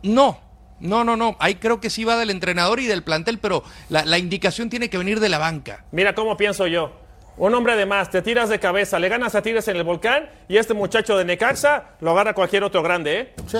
No. 0.02 0.40
No, 0.80 1.02
no, 1.02 1.16
no. 1.16 1.36
Ahí 1.40 1.56
creo 1.56 1.80
que 1.80 1.90
sí 1.90 2.04
va 2.04 2.16
del 2.16 2.30
entrenador 2.30 2.78
y 2.78 2.86
del 2.86 3.02
plantel, 3.02 3.38
pero 3.38 3.64
la, 3.88 4.04
la 4.04 4.18
indicación 4.18 4.70
tiene 4.70 4.88
que 4.88 4.96
venir 4.98 5.18
de 5.18 5.28
la 5.28 5.38
banca. 5.38 5.84
Mira 5.90 6.14
cómo 6.14 6.36
pienso 6.36 6.66
yo. 6.68 6.92
Un 7.36 7.54
hombre 7.54 7.74
de 7.76 7.86
más, 7.86 8.10
te 8.10 8.20
tiras 8.20 8.48
de 8.48 8.58
cabeza, 8.60 8.98
le 8.98 9.08
ganas 9.08 9.34
a 9.36 9.42
Tigres 9.42 9.66
en 9.68 9.76
el 9.76 9.84
volcán 9.84 10.28
y 10.48 10.56
este 10.56 10.74
muchacho 10.74 11.16
de 11.16 11.24
Necaxa 11.24 11.90
lo 12.00 12.10
agarra 12.10 12.34
cualquier 12.34 12.64
otro 12.64 12.82
grande, 12.82 13.20
¿eh? 13.20 13.34
Sí. 13.46 13.58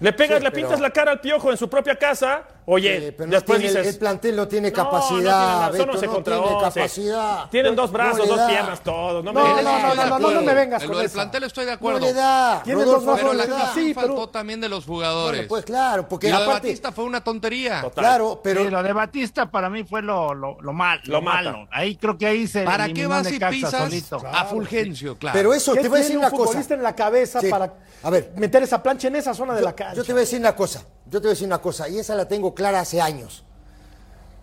Le 0.00 0.12
pegas, 0.12 0.38
Sí, 0.38 0.44
le 0.44 0.50
pero- 0.50 0.66
pintas 0.66 0.80
la 0.80 0.90
cara 0.90 1.12
al 1.12 1.20
piojo 1.20 1.50
en 1.50 1.56
su 1.56 1.68
propia 1.68 1.94
casa. 1.96 2.42
Oye, 2.66 3.08
Eh, 3.08 3.12
pero 3.12 3.26
no 3.28 3.34
después 3.36 3.58
tiene- 3.58 3.74
dices. 3.74 3.94
el 3.94 3.98
plantel 3.98 4.36
no 4.36 4.46
tiene 4.48 4.70
"No, 4.70 4.76
capacidad, 4.76 5.10
no 5.10 5.18
tiene 5.18 5.30
nada, 5.30 5.66
son 5.68 5.72
Beto, 5.78 5.90
11 5.92 6.06
no 6.06 6.12
contra 6.12 6.36
tiene 6.36 6.52
11". 6.54 6.80
capacidad. 6.80 7.50
Tienen 7.50 7.74
No- 7.74 7.82
dos 7.82 7.92
brazos, 7.92 8.28
dos 8.28 8.40
piernas, 8.48 8.80
todos. 8.82 9.24
No, 9.24 9.32
me 9.32 9.40
No, 9.40 9.46
digas. 9.48 9.64
no, 9.64 9.94
no, 9.94 9.94
no, 10.06 10.18
no, 10.18 10.30
no 10.30 10.42
me 10.42 10.54
vengas 10.54 10.82
En 10.82 10.88
con 10.92 11.04
esa. 11.04 11.14
plantel 11.14 11.44
estoy 11.44 11.64
de 11.64 11.70
No 11.72 11.74
acuerdo. 11.76 12.00
le 12.00 12.12
da. 12.12 12.60
Tiene 12.62 12.84
Rodolfo, 12.84 13.06
dos 13.06 13.14
Pero 13.20 13.30
brazos, 13.30 13.48
la 13.50 13.56
le 13.56 13.62
da. 13.64 13.74
sí, 13.74 13.94
faltó 13.94 14.14
pero- 14.14 14.28
también 14.28 14.60
de 14.60 14.68
los 14.68 14.84
jugadores. 14.84 15.38
Bueno, 15.40 15.48
pues 15.48 15.64
claro, 15.64 16.08
porque 16.08 16.28
y 16.28 16.30
lo 16.30 16.40
de 16.40 16.46
Batista 16.46 16.92
fue 16.92 17.04
una 17.04 17.22
tontería. 17.22 17.80
Total. 17.82 18.04
claro, 18.04 18.40
pero 18.42 18.62
Sí, 18.64 18.70
lo 18.70 18.82
de 18.82 18.92
Batista 18.92 19.50
para 19.50 19.68
mí 19.70 19.84
fue 19.84 20.02
lo, 20.02 20.34
lo, 20.34 20.60
lo 20.60 20.72
mal, 20.72 21.00
Lo 21.04 21.14
lo, 21.14 21.22
mata. 21.22 21.42
malo. 21.52 21.68
Ahí 21.72 21.96
creo 21.96 22.16
que 22.16 22.26
ahí 22.26 22.46
se 22.46 22.62
¿Para 22.62 22.88
qué 22.92 23.06
vas 23.06 23.30
y 23.32 23.38
pisas 23.38 23.70
solito. 23.72 24.22
a 24.32 24.44
Fulgencio? 24.44 25.16
Claro. 25.18 25.32
pero 25.36 25.54
eso 25.54 25.72
¿Qué 25.74 25.80
te 25.80 25.88
voy 25.88 25.98
a 25.98 26.02
decir 26.02 26.16
una 26.18 26.28
un 26.28 26.36
cosa. 26.36 26.60
en 26.74 26.82
la 26.82 26.94
cabeza 26.94 27.40
para 27.50 27.72
A 28.02 28.10
ver. 28.10 28.32
meter 28.36 28.62
esa 28.62 28.82
plancha 28.82 29.08
en 29.08 29.16
esa 29.16 29.34
zona 29.34 29.54
de 29.54 29.62
la 29.62 29.74
cancha? 29.74 29.94
Yo 29.94 30.04
te 30.04 30.12
voy 30.12 30.20
a 30.20 30.24
decir 30.24 30.38
una 30.38 30.54
cosa, 30.54 30.82
yo 31.10 31.20
te 31.20 31.26
voy 31.26 31.28
a 31.28 31.30
decir 31.34 31.46
una 31.46 31.58
cosa, 31.60 31.88
y 31.88 31.98
esa 31.98 32.14
la 32.14 32.26
tengo 32.28 32.54
clara 32.54 32.80
hace 32.80 33.00
años. 33.00 33.44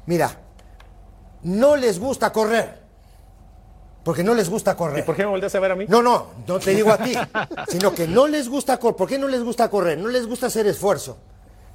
Mira, 0.06 0.32
no 1.43 1.75
les 1.75 1.99
gusta 1.99 2.32
correr, 2.32 2.80
porque 4.03 4.23
no 4.23 4.34
les 4.34 4.49
gusta 4.49 4.75
correr. 4.75 4.99
¿Y 4.99 5.03
por 5.03 5.15
qué 5.15 5.23
me 5.23 5.30
volteas 5.30 5.53
a 5.56 5.60
ver 5.60 5.71
a 5.71 5.75
mí? 5.75 5.86
No, 5.88 6.01
no, 6.01 6.27
no 6.47 6.60
te 6.60 6.71
digo 6.73 6.91
a 6.91 6.97
ti, 6.97 7.13
sino 7.69 7.93
que 7.93 8.08
no 8.08 8.27
les 8.27 8.49
gusta 8.49 8.77
correr. 8.77 8.95
¿Por 8.95 9.08
qué 9.10 9.17
no 9.19 9.27
les 9.27 9.43
gusta 9.43 9.69
correr? 9.69 9.97
No 9.97 10.08
les 10.10 10.27
gusta 10.27 10.47
hacer 10.47 10.65
esfuerzo. 10.67 11.17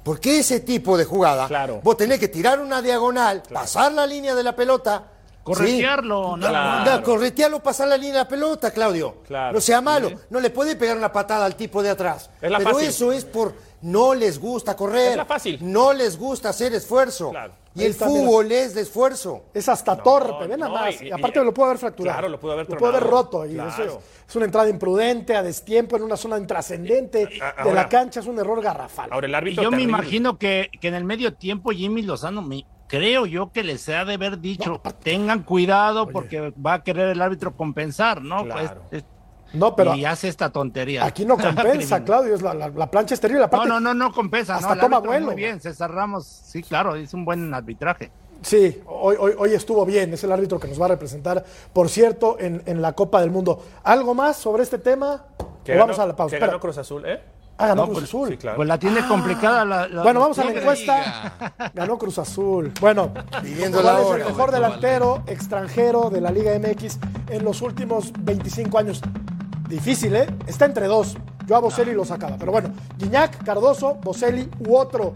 Porque 0.03 0.39
ese 0.39 0.59
tipo 0.59 0.97
de 0.97 1.05
jugada, 1.05 1.47
Claro. 1.47 1.79
vos 1.81 1.95
tenés 1.95 2.19
que 2.19 2.27
tirar 2.27 2.59
una 2.59 2.81
diagonal, 2.81 3.41
pasar 3.53 3.93
la 3.93 4.05
línea 4.05 4.35
de 4.35 4.43
la 4.43 4.55
pelota. 4.55 5.03
Corretearlo, 5.43 6.35
¿sí? 6.35 6.41
No, 6.85 7.03
corretearlo, 7.03 7.61
pasar 7.61 7.87
la 7.89 7.97
línea 7.97 8.13
de 8.13 8.19
la 8.19 8.27
pelota, 8.27 8.71
Claudio. 8.71 9.17
Claro. 9.27 9.53
No 9.53 9.61
sea 9.61 9.81
malo. 9.81 10.11
No 10.29 10.39
le 10.39 10.49
puede 10.49 10.75
pegar 10.77 10.97
una 10.97 11.11
patada 11.11 11.45
al 11.45 11.55
tipo 11.55 11.83
de 11.83 11.89
atrás. 11.89 12.29
Es 12.41 12.49
la 12.51 12.57
Pero 12.59 12.71
fácil. 12.71 12.87
eso 12.89 13.11
es 13.11 13.25
por 13.25 13.53
no 13.83 14.13
les 14.15 14.39
gusta 14.39 14.75
correr. 14.75 15.11
Es 15.11 15.17
la 15.17 15.25
fácil. 15.25 15.59
No 15.61 15.93
les 15.93 16.17
gusta 16.17 16.49
hacer 16.49 16.73
esfuerzo. 16.73 17.29
Claro. 17.31 17.53
Y 17.75 17.79
Ahí 17.79 17.85
el 17.87 17.91
está, 17.91 18.07
mira. 18.07 18.19
fútbol 18.21 18.51
es 18.51 18.75
de 18.75 18.81
esfuerzo. 18.81 19.45
Es 19.53 19.67
hasta 19.67 19.95
torpe, 19.97 20.45
ven 20.47 20.59
nada 20.59 20.71
no, 20.71 20.79
más. 20.79 21.01
y- 21.01 21.07
Y, 21.07 21.11
aparte 21.11 21.39
y- 21.39 21.43
lo 21.43 21.53
puede 21.53 21.69
haber 21.69 21.79
fracturado. 21.79 22.15
Claro, 22.17 22.29
lo 22.29 22.39
pudo 22.39 22.51
haber 22.53 22.69
Lo 22.69 22.77
puede 22.77 22.97
haber 22.97 23.09
roto. 23.09 23.45
Y 23.45 23.53
eso 23.59 23.83
es, 23.83 23.91
es 24.29 24.35
una 24.35 24.45
entrada 24.45 24.69
imprudente, 24.69 25.35
a 25.35 25.41
destiempo, 25.43 25.95
en 25.97 26.03
una 26.03 26.15
zona 26.17 26.37
intrascendente 26.37 27.23
A- 27.23 27.27
de 27.27 27.61
ahora- 27.69 27.73
la 27.73 27.89
cancha. 27.89 28.19
Es 28.19 28.27
un 28.27 28.37
error 28.39 28.61
garrafal. 28.61 29.09
Ahora 29.11 29.25
el 29.27 29.31
Y 29.31 29.35
árbitro. 29.35 29.63
yo 29.63 29.71
me 29.71 29.81
imagino 29.81 30.37
que, 30.37 30.69
que 30.79 30.87
en 30.87 30.93
el 30.93 31.03
medio 31.03 31.33
tiempo 31.33 31.71
Jimmy 31.71 32.03
Lozano, 32.03 32.41
me, 32.43 32.65
creo 32.87 33.25
yo 33.25 33.51
que 33.51 33.63
les 33.63 33.89
ha 33.89 34.05
de 34.05 34.13
haber 34.13 34.39
dicho, 34.39 34.79
tengan 35.01 35.41
cuidado 35.41 36.07
porque 36.09 36.53
va 36.63 36.75
a 36.75 36.83
querer 36.83 37.09
el 37.09 37.21
árbitro 37.23 37.57
compensar, 37.57 38.21
¿no? 38.21 38.43
Claro. 38.45 38.81
Pues, 38.91 39.01
es- 39.03 39.09
no, 39.53 39.75
pero 39.75 39.95
y 39.95 40.05
hace 40.05 40.27
esta 40.27 40.49
tontería. 40.51 41.05
aquí 41.05 41.25
no 41.25 41.37
compensa, 41.39 42.03
Claudio. 42.03 42.35
Es 42.35 42.41
la, 42.41 42.53
la- 42.53 42.69
la 42.69 42.91
plancha 42.91 43.13
es 43.13 43.19
terrible. 43.21 43.39
No, 43.41 43.45
Aparte, 43.45 43.67
no, 43.69 43.79
no, 43.79 43.93
no 43.93 44.11
compensa. 44.13 44.55
hasta 44.55 44.75
no, 44.75 44.81
toma 44.81 44.99
vuelo. 44.99 45.27
Muy 45.27 45.35
bien, 45.35 45.59
César 45.61 45.91
Ramos, 45.91 46.25
sí, 46.25 46.61
claro, 46.63 46.95
es 46.95 47.13
un 47.13 47.23
buen 47.25 47.53
arbitraje. 47.53 48.11
Sí, 48.41 48.81
hoy, 48.87 49.15
hoy, 49.19 49.33
hoy 49.37 49.53
estuvo 49.53 49.85
bien. 49.85 50.13
Es 50.13 50.23
el 50.25 50.31
árbitro 50.31 50.59
que 50.59 50.67
nos 50.67 50.79
va 50.81 50.85
a 50.85 50.89
representar, 50.89 51.45
por 51.71 51.87
cierto, 51.87 52.35
en, 52.39 52.61
en 52.65 52.81
la 52.81 52.91
Copa 52.93 53.21
del 53.21 53.31
Mundo. 53.31 53.63
¿Algo 53.83 54.13
más 54.13 54.35
sobre 54.35 54.63
este 54.63 54.79
tema? 54.79 55.23
Que 55.63 55.75
¿O 55.75 55.79
vamos 55.79 55.97
a 55.97 56.05
la 56.05 56.13
pausa? 56.15 56.35
Que 56.37 56.45
ganó 56.45 56.59
Cruz 56.59 56.77
Azul, 56.77 57.05
¿eh? 57.05 57.21
Ah, 57.57 57.67
ganó 57.67 57.83
No, 57.83 57.87
Cruz 57.93 57.99
pues, 57.99 58.09
Azul. 58.09 58.29
sí, 58.29 58.37
claro. 58.37 58.55
Pues 58.57 58.67
la 58.67 58.79
tiene 58.79 59.07
complicada 59.07 59.63
la, 59.63 59.87
la- 59.87 60.01
Bueno, 60.03 60.19
vamos 60.19 60.37
a 60.39 60.43
la 60.43 60.51
No 60.51 60.59
encuesta. 60.59 61.33
Ganó 61.73 61.97
Cruz 61.99 62.17
Azul. 62.17 62.73
Bueno, 62.81 63.13
Pidiendo 63.41 63.81
¿cuál 63.81 63.95
la 63.95 64.01
es 64.01 64.09
el 64.21 64.25
mejor 64.25 64.51
delantero 64.51 65.23
extranjero 65.27 66.09
de 66.09 66.19
la 66.19 66.31
Liga 66.31 66.51
MX 66.59 66.97
en 67.29 67.45
los 67.45 67.61
últimos 67.61 68.11
25 68.19 68.77
años? 68.77 69.01
Difícil, 69.73 70.15
¿eh? 70.15 70.27
Está 70.45 70.65
entre 70.65 70.85
dos. 70.87 71.17
Yo 71.47 71.55
a 71.55 71.59
Boselli 71.59 71.93
lo 71.93 72.05
sacaba. 72.05 72.37
Pero 72.37 72.51
bueno, 72.51 72.69
Guiñac, 72.99 73.43
Cardoso, 73.43 73.95
Boselli 73.95 74.47
u 74.59 74.75
otro. 74.75 75.13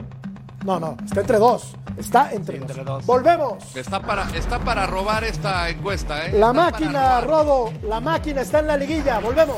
No, 0.66 0.80
no, 0.80 0.98
está 1.06 1.22
entre 1.22 1.38
dos. 1.38 1.76
Está 1.96 2.32
entre, 2.34 2.56
Sí, 2.58 2.62
dos. 2.62 2.70
entre 2.72 2.84
dos. 2.84 3.06
Volvemos. 3.06 3.76
Está 3.76 4.02
para, 4.02 4.24
está 4.36 4.58
para 4.60 4.88
robar 4.88 5.24
esta 5.24 5.70
encuesta, 5.70 6.26
¿eh? 6.26 6.32
La 6.34 6.48
Está 6.48 6.54
máquina. 6.54 7.22
Rodo. 7.22 7.72
La 7.88 8.00
máquina 8.00 8.42
está 8.42 8.60
en 8.60 8.68
la 8.68 8.78
liguilla. 8.78 9.20
Volvemos. 9.20 9.58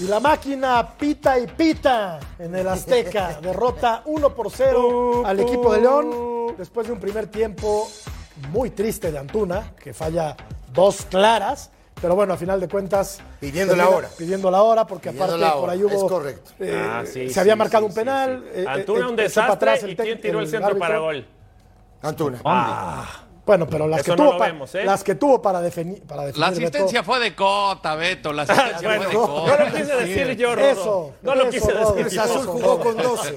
Y 0.00 0.04
la 0.04 0.20
máquina 0.20 0.86
pita 0.96 1.38
y 1.38 1.46
pita 1.48 2.20
en 2.38 2.54
el 2.54 2.68
Azteca. 2.68 3.38
Derrota 3.42 4.02
1 4.04 4.34
por 4.34 4.50
0 4.50 5.22
al 5.26 5.40
equipo 5.40 5.72
de 5.72 5.80
León 5.80 6.54
después 6.56 6.86
de 6.86 6.92
un 6.92 7.00
primer 7.00 7.26
tiempo 7.26 7.88
muy 8.52 8.70
triste 8.70 9.10
de 9.10 9.18
Antuna, 9.18 9.72
que 9.82 9.92
falla 9.92 10.36
dos 10.72 11.02
claras. 11.10 11.70
Pero 12.00 12.14
bueno, 12.14 12.34
a 12.34 12.36
final 12.36 12.60
de 12.60 12.68
cuentas. 12.68 13.18
Pidiendo 13.40 13.74
la 13.74 13.88
hora. 13.88 14.08
Pidiendo 14.16 14.52
la 14.52 14.62
hora, 14.62 14.86
porque 14.86 15.10
Pidiendo 15.10 15.34
aparte 15.34 15.44
la 15.56 15.60
por 15.60 15.70
ahí 15.70 15.82
hubo. 15.82 15.90
es 15.96 16.04
correcto. 16.04 16.52
eh, 16.60 16.80
Ah, 16.88 17.02
sí, 17.04 17.28
se 17.28 17.40
había 17.40 17.54
sí, 17.54 17.58
marcado 17.58 17.86
sí, 17.86 17.88
un 17.88 17.94
penal. 17.96 18.44
sí, 18.44 18.50
sí. 18.54 18.60
eh, 18.60 18.66
Antuna 18.68 19.00
eh, 19.00 19.02
un 19.08 19.16
para 19.16 19.22
desastre. 19.24 19.52
atrás 19.54 19.82
el 19.82 19.90
¿Y 19.90 19.96
quién 19.96 20.20
tiró 20.20 20.38
el 20.38 20.46
centro 20.46 20.68
árbitro. 20.68 20.86
para 20.88 20.98
gol? 21.00 21.26
Antuna. 22.02 22.38
Bueno, 23.48 23.66
pero 23.66 23.88
las 23.88 24.00
Eso 24.02 24.14
que, 24.14 24.22
no 24.22 24.28
tuvo 24.32 24.38
vemos, 24.40 24.74
¿eh? 24.74 24.84
las 24.84 25.02
que 25.02 25.14
tuvo 25.14 25.40
para, 25.40 25.62
defini- 25.62 26.02
para 26.02 26.26
definir. 26.26 26.38
La 26.38 26.50
Beto, 26.50 26.60
asistencia 26.60 27.02
fue 27.02 27.18
de 27.18 27.34
Cota, 27.34 27.94
Beto. 27.94 28.30
La 28.34 28.42
asistencia 28.42 28.86
Bueno, 28.86 29.02
fue 29.04 29.08
de 29.08 29.14
no 29.14 29.26
Cota. 29.26 29.64
lo 29.64 29.72
quise 29.74 29.96
decir 29.96 30.36
yo, 30.36 30.54
Rodo. 30.54 30.68
Eso, 30.68 31.14
no 31.22 31.34
lo 31.34 31.42
eso, 31.44 31.50
quise 31.50 31.72
Rodo. 31.72 31.94
decir 31.94 32.20
Cruz. 32.20 32.30
Azul 32.30 32.46
jugó 32.46 32.78
con 32.80 32.96
12. 32.98 33.34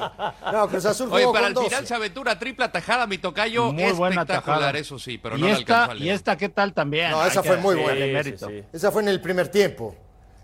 No, 0.51 0.67
Cruz 0.67 0.85
Azul 0.85 1.05
jugó 1.07 1.15
Oye, 1.15 1.23
con 1.25 1.33
pero 1.35 1.45
al 1.45 1.53
12. 1.53 1.69
final 1.69 1.87
se 1.87 1.95
aventura 1.95 2.37
triple 2.37 2.67
tajada, 2.67 3.07
mi 3.07 3.19
tocayo. 3.19 3.71
Muy 3.71 3.91
buena 3.93 4.21
espectacular, 4.23 4.59
tajada. 4.59 4.77
eso 4.79 4.99
sí, 4.99 5.17
pero 5.17 5.37
y 5.37 5.41
no 5.41 5.47
esta, 5.47 5.57
alcanzó 5.83 5.91
al 5.91 6.03
y 6.03 6.09
esta, 6.09 6.35
¿qué 6.35 6.49
tal 6.49 6.73
también? 6.73 7.11
No, 7.11 7.25
esa 7.25 7.41
fue 7.41 7.55
muy 7.55 7.75
buena. 7.75 8.05
mérito. 8.05 8.47
Sí, 8.49 8.53
sí, 8.55 8.59
sí. 8.63 8.67
Esa 8.73 8.91
fue 8.91 9.01
en 9.03 9.07
el 9.07 9.21
primer 9.21 9.47
tiempo. 9.47 9.95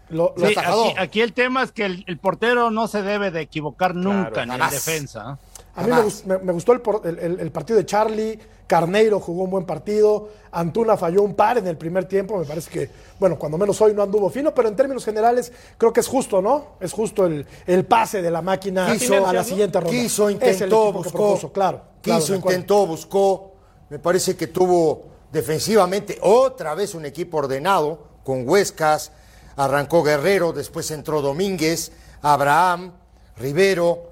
Lo- 0.10 0.34
lo- 0.38 0.48
Sí, 0.48 0.56
aquí, 0.58 0.94
aquí 0.98 1.22
el 1.22 1.34
tema 1.34 1.64
es 1.64 1.74
que 1.74 1.84
el, 1.84 2.06
el 2.08 2.18
portero 2.18 2.72
no 2.72 2.88
se 2.88 3.02
debe 3.02 3.32
de 3.32 3.42
equivocar 3.42 3.94
nunca 3.94 4.46
ni 4.46 4.54
en 4.56 4.70
defensa. 4.70 5.38
¿eh? 5.38 5.62
A 5.76 5.84
mí 5.84 5.92
me, 6.26 6.54
gustó 6.54 6.72
el, 6.72 6.80
por- 6.80 7.02
el- 7.06 7.20
el- 7.20 7.40
el 7.42 7.52
partido 7.52 7.78
de 7.78 7.86
Charlie, 7.86 8.40
Carneiro 8.68 9.20
jugó 9.20 9.44
un 9.44 9.50
buen 9.50 9.66
partido, 9.66 10.30
Antuna 10.52 10.98
falló 10.98 11.24
un 11.24 11.34
par 11.34 11.58
en 11.58 11.68
el 11.68 11.78
primer 11.78 12.06
tiempo, 12.06 12.38
me 12.38 12.46
parece 12.46 12.70
que, 12.70 12.90
bueno, 13.20 13.40
cuando 13.40 13.58
menos 13.58 13.80
hoy 13.82 13.94
no 13.94 14.04
anduvo 14.04 14.30
fino, 14.30 14.54
pero 14.54 14.68
en 14.68 14.76
términos 14.76 15.06
generales 15.06 15.52
creo 15.78 15.94
que 15.94 16.02
es 16.02 16.08
justo, 16.08 16.42
¿no? 16.42 16.76
Es 16.80 16.92
justo 16.92 17.26
el, 17.26 17.46
el 17.66 17.86
pase 17.86 18.22
de 18.22 18.30
la 18.30 18.42
máquina 18.42 18.92
Quiso, 18.92 19.26
a 19.26 19.34
la 19.34 19.44
siguiente 19.44 19.80
ronda. 19.80 19.98
Quiso, 19.98 20.30
intentó, 20.30 20.92
buscó. 20.92 21.12
propuso, 21.12 21.52
claro. 21.52 21.82
claro, 22.02 22.20
Quiso, 22.20 22.36
intentó, 22.36 22.86
buscó. 22.86 23.54
Me 23.90 24.00
parece 24.00 24.36
que 24.36 24.48
tuvo 24.48 25.06
defensivamente 25.32 26.18
otra 26.22 26.76
vez 26.76 26.94
un 26.94 27.06
equipo 27.06 27.38
ordenado, 27.38 28.00
con 28.24 28.48
Huescas. 28.48 29.12
Arrancó 29.56 30.04
Guerrero, 30.04 30.54
después 30.54 30.92
entró 30.92 31.22
Domínguez, 31.22 31.92
Abraham, 32.22 32.92
Rivero. 33.38 34.12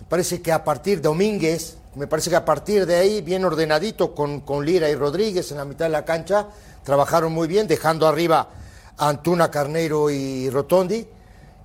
Me 0.00 0.06
parece 0.06 0.40
que 0.40 0.52
a 0.52 0.64
partir 0.64 0.98
de 0.98 1.08
Domínguez, 1.08 1.76
me 1.96 2.06
parece 2.06 2.28
que 2.28 2.36
a 2.36 2.44
partir 2.44 2.84
de 2.84 2.94
ahí, 2.94 3.22
bien 3.22 3.44
ordenadito 3.44 4.14
con, 4.14 4.40
con 4.40 4.64
Lira 4.64 4.88
y 4.90 4.94
Rodríguez 4.94 5.50
en 5.50 5.56
la 5.56 5.64
mitad 5.64 5.86
de 5.86 5.92
la 5.92 6.04
cancha, 6.04 6.48
trabajaron 6.84 7.32
muy 7.32 7.48
bien, 7.48 7.66
dejando 7.66 8.06
arriba 8.06 8.48
a 8.98 9.08
Antuna, 9.08 9.50
Carneiro 9.50 10.10
y 10.10 10.50
Rotondi. 10.50 11.06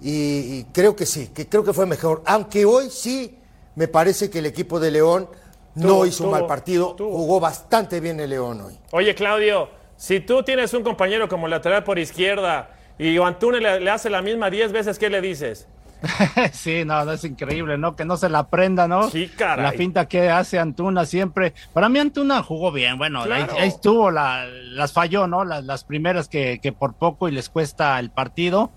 Y, 0.01 0.09
y 0.09 0.67
creo 0.73 0.95
que 0.95 1.05
sí, 1.05 1.27
que 1.27 1.47
creo 1.47 1.63
que 1.63 1.73
fue 1.73 1.85
mejor. 1.85 2.23
Aunque 2.25 2.65
hoy 2.65 2.89
sí 2.89 3.37
me 3.75 3.87
parece 3.87 4.29
que 4.29 4.39
el 4.39 4.45
equipo 4.45 4.79
de 4.79 4.91
León 4.91 5.29
no 5.75 6.05
hizo 6.05 6.23
un 6.23 6.31
mal 6.31 6.47
partido, 6.47 6.95
jugó 6.97 7.39
bastante 7.39 7.99
bien 7.99 8.19
el 8.19 8.29
León 8.29 8.61
hoy. 8.61 8.79
Oye, 8.91 9.13
Claudio, 9.13 9.69
si 9.97 10.21
tú 10.21 10.43
tienes 10.43 10.73
un 10.73 10.83
compañero 10.83 11.27
como 11.27 11.47
lateral 11.47 11.83
por 11.83 11.99
izquierda 11.99 12.71
y 12.97 13.17
Antuna 13.17 13.59
le, 13.59 13.79
le 13.81 13.89
hace 13.89 14.09
la 14.09 14.21
misma 14.21 14.49
10 14.49 14.71
veces, 14.71 14.97
¿qué 14.97 15.09
le 15.09 15.21
dices? 15.21 15.67
sí, 16.51 16.83
no, 16.85 17.05
no, 17.05 17.11
es 17.11 17.23
increíble, 17.23 17.77
¿no? 17.77 17.95
Que 17.95 18.05
no 18.05 18.17
se 18.17 18.29
la 18.29 18.39
aprenda, 18.39 18.87
¿no? 18.87 19.09
Sí, 19.09 19.27
caray. 19.27 19.63
La 19.65 19.71
finta 19.71 20.07
que 20.07 20.29
hace 20.29 20.57
Antuna 20.59 21.05
siempre. 21.05 21.53
Para 21.73 21.89
mí 21.89 21.99
Antuna 21.99 22.41
jugó 22.43 22.71
bien, 22.71 22.97
bueno, 22.97 23.21
ahí, 23.21 23.27
Claro. 23.27 23.53
ahí 23.59 23.67
estuvo, 23.67 24.09
la- 24.11 24.45
las 24.47 24.93
falló, 24.93 25.27
¿no? 25.27 25.45
Las, 25.45 25.63
las 25.65 25.83
primeras 25.83 26.27
que, 26.27 26.59
que 26.61 26.71
por 26.71 26.93
poco 26.95 27.29
y 27.29 27.31
les 27.31 27.49
cuesta 27.49 27.99
el 27.99 28.09
partido. 28.09 28.71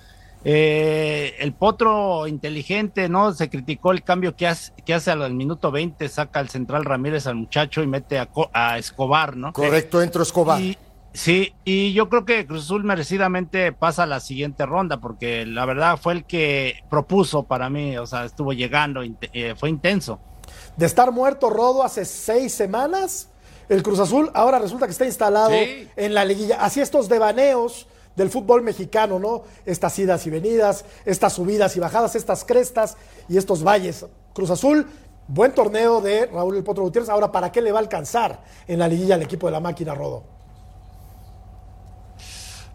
Eh, 0.47 1.37
el 1.39 1.55
potro 1.55 2.27
inteligente, 2.27 3.09
¿no? 3.09 3.33
Se 3.33 3.49
criticó 3.49 3.93
el 3.93 4.03
cambio 4.03 4.37
que 4.37 4.47
hace, 4.47 4.73
que 4.85 4.93
hace 4.93 5.11
al 5.11 5.33
minuto 5.33 5.71
20, 5.71 6.07
saca 6.11 6.39
al 6.41 6.51
central 6.51 6.85
Ramírez 6.85 7.27
al 7.27 7.37
muchacho 7.37 7.83
y 7.83 7.87
mete 7.87 8.19
a, 8.19 8.27
Co- 8.27 8.51
a 8.53 8.77
Escobar, 8.77 9.39
¿no? 9.39 9.55
Correcto, 9.55 10.03
entró 10.03 10.23
Escobar. 10.23 10.61
Y, 10.61 10.77
sí, 11.15 11.55
y 11.65 11.95
yo 11.95 12.11
creo 12.11 12.27
que 12.27 12.47
Cruz 12.47 12.65
Azul 12.65 12.85
merecidamente 12.85 13.73
pasa 13.73 14.03
a 14.03 14.07
la 14.07 14.21
siguiente 14.21 14.67
ronda, 14.67 14.99
porque 15.01 15.47
la 15.47 15.65
verdad 15.65 15.97
fue 15.97 16.13
el 16.13 16.25
que 16.25 16.77
propuso 16.91 17.45
para 17.45 17.71
mí, 17.71 17.97
o 17.97 18.07
sea, 18.07 18.25
estuvo 18.25 18.53
llegando, 18.53 19.01
eh, 19.03 19.55
fue 19.57 19.71
intenso. 19.71 20.21
De 20.77 20.85
estar 20.87 21.11
muerto 21.13 21.49
Rodo 21.49 21.83
hace 21.83 22.05
seis 22.05 22.53
semanas, 22.53 23.31
el 23.69 23.83
Cruz 23.83 23.99
Azul 24.01 24.31
ahora 24.35 24.59
resulta 24.59 24.87
que 24.87 24.93
está 24.93 25.07
instalado 25.07 25.51
Sí. 25.51 25.89
en 25.97 26.13
la 26.13 26.25
liguilla. 26.25 26.63
Así 26.63 26.81
estos 26.83 27.09
devaneos 27.09 27.87
del 28.15 28.29
fútbol 28.29 28.63
mexicano, 28.63 29.19
¿no? 29.19 29.43
Estas 29.65 29.99
idas 29.99 30.27
y 30.27 30.31
venidas, 30.31 30.85
estas 31.07 31.33
subidas 31.33 31.75
y 31.77 31.81
bajadas, 31.81 32.15
estas 32.15 32.45
crestas 32.45 32.97
y 33.29 33.39
estos 33.39 33.65
valles. 33.65 34.05
Cruz 34.35 34.51
Azul, 34.51 34.87
buen 35.29 35.53
torneo 35.53 36.01
de 36.01 36.27
Raúl 36.27 36.57
El 36.57 36.63
Potro 36.65 36.83
Gutiérrez. 36.85 37.09
Ahora, 37.09 37.33
¿para 37.33 37.51
qué 37.51 37.63
le 37.63 37.73
va 37.73 37.79
a 37.79 37.83
alcanzar 37.83 38.43
en 38.69 38.79
la 38.81 38.87
liguilla 38.89 39.15
al 39.15 39.23
equipo 39.23 39.47
de 39.47 39.53
la 39.53 39.61
máquina 39.61 39.95
Rodo? 39.95 40.34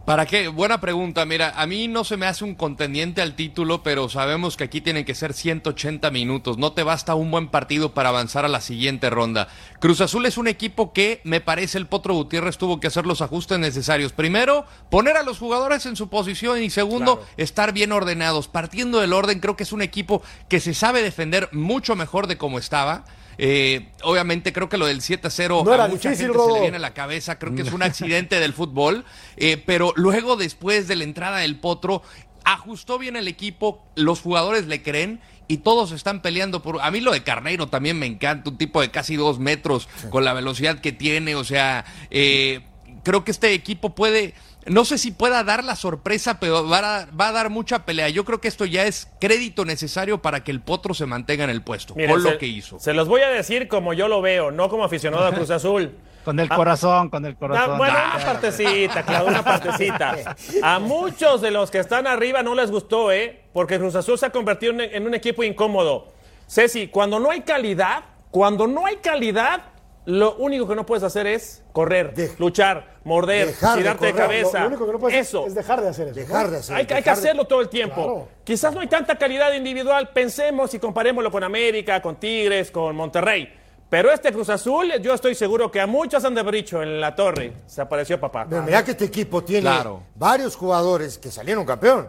¿Para 0.10 0.26
qué? 0.26 0.48
Buena 0.48 0.82
pregunta. 0.82 1.24
Mira, 1.28 1.54
a 1.56 1.68
mí 1.68 1.88
no 1.88 2.04
se 2.04 2.18
me 2.18 2.26
hace 2.26 2.44
un 2.44 2.56
contendiente 2.56 3.22
al 3.22 3.36
título, 3.36 3.84
pero 3.84 4.10
sabemos 4.10 4.58
que 4.58 4.64
aquí 4.64 4.82
tienen 4.82 5.06
que 5.06 5.14
ser 5.14 5.36
180 5.36 6.10
minutos. 6.10 6.58
No 6.58 6.72
te 6.72 6.82
basta 6.82 7.14
un 7.14 7.30
buen 7.30 7.48
partido 7.50 7.94
para 7.94 8.10
avanzar 8.10 8.44
a 8.44 8.48
la 8.48 8.60
siguiente 8.60 9.12
ronda. 9.12 9.50
Cruz 9.80 10.02
Azul 10.02 10.26
es 10.26 10.40
un 10.40 10.48
equipo 10.48 10.94
que, 10.94 11.22
me 11.26 11.42
parece, 11.42 11.78
el 11.78 11.86
Potro 11.86 12.16
Gutiérrez 12.16 12.58
tuvo 12.58 12.80
que 12.80 12.88
hacer 12.88 13.06
los 13.06 13.22
ajustes 13.22 13.60
necesarios. 13.60 14.12
Primero, 14.12 14.66
poner 14.90 15.16
a 15.16 15.22
los 15.22 15.38
jugadores 15.38 15.86
en 15.86 15.96
su 15.96 16.10
posición 16.10 16.60
y 16.64 16.72
segundo, 16.72 17.18
Claro. 17.18 17.34
estar 17.38 17.72
bien 17.72 17.92
ordenados. 17.92 18.48
Partiendo 18.48 19.02
del 19.02 19.14
orden, 19.14 19.40
creo 19.40 19.56
que 19.56 19.62
es 19.62 19.74
un 19.74 19.84
equipo 19.84 20.24
que 20.48 20.60
se 20.60 20.74
sabe 20.74 21.04
defender 21.04 21.50
mucho 21.52 21.96
mejor 21.96 22.26
de 22.26 22.40
cómo 22.40 22.58
estaba. 22.58 23.06
Eh, 23.42 23.88
obviamente 24.04 24.52
creo 24.52 24.68
que 24.68 24.78
lo 24.78 24.86
del 24.86 25.02
7 25.02 25.28
a 25.28 25.30
0 25.30 25.64
No 25.66 25.72
a 25.72 25.88
mucha 25.88 26.10
difícil, 26.10 26.28
gente 26.34 26.44
se 26.46 26.54
le 26.54 26.60
viene 26.60 26.76
a 26.76 26.82
la 26.82 26.94
cabeza, 26.94 27.40
creo 27.40 27.56
que 27.56 27.62
es 27.62 27.72
un 27.72 27.82
accidente 27.84 28.38
del 28.38 28.52
fútbol, 28.52 29.06
eh, 29.38 29.56
pero 29.66 29.94
luego 29.96 30.36
después 30.36 30.90
de 30.90 30.98
la 30.98 31.06
entrada 31.06 31.38
del 31.38 31.58
Potro, 31.58 32.04
ajustó 32.44 33.00
bien 33.00 33.16
el 33.16 33.30
equipo, 33.30 33.82
los 33.96 34.20
jugadores 34.20 34.68
le 34.68 34.84
creen 34.84 35.22
y 35.48 35.58
todos 35.58 35.94
están 35.94 36.22
peleando 36.22 36.62
por... 36.62 36.82
A 36.82 36.92
mí 36.92 37.00
lo 37.00 37.14
de 37.14 37.24
Carneiro 37.24 37.68
también 37.68 37.98
me 37.98 38.08
encanta, 38.08 38.50
un 38.50 38.58
tipo 38.58 38.82
de 38.82 38.92
casi 38.92 39.16
dos 39.16 39.40
metros 39.40 39.88
con 40.10 40.26
la 40.26 40.34
velocidad 40.34 40.80
que 40.80 40.92
tiene, 40.92 41.36
o 41.36 41.46
sea, 41.46 41.86
eh, 42.12 42.60
creo 43.04 43.24
que 43.24 43.32
este 43.32 43.54
equipo 43.54 43.96
puede... 43.96 44.34
No 44.66 44.86
sé 44.86 44.98
si 44.98 45.12
pueda 45.12 45.44
dar 45.44 45.64
la 45.64 45.76
sorpresa, 45.76 46.40
pero 46.40 46.68
va 46.68 46.78
a, 47.02 47.06
va 47.08 47.30
a 47.30 47.32
dar 47.32 47.50
mucha 47.50 47.86
pelea. 47.86 48.10
Yo 48.10 48.26
creo 48.26 48.42
que 48.42 48.48
esto 48.50 48.66
ya 48.66 48.86
es 48.86 49.08
crédito 49.20 49.66
necesario 49.66 50.22
para 50.22 50.44
que 50.44 50.52
el 50.52 50.62
Potro 50.62 50.94
se 50.94 51.06
mantenga 51.06 51.46
en 51.46 51.50
el 51.50 51.62
puesto, 51.64 51.96
Miren, 51.96 52.12
con 52.12 52.24
lo 52.24 52.30
se- 52.32 52.38
que 52.38 52.46
hizo. 52.48 52.78
Se 52.80 52.94
los 52.94 53.08
voy 53.08 53.22
a 53.22 53.30
decir 53.30 53.68
como 53.68 53.94
yo 53.94 54.08
lo 54.08 54.22
veo, 54.22 54.52
no 54.52 54.70
como 54.70 54.84
aficionado 54.84 55.26
a 55.26 55.34
Cruz 55.34 55.50
Azul. 55.50 55.96
Con 56.26 56.38
el 56.38 56.48
Ah, 56.52 56.56
corazón, 56.58 57.10
con 57.10 57.26
el 57.26 57.32
Ah, 57.32 57.36
corazón. 57.40 57.78
bueno, 57.78 57.96
Ah, 57.98 58.14
una 58.18 58.26
partecita, 58.26 59.04
Claudio, 59.04 59.30
una 59.30 59.42
partecita. 59.44 60.36
A 60.62 60.78
muchos 60.78 61.40
de 61.42 61.50
los 61.50 61.72
que 61.72 61.80
están 61.80 62.06
arriba 62.08 62.44
no 62.44 62.54
les 62.54 62.70
gustó, 62.70 63.12
¿eh? 63.14 63.46
Porque 63.54 63.80
Cruz 63.80 63.96
Azul 63.96 64.20
se 64.20 64.26
ha 64.26 64.30
convertido 64.30 64.74
en, 64.74 64.82
en 64.82 65.08
un 65.08 65.16
equipo 65.16 65.44
incómodo. 65.44 66.10
Ceci, 66.48 66.88
cuando 66.90 67.20
no 67.20 67.32
hay 67.32 67.42
calidad, 67.42 68.04
cuando 68.32 68.68
no 68.68 68.86
hay 68.86 68.98
calidad, 68.98 69.62
lo 70.06 70.36
único 70.36 70.68
que 70.68 70.76
no 70.76 70.86
puedes 70.86 71.04
hacer 71.04 71.26
es 71.26 71.64
correr, 71.72 72.14
luchar, 72.38 72.99
morder, 73.10 73.48
dejar 73.48 73.76
de 73.76 73.82
tirarte 73.82 74.06
de, 74.06 74.14
cabeza. 74.14 74.60
lo 74.62 74.68
único 74.68 74.86
que 74.86 74.92
no 74.94 75.00
puedes 75.00 75.28
Eso. 75.28 75.46
es 75.48 75.54
dejar 75.56 75.82
de 75.82 75.90
hacer 75.90 76.08
eso. 76.08 76.16
Dejar 76.20 76.50
de 76.50 76.58
hacer. 76.58 76.76
Hay, 76.78 76.86
que- 76.86 76.94
hay 76.94 77.04
que 77.04 77.10
hacerlo 77.10 77.46
todo 77.46 77.60
el 77.62 77.68
tiempo. 77.70 77.96
Claro. 77.96 78.28
Quizás 78.46 78.74
no 78.74 78.80
hay 78.80 78.88
tanta 78.88 79.18
calidad 79.18 79.52
individual. 79.54 80.10
Pensemos 80.14 80.74
y 80.74 80.80
comparémoslo 80.80 81.30
con 81.32 81.44
América, 81.44 82.02
con 82.02 82.16
Tigres, 82.18 82.72
con 82.72 82.96
Monterrey. 82.96 83.54
Pero 83.90 84.12
este 84.12 84.32
Cruz 84.32 84.50
Azul, 84.50 84.94
yo 85.02 85.16
estoy 85.16 85.34
seguro 85.34 85.72
que 85.72 85.82
a 85.82 85.88
muchos 85.88 86.24
han 86.24 86.36
de 86.36 86.42
haber 86.42 86.54
dicho 86.54 86.82
en 86.84 87.02
la 87.02 87.16
torre. 87.16 87.54
Se 87.66 87.82
apareció 87.82 88.20
papá. 88.20 88.46
Pero 88.48 88.62
mira 88.62 88.84
que 88.86 88.92
este 88.92 89.06
equipo 89.06 89.44
tiene 89.44 89.62
Claro. 89.62 90.04
varios 90.16 90.56
jugadores 90.56 91.18
que 91.18 91.32
salieron 91.32 91.66
campeón 91.66 92.08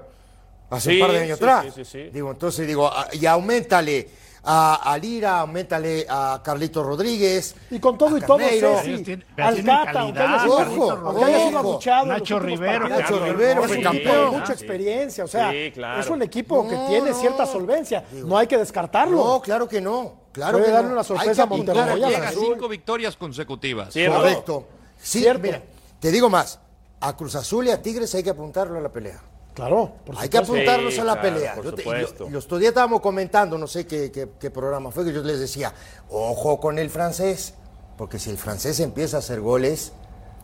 hace 0.69 0.91
Sí, 0.91 1.01
un 1.01 1.07
par 1.07 1.17
de 1.17 1.23
años 1.25 1.39
sí, 1.39 1.45
atrás. 1.45 1.65
sí, 1.75 1.85
sí, 1.85 1.85
sí. 1.91 2.11
Digo, 2.13 2.31
entonces 2.31 2.67
digo, 2.67 2.87
ah, 2.87 3.09
y 3.13 3.25
aumentale 3.25 4.09
a, 4.43 4.93
a 4.93 4.99
Lira, 4.99 5.41
aumentale 5.41 6.07
a 6.09 6.41
Carlito 6.43 6.83
Rodríguez. 6.83 7.55
Y 7.71 7.79
con 7.79 7.99
todo 7.99 8.17
y 8.17 8.21
todo, 8.21 8.39
Carneiro. 8.39 8.79
Ceci, 8.83 9.03
tienen 9.05 9.25
Alcata, 9.37 10.01
aunque 10.01 10.19
haya 10.19 10.37
calidad, 10.39 10.43
sido, 10.45 10.57
Carlitos 10.57 10.91
aunque 10.91 11.25
haya 11.25 11.37
sido 11.39 11.51
Rodríguez. 11.51 11.57
abuchado 11.57 12.03
en 12.03 12.09
los 12.09 12.19
Nacho 12.21 12.39
Rivero, 12.39 12.89
Nacho 12.89 13.15
es 13.17 13.23
Rivero 13.33 13.63
un 13.63 13.69
fue 13.69 13.77
equipo 13.79 13.91
campeón. 13.93 14.31
de 14.33 14.39
mucha 14.39 14.53
experiencia, 14.53 15.25
o 15.25 15.29
sea, 15.29 15.51
Sí, 15.51 15.71
claro. 15.75 16.01
es 16.01 16.09
un 16.11 16.23
equipo 16.23 16.69
que 16.69 16.77
tiene 16.89 17.13
cierta 17.15 17.47
solvencia, 17.47 18.05
no 18.13 18.37
hay 18.39 18.47
que 18.47 18.57
descartarlo. 18.59 19.17
No, 19.17 19.41
claro 19.43 19.69
que 19.69 19.81
no. 19.81 20.21
Claro 20.33 20.53
Puede 20.59 20.67
que 20.67 20.71
darle 20.73 20.89
no. 20.89 20.93
una 20.93 21.01
Hay 21.01 21.07
sorpresa 21.07 21.35
que 21.35 21.41
a 21.43 21.47
Monterrey, 21.47 22.01
Llega 22.01 22.31
cinco 22.31 22.69
victorias 22.69 23.17
consecutivas. 23.17 23.93
Sí, 23.93 24.07
Rodo. 24.07 24.19
Correcto. 24.21 24.69
Sí, 24.97 25.21
Cierto. 25.21 25.43
mira, 25.43 25.61
te 25.99 26.11
digo 26.11 26.31
más. 26.31 26.61
A 27.01 27.17
Cruz 27.17 27.35
Azul 27.35 27.67
y 27.67 27.71
a 27.71 27.81
Tigres 27.83 28.15
hay 28.15 28.23
que 28.23 28.31
apuntarlo 28.31 28.79
a 28.79 28.81
la 28.81 28.91
pelea. 28.91 29.21
Claro, 29.55 29.93
por 30.07 30.17
Hay 30.19 30.29
que 30.29 30.39
Sí, 30.45 30.53
a 31.01 31.05
la 31.05 31.15
claro, 31.21 31.21
pelea. 31.23 31.55
por 31.57 31.65
Yo 31.65 31.75
te- 31.75 31.83
supuesto. 31.83 32.27
y 32.29 32.31
lo- 32.31 32.39
los 32.39 32.49
días 32.61 32.69
estábamos 32.71 33.01
comentando, 33.01 33.59
no 33.59 33.67
sé 33.67 33.87
qué, 33.87 34.11
qué- 34.13 34.29
qué 34.39 34.51
programa 34.51 34.91
fue, 34.91 35.05
que 35.05 35.13
yo 35.13 35.23
les 35.23 35.41
decía, 35.41 35.73
ojo 36.09 36.61
con 36.61 36.79
el 36.79 36.89
francés, 36.89 37.55
porque 37.99 38.19
si 38.19 38.31
el 38.31 38.39
francés 38.39 38.79
empieza 38.81 39.17
a 39.17 39.21
hacer 39.21 39.41
goles, 39.41 39.93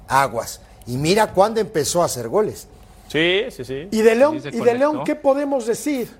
aguas. 0.08 0.60
Y 0.86 0.96
mira 0.98 1.32
cuándo 1.32 1.60
empezó 1.60 2.02
a 2.02 2.06
hacer 2.06 2.28
goles. 2.28 2.66
Sí, 3.08 3.44
sí, 3.50 3.64
sí. 3.64 3.88
Y 3.90 4.02
de 4.02 4.14
León, 4.16 4.40
Sí, 4.42 4.48
y 4.52 4.58
de 4.60 4.74
León. 4.74 5.04
¿qué 5.04 5.14
podemos 5.14 5.66
decir? 5.66 6.10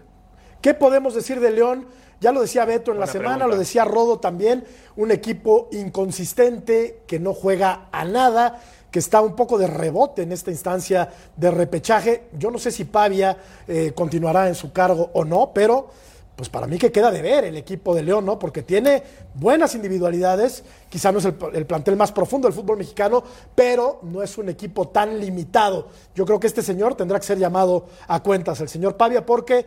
¿Qué 0.63 0.73
podemos 0.73 1.15
decir 1.15 1.41
de 1.41 1.51
León? 1.51 1.87
Ya 2.21 2.33
lo 2.33 2.41
decía 2.41 2.65
Beto 2.65 2.93
en 2.93 3.01
la 3.01 3.07
semana, 3.07 3.35
pregunta. 3.37 3.55
lo 3.57 3.59
decía 3.59 3.85
Rodo 3.85 4.19
también, 4.21 4.65
un 4.97 5.11
equipo 5.11 5.69
inconsistente, 5.73 7.03
que 7.07 7.19
no 7.19 7.35
juega 7.35 7.89
a 7.93 8.05
nada, 8.05 8.61
que 8.91 8.99
está 8.99 9.21
un 9.21 9.35
poco 9.35 9.59
de 9.59 9.67
rebote 9.67 10.23
en 10.23 10.33
esta 10.33 10.51
instancia 10.51 11.11
de 11.37 11.51
repechaje. 11.51 12.29
Yo 12.39 12.51
no 12.51 12.59
sé 12.59 12.71
si 12.71 12.85
Pavia 12.85 13.37
eh, 13.67 13.93
continuará 13.95 14.49
en 14.49 14.55
su 14.55 14.73
cargo 14.73 15.11
o 15.13 15.25
no, 15.25 15.53
pero 15.53 15.89
pues 16.37 16.51
para 16.51 16.67
mí 16.67 16.79
que 16.79 16.93
queda 16.93 17.11
de 17.11 17.23
ver 17.23 17.45
el 17.45 17.57
equipo 17.57 17.95
de 17.95 18.03
León, 18.03 18.27
¿no? 18.27 18.39
Porque 18.39 18.63
tiene 18.63 19.03
buenas 19.35 19.75
individualidades, 19.75 20.65
quizá 20.91 21.11
no 21.11 21.19
es 21.19 21.25
el, 21.25 21.35
el 21.55 21.65
plantel 21.65 21.97
más 21.97 22.13
profundo 22.13 22.47
del 22.47 22.55
fútbol 22.55 22.77
mexicano, 22.77 23.25
pero 23.55 24.01
no 24.03 24.23
es 24.23 24.37
un 24.37 24.51
equipo 24.51 24.89
tan 24.89 25.19
limitado. 25.19 25.89
Yo 26.15 26.27
creo 26.27 26.39
que 26.39 26.47
este 26.47 26.63
señor 26.63 26.95
tendrá 26.95 27.19
que 27.19 27.27
ser 27.27 27.39
llamado 27.39 27.87
a 28.07 28.23
cuentas, 28.23 28.61
el 28.61 28.69
señor 28.69 28.99
Pavia, 28.99 29.25
porque 29.25 29.67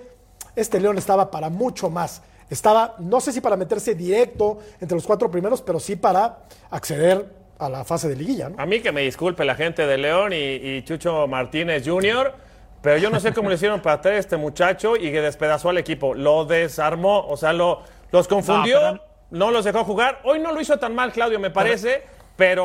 este 0.55 0.79
León 0.79 0.99
estaba 0.99 1.31
para 1.31 1.49
mucho 1.49 1.89
más. 1.89 2.21
Estaba, 2.51 2.95
no 2.99 3.19
sé 3.19 3.31
si 3.31 3.41
para 3.41 3.57
meterse 3.57 3.95
directo 3.95 4.59
entre 4.79 4.95
los 4.95 5.05
cuatro 5.05 5.29
primeros, 5.29 5.61
pero 5.61 5.79
sí 5.79 5.95
para 5.95 6.45
acceder 6.69 7.38
a 7.59 7.69
la 7.69 7.83
fase 7.83 8.09
de 8.09 8.15
liguilla, 8.15 8.49
¿no? 8.49 8.55
A 8.57 8.65
mí 8.65 8.79
que 8.79 8.91
me 8.91 9.01
disculpe 9.01 9.45
la 9.45 9.55
gente 9.55 9.85
de 9.85 9.97
León 9.97 10.33
y, 10.33 10.35
y 10.35 10.83
Chucho 10.83 11.27
Martínez 11.27 11.83
Jr., 11.85 12.33
pero 12.81 12.97
yo 12.97 13.09
no 13.09 13.19
sé 13.19 13.33
cómo 13.33 13.49
le 13.49 13.55
hicieron 13.55 13.81
para 13.81 13.99
traer 13.99 14.17
a 14.17 14.19
este 14.19 14.37
muchacho 14.37 14.95
y 14.95 15.11
que 15.11 15.21
despedazó 15.21 15.69
al 15.69 15.77
equipo. 15.77 16.13
Lo 16.13 16.45
desarmó, 16.45 17.27
o 17.27 17.35
sea, 17.35 17.51
lo, 17.51 17.83
los 18.11 18.27
confundió, 18.27 19.01
No, 19.31 19.51
los 19.51 19.65
dejó 19.65 19.83
jugar. 19.83 20.21
Hoy 20.23 20.39
no 20.39 20.53
lo 20.53 20.61
hizo 20.61 20.77
tan 20.79 20.95
mal, 20.95 21.11
Claudio, 21.11 21.39
me 21.39 21.49
parece. 21.49 22.03
Pero 22.05 22.18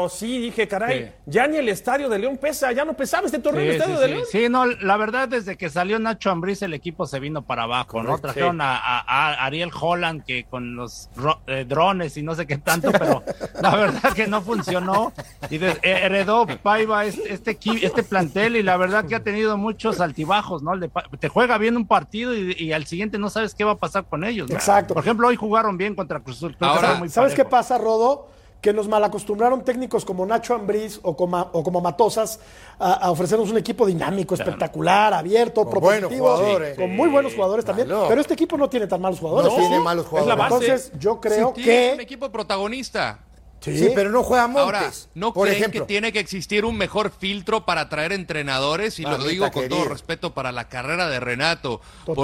sí 0.09 0.39
dije, 0.39 0.69
caray, 0.69 1.05
Sí. 1.07 1.11
ya 1.27 1.47
ni 1.47 1.57
el 1.57 1.69
estadio 1.69 2.09
de 2.09 2.19
León 2.19 2.37
pesa, 2.37 2.71
ya 2.73 2.85
no 2.85 2.95
pesaba 2.95 3.27
este 3.27 3.39
torneo 3.39 3.63
el 3.63 3.71
Sí, 3.71 3.77
estadio 3.77 3.97
sí, 3.97 4.03
de. 4.03 4.09
León. 4.09 4.23
Sí, 4.31 4.49
no, 4.49 4.67
la 4.67 4.97
verdad, 4.97 5.29
desde 5.29 5.57
que 5.57 5.69
salió 5.71 5.99
Nacho 5.99 6.31
Ambriz, 6.31 6.63
el 6.63 6.75
equipo 6.75 7.07
se 7.07 7.19
vino 7.21 7.43
para 7.43 7.65
abajo, 7.65 8.03
¿no? 8.03 8.19
Trajeron 8.19 8.61
a, 8.61 9.45
Ariel 9.45 9.71
Holland, 9.79 10.25
que 10.25 10.45
con 10.45 10.77
los 10.77 11.09
ro- 11.17 11.41
eh, 11.47 11.65
drones 11.69 12.17
y 12.17 12.23
no 12.23 12.35
sé 12.35 12.47
qué 12.47 12.59
tanto, 12.59 12.93
pero 12.93 13.23
la 13.61 13.75
verdad 13.75 14.13
que 14.13 14.27
no 14.27 14.43
funcionó. 14.43 15.13
Y 15.51 15.59
de- 15.59 15.71
eh, 15.83 16.01
heredó 16.05 16.47
Paiva 16.63 17.05
este, 17.05 17.33
este, 17.33 17.59
este 17.83 18.03
plantel 18.03 18.57
y 18.57 18.63
la 18.63 18.77
verdad 18.77 19.05
que 19.07 19.15
ha 19.15 19.23
tenido 19.23 19.57
muchos 19.57 20.01
altibajos, 20.01 20.63
¿no? 20.63 20.75
El 20.75 20.81
de 20.81 20.91
te 21.19 21.29
juega 21.29 21.59
bien 21.59 21.77
un 21.77 21.87
partido 21.87 22.35
y, 22.35 22.53
y 22.59 22.73
al 22.73 22.87
siguiente 22.87 23.19
no 23.19 23.31
sabes 23.31 23.55
qué 23.55 23.65
va 23.65 23.73
a 23.73 23.77
pasar 23.79 24.05
con 24.05 24.25
ellos. 24.25 24.49
¿no? 24.49 24.55
Exacto. 24.55 24.95
Por 24.95 25.03
ejemplo, 25.03 25.29
hoy 25.29 25.37
jugaron 25.37 25.77
bien 25.77 25.95
contra 25.95 26.21
Cruz 26.21 26.37
Azul. 26.39 26.57
Ahora, 26.61 27.01
¿Sabes 27.09 27.35
qué 27.35 27.45
pasa, 27.45 27.79
Rodo? 27.79 28.29
Que 28.65 28.73
nos 28.73 28.89
malacostumbraron 28.89 29.63
técnicos 29.63 30.07
como 30.07 30.25
Nacho 30.25 30.55
Ambriz 30.55 30.99
o 31.03 31.15
como, 31.15 31.39
o 31.53 31.63
como 31.63 31.83
Matosas 31.83 32.41
a, 32.79 32.95
a 32.95 33.11
ofrecernos 33.11 33.51
un 33.51 33.59
equipo 33.59 33.85
dinámico, 33.85 34.35
espectacular, 34.35 35.13
abierto, 35.13 35.65
Con 35.65 35.71
propositivo, 35.71 36.39
con 36.75 36.97
muy 36.97 37.11
buenos 37.11 37.35
jugadores 37.35 37.63
también. 37.67 37.89
Pero 38.09 38.19
este 38.23 38.33
equipo 38.33 38.57
no 38.57 38.71
tiene 38.71 38.87
tan 38.87 39.03
malos 39.03 39.21
jugadores. 39.21 39.53
No 39.53 39.59
tiene 39.59 39.81
malos 39.81 40.05
Es 40.05 40.09
jugadores. 40.09 40.29
la 40.39 40.43
base. 40.49 40.65
Entonces, 40.65 40.93
yo 40.99 41.21
creo 41.21 41.53
Sí, 41.55 41.63
tiene 41.63 41.91
un 41.93 41.97
que. 41.99 42.03
equipo 42.05 42.33
protagonista. 42.33 43.19
Sí, 43.61 43.91
pero 43.95 44.11
no 44.11 44.23
juega 44.23 44.47
Montes. 44.47 44.65
Ahora, 44.65 44.91
¿no 45.15 45.35
por 45.35 45.47
creen 45.47 45.59
ejemplo. 45.61 45.81
que 45.83 45.87
tiene 45.87 46.11
que 46.13 46.21
existir 46.21 46.65
un 46.65 46.79
mejor 46.79 47.11
filtro 47.11 47.67
para 47.67 47.91
traer 47.91 48.13
entrenadores? 48.13 48.99
Y 48.99 49.03
lo 49.03 49.19
digo 49.19 49.51
con 49.53 49.69
todo 49.69 49.85
respeto 49.85 50.33
para 50.33 50.53
la 50.53 50.71
carrera 50.71 51.11
de 51.11 51.21
Renato, 51.21 51.83
Totalmente. 52.07 52.15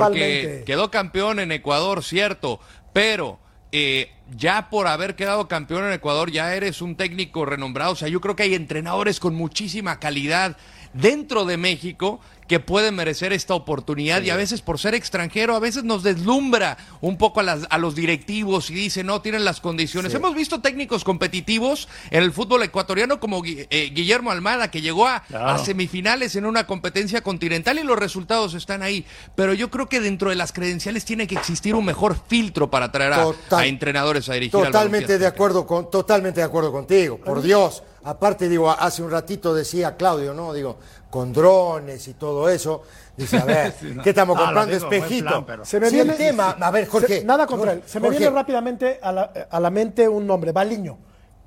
porque 0.48 0.62
quedó 0.64 0.90
campeón 0.90 1.38
en 1.38 1.52
Ecuador, 1.52 2.02
cierto, 2.02 2.60
pero 2.94 3.38
eh, 3.72 4.10
ya 4.36 4.68
por 4.70 4.86
haber 4.86 5.16
quedado 5.16 5.48
campeón 5.48 5.84
en 5.84 5.92
Ecuador 5.92 6.30
ya 6.30 6.54
eres 6.54 6.82
un 6.82 6.96
técnico 6.96 7.44
renombrado. 7.44 7.92
O 7.92 7.96
sea, 7.96 8.08
yo 8.08 8.20
creo 8.20 8.36
que 8.36 8.44
hay 8.44 8.54
entrenadores 8.54 9.20
con 9.20 9.34
muchísima 9.34 9.98
calidad 9.98 10.56
dentro 10.92 11.44
de 11.44 11.56
México 11.56 12.20
que 12.50 12.58
pueden 12.58 12.96
merecer 12.96 13.32
esta 13.32 13.54
oportunidad 13.54 14.22
y 14.22 14.30
a 14.30 14.34
veces 14.34 14.60
por 14.60 14.80
ser 14.80 14.96
extranjero 14.96 15.54
a 15.54 15.60
veces 15.60 15.84
nos 15.84 16.02
deslumbra 16.02 16.76
un 17.00 17.16
poco 17.16 17.38
a, 17.38 17.44
las- 17.44 17.68
a 17.70 17.78
los 17.78 17.94
directivos 17.94 18.70
y 18.70 18.74
dicen 18.74 19.06
no 19.06 19.22
tienen 19.22 19.44
las 19.44 19.60
condiciones. 19.60 20.12
Hemos 20.14 20.34
visto 20.34 20.60
técnicos 20.60 21.04
competitivos 21.04 21.86
en 22.10 22.24
el 22.24 22.32
fútbol 22.32 22.64
ecuatoriano 22.64 23.20
como 23.20 23.40
eh, 23.46 23.92
Guillermo 23.94 24.32
Almada 24.32 24.68
que 24.68 24.80
llegó 24.80 25.06
a, 25.06 25.22
a 25.32 25.58
semifinales 25.58 26.34
en 26.34 26.44
una 26.44 26.66
competencia 26.66 27.20
continental 27.20 27.78
y 27.78 27.84
los 27.84 27.96
resultados 27.96 28.54
están 28.54 28.82
ahí. 28.82 29.06
Pero 29.36 29.54
yo 29.54 29.70
creo 29.70 29.88
que 29.88 30.00
dentro 30.00 30.30
de 30.30 30.34
las 30.34 30.50
credenciales 30.50 31.04
tiene 31.04 31.28
que 31.28 31.36
existir 31.36 31.76
un 31.76 31.84
mejor 31.84 32.16
filtro 32.28 32.68
para 32.68 32.90
traer 32.90 33.12
a, 33.12 33.22
Total- 33.22 33.60
a 33.60 33.66
entrenadores 33.66 34.28
a 34.28 34.32
dirigir 34.34 34.58
al 34.58 34.66
Totalmente 34.66 35.18
de 35.18 35.26
acuerdo 35.28 35.64
con, 35.68 35.88
totalmente 35.88 36.40
de 36.40 36.46
acuerdo 36.46 36.72
contigo, 36.72 37.16
por 37.18 37.42
Dios. 37.42 37.84
Aparte, 38.02 38.48
digo, 38.48 38.70
hace 38.70 39.02
un 39.02 39.10
ratito 39.10 39.54
decía 39.54 39.94
Claudio, 39.96 40.32
¿no? 40.32 40.54
Digo, 40.54 40.78
con 41.10 41.32
drones 41.32 42.06
y 42.08 42.14
todo 42.14 42.48
eso. 42.48 42.82
Dice, 43.16 43.36
a 43.38 43.44
ver, 43.44 43.74
Sí, 43.80 43.92
no. 43.94 44.02
¿qué 44.02 44.10
estamos 44.10 44.38
comprando? 44.38 44.72
digo, 44.74 44.90
Espejito. 44.90 45.26
plan, 45.28 45.44
pero- 45.44 45.64
Se 45.64 45.78
me 45.80 45.88
Sí, 45.90 45.96
viene 45.96 46.12
el 46.12 46.18
tema, 46.18 46.50
a 46.60 46.70
ver, 46.70 46.86
Jorge. 46.88 47.18
se- 47.20 47.24
nada 47.24 47.46
contra 47.46 47.72
él. 47.72 47.82
Se 47.84 47.98
me 48.00 48.06
Jorge, 48.06 48.18
viene 48.20 48.34
rápidamente 48.34 48.98
a 49.02 49.12
la, 49.12 49.32
a 49.50 49.60
la 49.60 49.70
mente 49.70 50.08
un 50.08 50.26
nombre, 50.26 50.52
Baliño. 50.52 50.96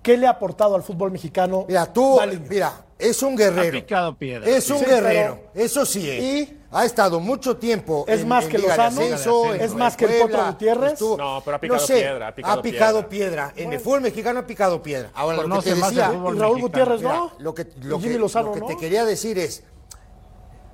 ¿Qué 0.02 0.18
le 0.18 0.28
ha 0.28 0.32
aportado 0.32 0.76
al 0.76 0.84
fútbol 0.84 1.12
mexicano? 1.12 1.66
Mira, 1.68 1.86
tú, 1.92 2.18
Baliño? 2.18 2.46
mira, 2.50 2.74
es 3.10 3.22
un 3.24 3.36
guerrero. 3.36 3.78
Ha 3.78 3.82
picado 3.82 4.18
piedra. 4.18 4.48
Es 4.50 4.70
un 4.70 4.80
Sí, 4.80 4.86
guerrero, 4.86 5.40
pero- 5.54 5.66
eso 5.66 5.86
sí. 5.86 6.10
¿eh? 6.10 6.22
Y- 6.50 6.60
ha 6.76 6.86
estado 6.86 7.20
mucho 7.20 7.58
tiempo. 7.58 8.04
¿Es 8.08 8.22
en- 8.22 8.28
más 8.28 8.46
en 8.46 8.50
que 8.52 8.58
Liga 8.58 8.76
Lozano? 8.76 9.02
Ascenso, 9.02 9.54
¿Es 9.54 9.72
en- 9.72 9.78
más 9.78 9.96
que 9.96 10.06
el 10.06 10.22
Potro 10.24 10.46
Gutiérrez? 10.48 10.94
estuvo- 10.94 11.18
No, 11.18 11.42
pero 11.46 11.58
ha 11.58 11.60
picado 11.62 11.80
no 11.80 11.86
sé, 11.86 11.94
piedra, 11.94 12.28
ha 12.30 12.36
picado 12.36 12.62
piedra. 12.64 13.10
piedra. 13.10 13.54
En 13.56 13.74
el 13.74 13.80
fútbol 13.80 14.02
mexicano 14.02 14.40
ha 14.40 14.48
picado 14.48 14.82
piedra. 14.82 15.12
Ahora, 15.14 15.38
lo 15.38 15.44
que 15.44 15.50
Conoce 15.50 15.70
te 15.70 15.76
más 15.76 15.90
decía, 15.92 16.08
Raúl 16.08 16.24
mexicano. 16.34 16.58
Gutiérrez, 16.60 17.02
Mira, 17.02 17.14
¿no? 17.14 17.32
lo 17.38 17.54
que, 17.54 17.68
lo 17.84 17.98
que- 18.00 18.04
Jimmy 18.04 18.18
Lozano, 18.18 18.48
lo 18.48 18.54
que 18.56 18.60
¿no? 18.62 18.66
te 18.68 18.78
quería 18.78 19.06
decir 19.06 19.38
es, 19.38 19.64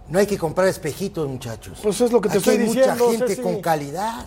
no 0.07 0.19
hay 0.19 0.25
que 0.25 0.37
comprar 0.37 0.67
espejitos, 0.69 1.27
muchachos. 1.27 1.79
Pues 1.83 1.99
es 1.99 2.11
lo 2.13 2.21
que 2.21 2.29
te 2.29 2.37
Aquí 2.37 2.49
estoy 2.49 2.57
hay 2.61 2.63
diciendo, 2.69 3.05
mucha 3.05 3.09
gente 3.17 3.27
Ceci. 3.27 3.41
con 3.41 3.61
calidad. 3.61 4.25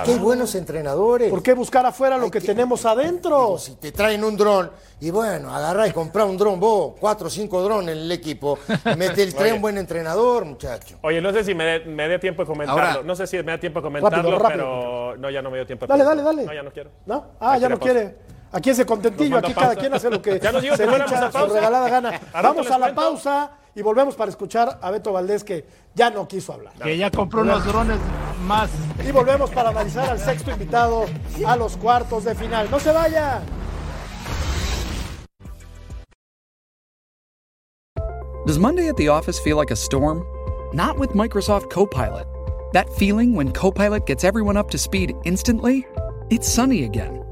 Aquí 0.00 0.12
hay 0.12 0.18
buenos 0.18 0.54
entrenadores. 0.54 1.30
¿Por 1.30 1.42
qué 1.42 1.52
buscar 1.54 1.84
afuera 1.86 2.16
lo 2.18 2.30
que, 2.30 2.40
que- 2.40 2.46
tenemos 2.46 2.84
adentro? 2.84 3.38
Digo, 3.38 3.58
si 3.58 3.74
te 3.76 3.92
traen 3.92 4.24
un 4.24 4.36
dron 4.36 4.70
y 5.00 5.10
bueno, 5.10 5.54
agarra 5.54 5.86
y 5.86 5.92
compra 5.92 6.24
un 6.24 6.36
dron 6.36 6.58
vos, 6.60 6.94
cuatro 6.98 7.26
o 7.26 7.30
cinco 7.30 7.62
drones 7.62 7.94
en 7.96 8.02
el 8.02 8.12
equipo, 8.12 8.58
mete 8.96 9.22
el 9.22 9.34
un 9.54 9.60
buen 9.62 9.78
entrenador, 9.78 10.44
muchacho. 10.44 10.96
Oye, 11.02 11.20
no 11.20 11.32
sé 11.32 11.44
si 11.44 11.54
me 11.54 11.64
dé 11.64 11.84
me 11.84 12.08
dé 12.08 12.18
tiempo 12.18 12.42
de 12.42 12.46
comentarlo. 12.46 12.82
Ahora- 12.82 13.02
no 13.02 13.14
sé 13.16 13.26
si 13.26 13.36
me 13.38 13.42
da 13.52 13.58
tiempo 13.58 13.80
de 13.80 13.82
comentarlo, 13.84 14.38
Rápido, 14.38 14.38
rápido. 14.38 14.64
pero 14.64 15.16
no, 15.18 15.30
ya 15.30 15.42
no 15.42 15.50
me 15.50 15.56
dio 15.58 15.66
tiempo. 15.66 15.86
de 15.86 15.90
Dale, 15.90 16.04
dale, 16.04 16.22
dale. 16.22 16.44
No, 16.46 16.52
ya 16.54 16.62
no 16.62 16.70
quiero. 16.72 16.90
¿No? 17.06 17.26
Ah, 17.40 17.52
Aquí 17.52 17.62
ya 17.62 17.68
no 17.68 17.78
quiere. 17.78 18.16
Aquí 18.52 18.70
ese 18.70 18.84
contentillo, 18.84 19.38
aquí 19.38 19.54
cada 19.54 19.74
quien 19.74 19.94
hace 19.94 20.10
lo 20.10 20.20
que 20.20 20.38
Ya 20.42 20.52
dijo 20.52 20.76
se 20.76 20.86
le 20.86 20.96
echa 20.96 21.26
a 21.26 21.32
su 21.32 21.46
regalada 21.52 21.88
gana. 21.88 22.20
Vamos 22.34 22.70
a 22.70 22.78
la 22.78 22.86
cuento. 22.86 23.00
pausa 23.00 23.50
y 23.74 23.80
volvemos 23.80 24.14
para 24.14 24.30
escuchar 24.30 24.78
a 24.82 24.90
Beto 24.90 25.12
Valdés 25.12 25.42
que 25.42 25.64
ya 25.94 26.10
no 26.10 26.28
quiso 26.28 26.52
hablar. 26.52 26.74
Que 26.74 26.96
ya 26.96 27.10
compró 27.10 27.40
unos 27.40 27.64
drones 27.64 27.98
más. 28.46 28.70
Y 29.06 29.10
volvemos 29.10 29.50
para 29.50 29.70
analizar 29.70 30.10
al 30.10 30.18
sexto 30.18 30.50
invitado 30.50 31.06
a 31.46 31.56
los 31.56 31.78
cuartos 31.78 32.24
de 32.24 32.34
final. 32.34 32.70
¡No 32.70 32.78
se 32.78 32.92
vaya! 32.92 33.40
Does 38.44 38.58
Monday 38.58 38.88
at 38.88 38.96
the 38.96 39.08
office 39.08 39.38
feel 39.38 39.56
like 39.56 39.70
a 39.70 39.76
storm? 39.76 40.22
Not 40.74 40.98
with 40.98 41.10
Microsoft 41.10 41.70
Copilot. 41.70 42.26
That 42.72 42.88
feeling 42.94 43.34
when 43.34 43.52
Copilot 43.52 44.04
gets 44.04 44.24
everyone 44.24 44.56
up 44.56 44.68
to 44.70 44.78
speed 44.78 45.14
instantly? 45.24 45.86
It's 46.28 46.48
sunny 46.48 46.84
again. 46.84 47.31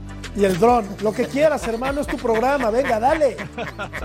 Y 0.33 0.45
el 0.45 0.57
dron. 0.57 0.87
Lo 1.01 1.11
que 1.11 1.25
quieras, 1.25 1.67
hermano, 1.67 1.99
es 2.01 2.07
tu 2.07 2.15
programa. 2.17 2.69
Venga, 2.71 2.99
dale. 2.99 3.35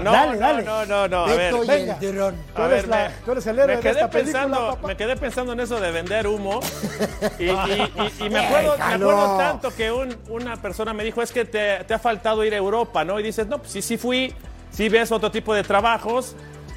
No, 0.02 0.12
dale, 0.12 0.32
no, 0.34 0.38
dale. 0.40 0.62
no, 0.64 0.86
no, 0.86 1.08
no. 1.08 1.24
A 1.24 1.34
ver, 1.34 1.54
venga. 1.66 1.98
el 2.00 2.14
dron. 2.16 2.36
Tú 2.54 2.62
A 2.62 2.66
eres, 2.66 2.82
ver, 2.82 2.88
la- 2.88 3.08
me- 3.08 3.14
tú 3.24 3.32
eres 3.32 3.46
el 3.46 3.58
héroe 3.58 3.66
me 3.68 3.76
de 3.76 3.80
quedé 3.82 3.92
esta 3.92 4.10
película, 4.10 4.40
pensando, 4.42 4.70
papá. 4.74 4.88
Me 4.88 4.96
quedé 4.96 5.16
pensando 5.16 5.52
en 5.52 5.60
eso 5.60 5.80
de 5.80 5.90
vender 5.92 6.26
humo. 6.26 6.60
Y, 7.38 7.44
y- 7.44 7.48
y- 7.50 8.24
y 8.26 8.30
me, 8.30 8.40
acuerdo, 8.40 8.76
me 8.78 8.84
acuerdo 8.94 9.38
tanto 9.38 9.74
que 9.74 9.90
un- 9.92 10.16
una 10.28 10.56
persona 10.60 10.92
me 10.92 11.04
dijo, 11.04 11.22
es 11.22 11.30
que 11.32 11.44
te, 11.44 11.84
te 11.84 11.94
ha 11.94 11.98
faltado 11.98 12.44
ir 12.44 12.52
a 12.54 12.56
Europa, 12.56 13.04
¿no? 13.04 13.18
Y 13.20 13.22
dices, 13.22 13.46
no, 13.46 13.58
pues 13.58 13.70
sí, 13.72 13.82
sí 13.82 13.96
fui, 13.96 14.34
sí 14.70 14.88
ves 14.88 15.12
otro 15.12 15.30
tipo 15.30 15.54
de 15.54 15.62
trabajos. 15.62 16.34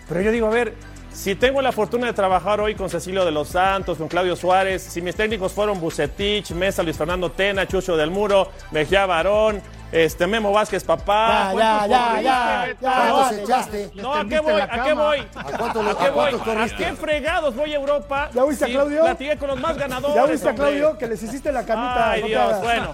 Pero 0.08 0.22
yo 0.22 0.32
digo, 0.32 0.48
a 0.48 0.52
ver, 0.52 0.74
si 1.12 1.36
tengo 1.36 1.62
la 1.62 1.72
fortuna 1.72 2.08
de 2.08 2.14
trabajar 2.14 2.62
hoy 2.62 2.76
con 2.76 2.90
Cecilio 2.90 3.26
de 3.26 3.32
los 3.32 3.50
Santos, 3.50 3.98
con 3.98 4.08
Claudio 4.08 4.36
Suárez, 4.36 4.82
si 4.84 5.02
mis 5.02 5.16
técnicos 5.16 5.52
fueron 5.52 5.80
Bucetich, 5.80 6.52
Mesa, 6.52 6.82
Luis 6.84 6.98
Fernando 6.98 7.32
Tena, 7.32 7.68
Chucho 7.68 7.98
del 7.98 8.10
Muro, 8.12 8.50
Mejía 8.72 9.06
Barón, 9.06 9.62
este, 9.92 10.28
Memo 10.28 10.52
Vázquez, 10.52 10.84
papá. 10.84 11.52
Ya, 11.58 11.88
ya, 11.88 12.76
¿cuántos 12.80 13.48
ya, 13.48 13.68
ya. 13.72 14.02
No, 14.02 14.14
¿a 14.14 14.26
qué 14.26 14.40
voy? 14.40 14.62
¿A 14.62 14.84
qué 14.84 14.94
voy? 14.94 15.18
¿A 15.36 15.44
cuánto 15.58 15.84
lo- 15.84 15.90
¿A 15.92 15.98
qué 15.98 16.10
voy? 16.12 16.32
¿A 16.58 16.70
qué 16.78 16.94
fregados 16.94 17.56
voy 17.56 17.74
a 17.74 17.76
Europa? 17.78 18.30
¿Ya 18.34 18.44
oíste 18.44 18.66
a 18.66 18.68
Claudio? 18.68 19.02
Platiqué 19.02 19.38
con 19.38 19.48
los 19.50 19.60
más 19.60 19.78
ganadores. 19.78 20.16
¿Ya 20.16 20.26
viste 20.26 20.50
a? 20.50 20.56
Claudio 20.56 20.98
que 20.98 21.08
les 21.08 21.24
hiciste 21.24 21.52
la 21.52 21.66
camita? 21.66 22.12
Ay, 22.12 22.22
Dios, 22.24 22.62
bueno. 22.62 22.94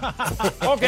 Ok, 0.66 0.82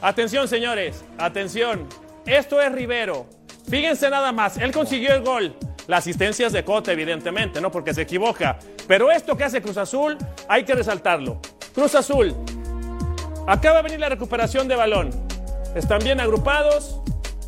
atención, 0.00 0.48
señores, 0.48 1.04
atención. 1.18 1.86
Esto 2.24 2.60
es 2.60 2.72
Rivero. 2.72 3.26
Fíjense 3.68 4.08
nada 4.08 4.32
más, 4.32 4.56
él 4.56 4.72
consiguió 4.72 5.12
el 5.14 5.22
gol. 5.22 5.54
La 5.86 5.98
asistencia 5.98 6.46
es 6.46 6.52
de 6.52 6.64
Cota, 6.64 6.92
evidentemente, 6.92 7.60
¿no? 7.60 7.70
Porque 7.70 7.94
se 7.94 8.02
equivoca. 8.02 8.58
Pero 8.88 9.10
esto 9.10 9.36
que 9.36 9.44
hace 9.44 9.62
Cruz 9.62 9.76
Azul, 9.76 10.18
hay 10.48 10.64
que 10.64 10.74
resaltarlo. 10.74 11.40
Cruz 11.74 11.94
Azul, 11.94 12.34
acaba 13.46 13.76
de 13.76 13.82
venir 13.82 14.00
la 14.00 14.08
recuperación 14.08 14.66
de 14.66 14.74
balón. 14.74 15.10
Están 15.74 16.00
bien 16.00 16.20
agrupados, 16.20 17.00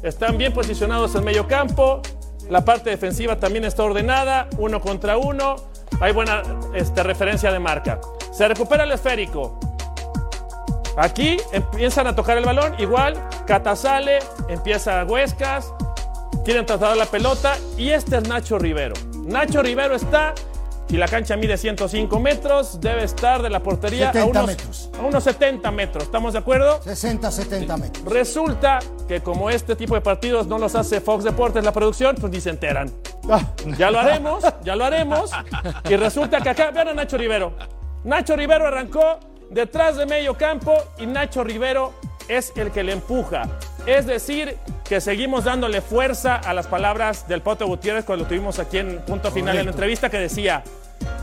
están 0.02 0.38
bien 0.38 0.52
posicionados 0.52 1.14
en 1.14 1.24
medio 1.24 1.48
campo. 1.48 2.02
La 2.48 2.64
parte 2.64 2.90
defensiva 2.90 3.36
también 3.40 3.64
está 3.64 3.82
ordenada, 3.82 4.48
uno 4.58 4.80
contra 4.80 5.16
uno. 5.16 5.56
Hay 6.00 6.12
buena 6.12 6.42
este, 6.74 7.02
referencia 7.02 7.50
de 7.50 7.58
marca. 7.58 8.00
Se 8.30 8.46
recupera 8.46 8.84
el 8.84 8.92
esférico. 8.92 9.58
Aquí 10.96 11.38
empiezan 11.52 12.06
a 12.08 12.14
tocar 12.14 12.38
el 12.38 12.44
balón, 12.44 12.74
igual, 12.78 13.14
Cata 13.46 13.76
sale, 13.76 14.18
empieza 14.48 15.04
Huescas, 15.04 15.72
quieren 16.48 16.64
trasladar 16.64 16.96
la 16.96 17.04
pelota 17.04 17.58
y 17.76 17.90
este 17.90 18.16
es 18.16 18.26
Nacho 18.26 18.58
Rivero. 18.58 18.94
Nacho 19.26 19.60
Rivero 19.60 19.94
está, 19.94 20.32
y 20.88 20.96
la 20.96 21.06
cancha 21.06 21.36
mide 21.36 21.58
105 21.58 22.18
metros, 22.20 22.80
debe 22.80 23.04
estar 23.04 23.42
de 23.42 23.50
la 23.50 23.62
portería 23.62 24.08
a 24.08 24.12
70 24.14 24.30
unos, 24.30 24.46
metros. 24.46 24.90
a 24.98 25.02
unos 25.02 25.24
70 25.24 25.70
metros, 25.72 26.04
¿estamos 26.04 26.32
de 26.32 26.38
acuerdo? 26.38 26.80
60, 26.82 27.30
70 27.30 27.76
metros. 27.76 28.04
Resulta 28.06 28.78
que 29.06 29.20
como 29.20 29.50
este 29.50 29.76
tipo 29.76 29.94
de 29.94 30.00
partidos 30.00 30.46
no 30.46 30.58
los 30.58 30.74
hace 30.74 31.02
Fox 31.02 31.22
Deportes, 31.22 31.62
la 31.62 31.72
producción, 31.72 32.16
pues 32.18 32.32
ni 32.32 32.40
se 32.40 32.48
enteran. 32.48 32.90
Ah, 33.28 33.42
Ya 33.76 33.90
lo 33.90 34.00
haremos, 34.00 34.42
ya 34.64 34.74
lo 34.74 34.86
haremos. 34.86 35.30
Y 35.86 35.96
resulta 35.96 36.40
que 36.40 36.48
acá, 36.48 36.70
vean 36.70 36.88
a 36.88 36.94
Nacho 36.94 37.18
Rivero. 37.18 37.52
Nacho 38.04 38.36
Rivero 38.36 38.66
arrancó 38.66 39.20
detrás 39.50 39.98
de 39.98 40.06
medio 40.06 40.32
campo 40.38 40.74
y 40.98 41.04
Nacho 41.04 41.44
Rivero 41.44 41.92
es 42.26 42.54
el 42.56 42.70
que 42.70 42.84
le 42.84 42.92
empuja. 42.92 43.42
Es 43.88 44.04
decir, 44.04 44.58
que 44.86 45.00
seguimos 45.00 45.44
dándole 45.44 45.80
fuerza 45.80 46.36
a 46.36 46.52
las 46.52 46.66
palabras 46.66 47.26
del 47.26 47.40
Poto 47.40 47.66
Gutiérrez 47.66 48.04
cuando 48.04 48.24
lo 48.24 48.28
tuvimos 48.28 48.58
aquí 48.58 48.76
en 48.76 48.98
punto 48.98 49.30
final 49.30 49.56
en 49.56 49.64
la 49.64 49.70
entrevista 49.70 50.10
que 50.10 50.18
decía, 50.18 50.62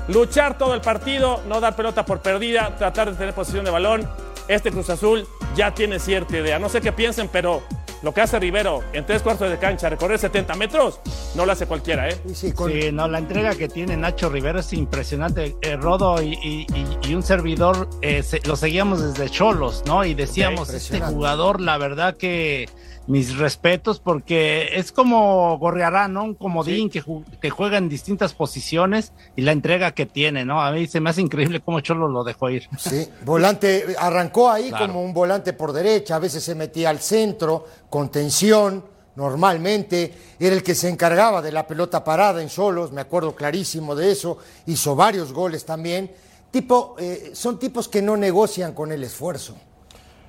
luchar 0.08 0.58
todo 0.58 0.74
el 0.74 0.82
partido, 0.82 1.44
no 1.48 1.62
dar 1.62 1.76
pelota 1.76 2.08
por 2.08 2.24
perdida, 2.24 2.76
tratar 2.76 3.12
de 3.12 3.18
tener 3.18 3.36
posición 3.36 3.66
de 3.66 3.70
balón. 3.70 4.10
Este 4.48 4.72
Cruz 4.72 4.90
Azul 4.90 5.28
ya 5.56 5.76
tiene 5.76 6.00
cierta 6.00 6.38
idea. 6.38 6.58
No 6.58 6.68
sé 6.68 6.82
qué 6.82 6.92
piensen, 6.92 7.30
pero 7.32 7.62
lo 8.06 8.14
que 8.14 8.22
hace 8.22 8.40
Rivero 8.40 8.84
en 8.94 9.04
tres 9.04 9.24
cuartos 9.24 9.50
de 9.50 9.58
cancha, 9.58 9.90
recorrer 9.90 10.20
70 10.20 10.54
metros, 10.54 11.00
no 11.34 11.44
lo 11.46 11.52
hace 11.52 11.66
cualquiera, 11.66 12.08
¿eh? 12.08 12.16
Sí, 12.36 12.52
con- 12.52 12.72
Sí, 12.72 12.92
no, 12.94 13.08
la 13.08 13.18
entrega 13.18 13.56
que 13.56 13.68
tiene 13.68 13.98
Nacho 13.98 14.30
Rivero 14.30 14.60
es 14.60 14.72
impresionante. 14.74 15.56
Eh, 15.64 15.76
Rodo 15.76 16.22
y, 16.22 16.68
y- 17.04 17.14
un 17.16 17.24
servidor 17.24 17.90
eh, 18.02 18.22
se- 18.22 18.42
lo 18.46 18.56
seguíamos 18.56 19.02
desde 19.02 19.30
Cholos, 19.30 19.84
¿no? 19.88 20.06
Y 20.06 20.14
decíamos, 20.14 20.70
este 20.70 21.00
jugador, 21.02 21.60
la 21.62 21.78
verdad 21.80 22.16
que 22.16 22.70
mis 23.08 23.38
respetos, 23.38 24.00
porque 24.00 24.70
es 24.74 24.92
como 24.92 25.58
Gorriarán, 25.60 26.14
¿no? 26.14 26.24
Un 26.24 26.34
comodín 26.34 26.90
que, 26.90 27.04
ju- 27.04 27.24
que 27.40 27.52
juega 27.52 27.78
en 27.78 27.88
distintas 27.88 28.34
posiciones 28.34 29.14
y 29.36 29.44
la 29.44 29.52
entrega 29.52 29.92
que 29.92 30.06
tiene, 30.08 30.44
¿no? 30.44 30.62
A 30.62 30.72
mí 30.72 30.88
se 30.88 31.00
me 31.00 31.12
hace 31.12 31.22
increíble 31.22 31.62
cómo 31.62 31.80
Cholos 31.82 32.12
lo 32.12 32.24
dejó 32.24 32.50
ir. 32.50 32.68
Sí, 32.80 33.08
volante, 33.24 33.96
arrancó 34.00 34.50
ahí 34.50 34.70
Claro. 34.70 34.88
como 34.88 35.04
un 35.04 35.14
volante 35.14 35.54
por 35.54 35.72
derecha, 35.72 36.16
a 36.16 36.20
veces 36.20 36.44
se 36.44 36.56
metía 36.56 36.90
al 36.90 37.00
centro, 37.00 37.66
con 37.96 38.10
tensión, 38.10 38.84
normalmente, 39.16 40.14
era 40.38 40.54
el 40.54 40.64
que 40.64 40.76
se 40.76 40.90
encargaba 40.90 41.42
de 41.42 41.54
la 41.54 41.66
pelota 41.66 42.04
parada 42.04 42.42
en 42.42 42.50
solos, 42.50 42.92
me 42.92 43.00
acuerdo 43.00 43.34
clarísimo 43.34 43.96
de 43.96 44.12
eso, 44.12 44.38
hizo 44.66 44.98
varios 44.98 45.32
goles 45.32 45.64
también. 45.64 46.12
Tipo, 46.52 46.98
eh, 47.00 47.32
son 47.34 47.58
tipos 47.58 47.88
que 47.88 48.02
no 48.02 48.18
negocian 48.18 48.74
con 48.74 48.92
el 48.92 49.02
esfuerzo. 49.02 49.56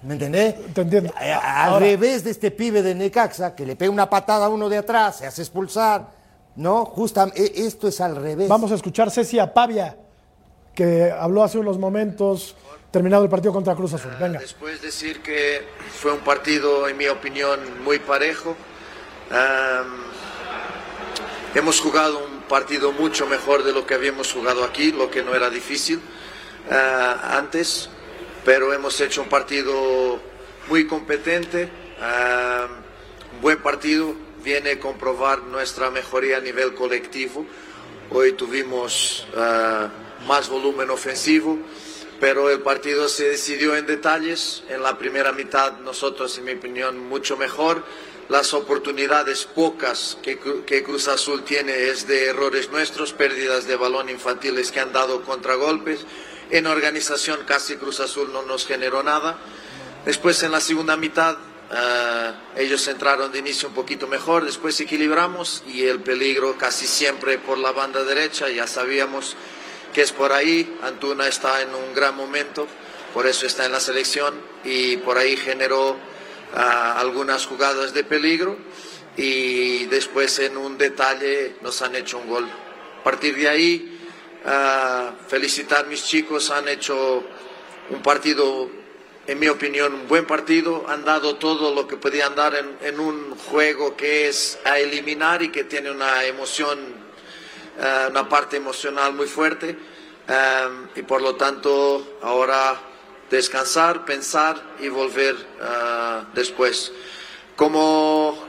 ¿Me 0.04 0.12
entendés? 0.12 0.54
Te 0.74 0.82
entiendo. 0.82 1.12
A- 1.16 1.24
a- 1.64 1.64
Al 1.74 1.80
revés 1.80 2.22
de 2.22 2.30
este 2.30 2.52
pibe 2.52 2.82
de 2.82 2.94
Necaxa, 2.94 3.56
que 3.56 3.66
le 3.66 3.74
pega 3.74 3.90
una 3.90 4.08
patada 4.08 4.46
a 4.46 4.48
uno 4.48 4.68
de 4.68 4.78
atrás, 4.78 5.16
se 5.16 5.26
hace 5.26 5.42
expulsar. 5.42 6.06
No, 6.54 6.84
justamente, 6.84 7.66
esto 7.66 7.88
es 7.88 8.00
al 8.00 8.14
revés. 8.14 8.48
Vamos 8.48 8.70
a 8.70 8.76
escuchar 8.76 9.10
Ceci 9.10 9.40
a 9.40 9.52
Pavia, 9.52 9.96
que 10.72 11.10
habló 11.10 11.42
hace 11.42 11.58
unos 11.58 11.78
momentos, 11.78 12.54
terminado 12.96 13.24
el 13.24 13.28
partido 13.28 13.52
contra 13.52 13.74
Cruz 13.74 13.92
Azul. 13.92 14.12
Venga. 14.18 14.38
Después 14.38 14.80
decir 14.80 15.20
que 15.20 15.62
fue 16.00 16.12
un 16.12 16.20
partido, 16.20 16.88
en 16.88 16.96
mi 16.96 17.06
opinión, 17.08 17.60
muy 17.84 17.98
parejo. 17.98 18.56
Hemos 21.54 21.78
jugado 21.78 22.24
un 22.24 22.40
partido 22.48 22.92
mucho 22.92 23.26
mejor 23.26 23.64
de 23.64 23.74
lo 23.74 23.86
que 23.86 23.92
habíamos 23.92 24.32
jugado 24.32 24.64
aquí, 24.64 24.92
lo 24.92 25.10
que 25.10 25.22
no 25.22 25.34
era 25.34 25.50
difícil 25.50 26.00
ah, 26.70 27.36
antes, 27.36 27.90
pero 28.46 28.72
hemos 28.72 28.98
hecho 28.98 29.20
un 29.20 29.28
partido 29.28 30.18
muy 30.70 30.86
competente, 30.86 31.68
un 33.34 33.40
buen 33.42 33.62
partido, 33.62 34.14
viene 34.42 34.70
a 34.70 34.80
comprobar 34.80 35.42
nuestra 35.42 35.90
mejoría 35.90 36.38
a 36.38 36.40
nivel 36.40 36.72
colectivo. 36.74 37.44
Hoy 38.10 38.32
tuvimos 38.32 39.26
ah, 39.36 39.90
más 40.26 40.48
volumen 40.48 40.88
ofensivo, 40.88 41.58
pero 42.20 42.50
el 42.50 42.60
partido 42.60 43.08
se 43.08 43.28
decidió 43.28 43.76
en 43.76 43.86
detalles. 43.86 44.62
En 44.68 44.82
la 44.82 44.98
primera 44.98 45.32
mitad 45.32 45.78
nosotros, 45.80 46.36
en 46.38 46.44
mi 46.44 46.52
opinión, 46.52 46.98
mucho 46.98 47.36
mejor. 47.36 47.84
Las 48.28 48.54
oportunidades 48.54 49.44
pocas 49.44 50.18
que, 50.22 50.38
que 50.66 50.82
Cruz 50.82 51.06
Azul 51.06 51.44
tiene 51.44 51.90
es 51.90 52.08
de 52.08 52.26
errores 52.26 52.70
nuestros, 52.70 53.12
pérdidas 53.12 53.68
de 53.68 53.76
balón 53.76 54.08
infantiles 54.08 54.72
que 54.72 54.80
han 54.80 54.92
dado 54.92 55.22
contragolpes. 55.22 56.04
En 56.50 56.66
organización 56.66 57.40
casi 57.46 57.76
Cruz 57.76 58.00
Azul 58.00 58.32
no 58.32 58.42
nos 58.42 58.66
generó 58.66 59.02
nada. 59.02 59.38
Después 60.04 60.42
en 60.42 60.52
la 60.52 60.60
segunda 60.60 60.96
mitad 60.96 61.36
ah, 61.70 62.34
ellos 62.56 62.86
entraron 62.88 63.30
de 63.30 63.38
inicio 63.38 63.68
un 63.68 63.74
poquito 63.74 64.06
mejor, 64.06 64.44
después 64.44 64.80
equilibramos 64.80 65.62
y 65.66 65.84
el 65.84 66.00
peligro 66.00 66.56
casi 66.56 66.86
siempre 66.86 67.38
por 67.38 67.58
la 67.58 67.72
banda 67.72 68.04
derecha, 68.04 68.48
ya 68.48 68.66
sabíamos 68.66 69.36
que 69.96 70.02
es 70.02 70.12
por 70.12 70.30
ahí, 70.30 70.76
Antuna 70.82 71.26
está 71.26 71.62
en 71.62 71.74
un 71.74 71.94
gran 71.94 72.14
momento, 72.14 72.66
por 73.14 73.26
eso 73.26 73.46
está 73.46 73.64
en 73.64 73.72
la 73.72 73.80
selección 73.80 74.34
y 74.62 74.98
por 74.98 75.16
ahí 75.16 75.38
generó 75.38 75.96
ah, 76.54 77.00
algunas 77.00 77.46
jugadas 77.46 77.94
de 77.94 78.04
peligro 78.04 78.58
y 79.16 79.86
después 79.86 80.38
en 80.40 80.58
un 80.58 80.76
detalle 80.76 81.56
nos 81.62 81.80
han 81.80 81.96
hecho 81.96 82.18
un 82.18 82.28
gol. 82.28 82.46
A 83.00 83.04
partir 83.04 83.36
de 83.36 83.48
ahí, 83.48 83.98
ah, 84.44 85.14
felicitar 85.28 85.86
a 85.86 85.88
mis 85.88 86.04
chicos, 86.04 86.50
han 86.50 86.68
hecho 86.68 87.24
un 87.88 88.02
partido, 88.02 88.68
en 89.26 89.38
mi 89.38 89.48
opinión, 89.48 89.94
un 89.94 90.08
buen 90.08 90.26
partido, 90.26 90.84
han 90.90 91.06
dado 91.06 91.36
todo 91.36 91.74
lo 91.74 91.88
que 91.88 91.96
podían 91.96 92.34
dar 92.34 92.52
en 92.82 93.00
un 93.00 93.34
juego 93.34 93.96
que 93.96 94.28
es 94.28 94.58
a 94.64 94.78
eliminar 94.78 95.42
y 95.42 95.48
que 95.48 95.64
tiene 95.64 95.90
una 95.90 96.22
emoción 96.24 97.05
eh, 97.78 98.06
una 98.08 98.28
parte 98.28 98.56
emocional 98.56 99.12
muy 99.12 99.26
fuerte 99.26 99.76
eh, 100.26 100.68
y 100.94 101.02
por 101.02 101.20
lo 101.20 101.36
tanto 101.36 102.16
ahora 102.22 102.80
descansar, 103.28 104.04
pensar 104.04 104.60
y 104.80 104.88
volver 104.88 105.34
eh, 105.34 106.22
después. 106.34 106.92
¿Cómo, 107.54 108.46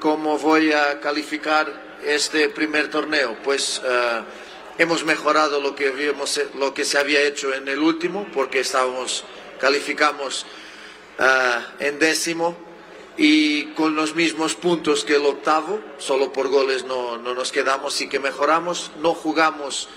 ¿Cómo 0.00 0.38
voy 0.38 0.72
a 0.72 1.00
calificar 1.00 1.98
este 2.04 2.48
primer 2.50 2.90
torneo? 2.90 3.36
Pues 3.42 3.82
hemos 4.78 5.04
mejorado 5.04 5.60
lo 5.60 5.74
que, 5.74 5.88
habíamos, 5.88 6.40
lo 6.54 6.72
que 6.72 6.86
se 6.86 6.98
había 6.98 7.20
hecho 7.20 7.52
en 7.52 7.68
el 7.68 7.78
último 7.78 8.26
porque 8.32 8.60
estábamos, 8.60 9.24
calificamos 9.60 10.46
en 11.78 11.98
décimo 11.98 12.67
y 13.18 13.64
con 13.74 13.96
los 13.96 14.14
mismos 14.14 14.54
puntos 14.54 15.04
que 15.04 15.16
el 15.16 15.26
octavo, 15.26 15.80
solo 15.98 16.32
por 16.32 16.48
goles 16.48 16.84
no, 16.84 17.18
no 17.18 17.34
nos 17.34 17.50
quedamos 17.50 18.00
y 18.00 18.08
que 18.08 18.20
mejoramos, 18.20 18.92
no 19.00 19.12
jugamos 19.12 19.88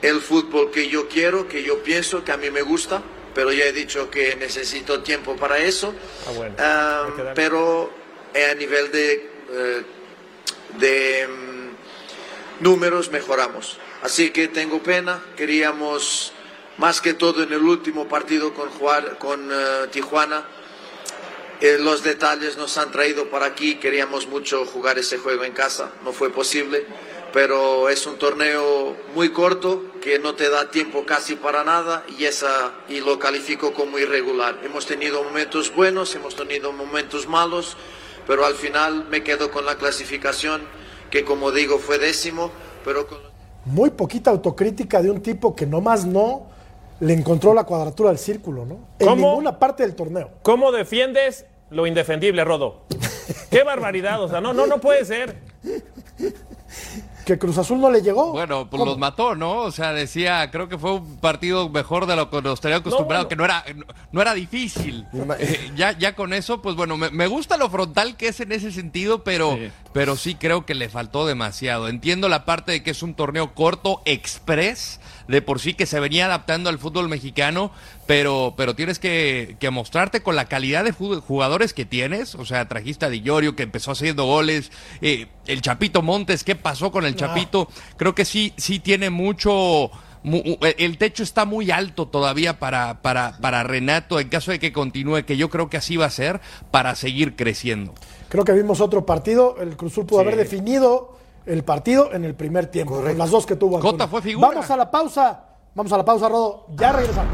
el 0.00 0.20
fútbol 0.20 0.70
que 0.70 0.88
yo 0.88 1.06
quiero, 1.06 1.46
que 1.46 1.62
yo 1.62 1.82
pienso, 1.82 2.24
que 2.24 2.32
a 2.32 2.38
mí 2.38 2.50
me 2.50 2.62
gusta, 2.62 3.02
pero 3.34 3.52
ya 3.52 3.64
he 3.64 3.72
dicho 3.72 4.10
que 4.10 4.34
necesito 4.36 5.02
tiempo 5.02 5.36
para 5.36 5.58
eso. 5.58 5.94
Ah, 6.26 6.30
bueno. 6.34 6.54
Darle. 6.56 7.32
pero 7.34 7.90
eh, 8.32 8.46
a 8.46 8.54
nivel 8.54 8.90
de, 8.90 9.30
eh, 9.50 9.82
de 10.78 11.28
mm, 11.28 12.64
números 12.64 13.10
mejoramos. 13.10 13.78
Así 14.02 14.30
que 14.30 14.48
tengo 14.48 14.82
pena, 14.82 15.22
queríamos 15.36 16.32
más 16.78 17.00
que 17.00 17.14
todo 17.14 17.42
en 17.42 17.52
el 17.52 17.62
último 17.62 18.08
partido 18.08 18.54
con, 18.54 18.70
jugar, 18.70 19.18
con 19.18 19.50
eh, 19.52 19.86
Tijuana. 19.90 20.46
Eh, 21.64 21.78
los 21.78 22.04
detalles 22.04 22.58
nos 22.58 22.76
han 22.76 22.90
traído 22.90 23.30
para 23.30 23.46
aquí, 23.46 23.76
queríamos 23.76 24.28
mucho 24.28 24.66
jugar 24.66 24.98
ese 24.98 25.16
juego 25.16 25.44
en 25.44 25.54
casa, 25.54 25.92
no 26.04 26.12
fue 26.12 26.28
posible, 26.28 26.84
pero 27.32 27.88
es 27.88 28.06
un 28.06 28.18
torneo 28.18 28.94
muy 29.14 29.30
corto 29.30 29.82
que 30.02 30.18
no 30.18 30.34
te 30.34 30.50
da 30.50 30.70
tiempo 30.70 31.06
casi 31.06 31.36
para 31.36 31.64
nada 31.64 32.04
y, 32.18 32.26
esa, 32.26 32.74
y 32.86 33.00
lo 33.00 33.18
califico 33.18 33.72
como 33.72 33.98
irregular. 33.98 34.60
Hemos 34.62 34.84
tenido 34.84 35.24
momentos 35.24 35.74
buenos, 35.74 36.14
hemos 36.14 36.36
tenido 36.36 36.70
momentos 36.70 37.26
malos, 37.26 37.78
pero 38.26 38.44
al 38.44 38.56
final 38.56 39.06
me 39.08 39.24
quedo 39.24 39.50
con 39.50 39.64
la 39.64 39.76
clasificación 39.76 40.60
que 41.10 41.24
como 41.24 41.50
digo 41.50 41.78
fue 41.78 41.98
décimo, 41.98 42.50
pero 42.84 43.06
con... 43.06 43.20
Muy 43.64 43.88
poquita 43.88 44.30
autocrítica 44.30 45.00
de 45.00 45.10
un 45.10 45.22
tipo 45.22 45.56
que 45.56 45.64
nomás 45.64 46.04
no 46.04 46.46
le 47.00 47.14
encontró 47.14 47.54
la 47.54 47.64
cuadratura 47.64 48.10
del 48.10 48.18
círculo, 48.18 48.66
¿no? 48.66 48.80
En 48.98 49.06
¿Cómo? 49.06 49.28
ninguna 49.28 49.58
parte 49.58 49.82
del 49.82 49.94
torneo. 49.94 50.30
¿Cómo 50.42 50.70
defiendes 50.70 51.46
lo 51.70 51.86
indefendible, 51.86 52.44
Rodo? 52.44 52.84
Qué 53.50 53.62
barbaridad, 53.62 54.22
o 54.22 54.28
sea, 54.28 54.40
no, 54.40 54.52
no, 54.52 54.66
no 54.66 54.78
puede 54.80 55.04
ser. 55.04 55.38
Que 57.24 57.38
Cruz 57.38 57.56
Azul 57.56 57.80
no 57.80 57.90
le 57.90 58.02
llegó. 58.02 58.32
Bueno, 58.32 58.68
pues 58.68 58.78
¿Cómo? 58.78 58.84
los 58.84 58.98
mató, 58.98 59.34
¿no? 59.34 59.60
O 59.62 59.70
sea, 59.70 59.94
decía, 59.94 60.50
creo 60.50 60.68
que 60.68 60.76
fue 60.76 60.92
un 60.92 61.16
partido 61.16 61.70
mejor 61.70 62.04
de 62.04 62.16
lo 62.16 62.28
que 62.28 62.42
nos 62.42 62.60
tenía 62.60 62.78
acostumbrado, 62.78 63.22
No, 63.24 63.28
bueno. 63.28 63.28
que 63.30 63.36
no 63.36 63.44
era, 63.46 63.64
no, 63.74 63.86
no 64.12 64.20
era 64.20 64.34
difícil. 64.34 65.06
Eh, 65.38 65.70
ya, 65.74 65.96
ya 65.96 66.14
con 66.14 66.34
eso, 66.34 66.60
pues 66.60 66.76
bueno, 66.76 66.98
me, 66.98 67.08
me 67.10 67.26
gusta 67.26 67.56
lo 67.56 67.70
frontal 67.70 68.18
que 68.18 68.28
es 68.28 68.40
en 68.40 68.52
ese 68.52 68.70
sentido, 68.72 69.24
pero 69.24 69.54
Sí. 69.56 69.70
pero 69.94 70.16
sí 70.16 70.34
creo 70.34 70.66
que 70.66 70.74
le 70.74 70.90
faltó 70.90 71.24
demasiado. 71.26 71.88
Entiendo 71.88 72.28
la 72.28 72.44
parte 72.44 72.72
de 72.72 72.82
que 72.82 72.90
es 72.90 73.02
un 73.02 73.14
torneo 73.14 73.54
corto, 73.54 74.02
express, 74.04 75.00
de 75.28 75.42
por 75.42 75.60
sí 75.60 75.74
que 75.74 75.86
se 75.86 76.00
venía 76.00 76.26
adaptando 76.26 76.68
al 76.70 76.78
fútbol 76.78 77.08
mexicano, 77.08 77.70
pero, 78.06 78.54
pero 78.56 78.74
tienes 78.74 78.98
que, 78.98 79.56
que 79.58 79.70
mostrarte 79.70 80.22
con 80.22 80.36
la 80.36 80.46
calidad 80.46 80.84
de 80.84 80.92
jugadores 80.92 81.72
que 81.74 81.84
tienes. 81.84 82.34
O 82.34 82.44
sea, 82.44 82.68
trajiste 82.68 83.06
a 83.06 83.10
Di 83.10 83.20
Llorio, 83.22 83.56
que 83.56 83.62
empezó 83.62 83.92
haciendo 83.92 84.24
goles, 84.24 84.70
eh, 85.00 85.26
el 85.46 85.62
Chapito 85.62 86.02
Montes, 86.02 86.44
¿qué 86.44 86.54
pasó 86.56 86.90
con 86.92 87.04
el 87.06 87.16
Chapito? 87.16 87.68
Creo 87.96 88.14
que 88.14 88.24
sí, 88.24 88.52
sí 88.56 88.78
tiene 88.80 89.10
mucho... 89.10 89.90
mu- 90.22 90.42
El 90.78 90.98
techo 90.98 91.22
está 91.22 91.44
muy 91.44 91.70
alto 91.70 92.06
todavía 92.08 92.58
para, 92.58 93.00
para, 93.02 93.38
para 93.38 93.62
Renato 93.62 94.18
en 94.20 94.28
caso 94.28 94.50
de 94.50 94.58
que 94.58 94.72
continúe, 94.72 95.24
que 95.24 95.36
yo 95.36 95.48
creo 95.50 95.68
que 95.70 95.76
así 95.76 95.96
va 95.96 96.06
a 96.06 96.10
ser, 96.10 96.40
para 96.70 96.94
seguir 96.94 97.36
creciendo. 97.36 97.94
Creo 98.28 98.44
que 98.44 98.52
vimos 98.52 98.80
otro 98.80 99.06
partido. 99.06 99.56
El 99.60 99.76
Cruz 99.76 99.92
Azul 99.92 100.06
pudo 100.06 100.20
Sí. 100.20 100.26
haber 100.26 100.36
definido 100.38 101.13
el 101.46 101.64
partido 101.64 102.12
en 102.12 102.24
el 102.24 102.34
primer 102.34 102.66
tiempo. 102.66 103.00
con 103.00 103.18
Las 103.18 103.30
dos 103.30 103.46
que 103.46 103.56
tuvo. 103.56 103.78
Cota 103.78 104.04
Antuna. 104.04 104.08
fue 104.08 104.22
figura. 104.22 104.48
Vamos 104.48 104.70
a 104.70 104.76
la 104.76 104.90
pausa. 104.90 105.44
Vamos 105.74 105.92
a 105.92 105.96
la 105.96 106.04
pausa, 106.04 106.28
Rodo. 106.28 106.66
Ya 106.76 106.92
regresamos. 106.92 107.32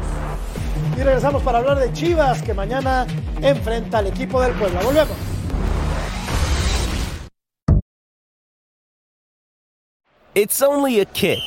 Y 0.97 1.03
regresamos 1.03 1.41
para 1.43 1.59
hablar 1.59 1.79
de 1.79 1.93
Chivas, 1.93 2.41
que 2.41 2.53
mañana 2.53 3.05
enfrenta 3.41 3.99
al 3.99 4.07
equipo 4.07 4.41
del 4.41 4.53
Puebla. 4.53 4.81
Volvemos. 4.81 5.15
It's 10.33 10.61
only 10.61 11.01
a 11.01 11.05
kick, 11.05 11.39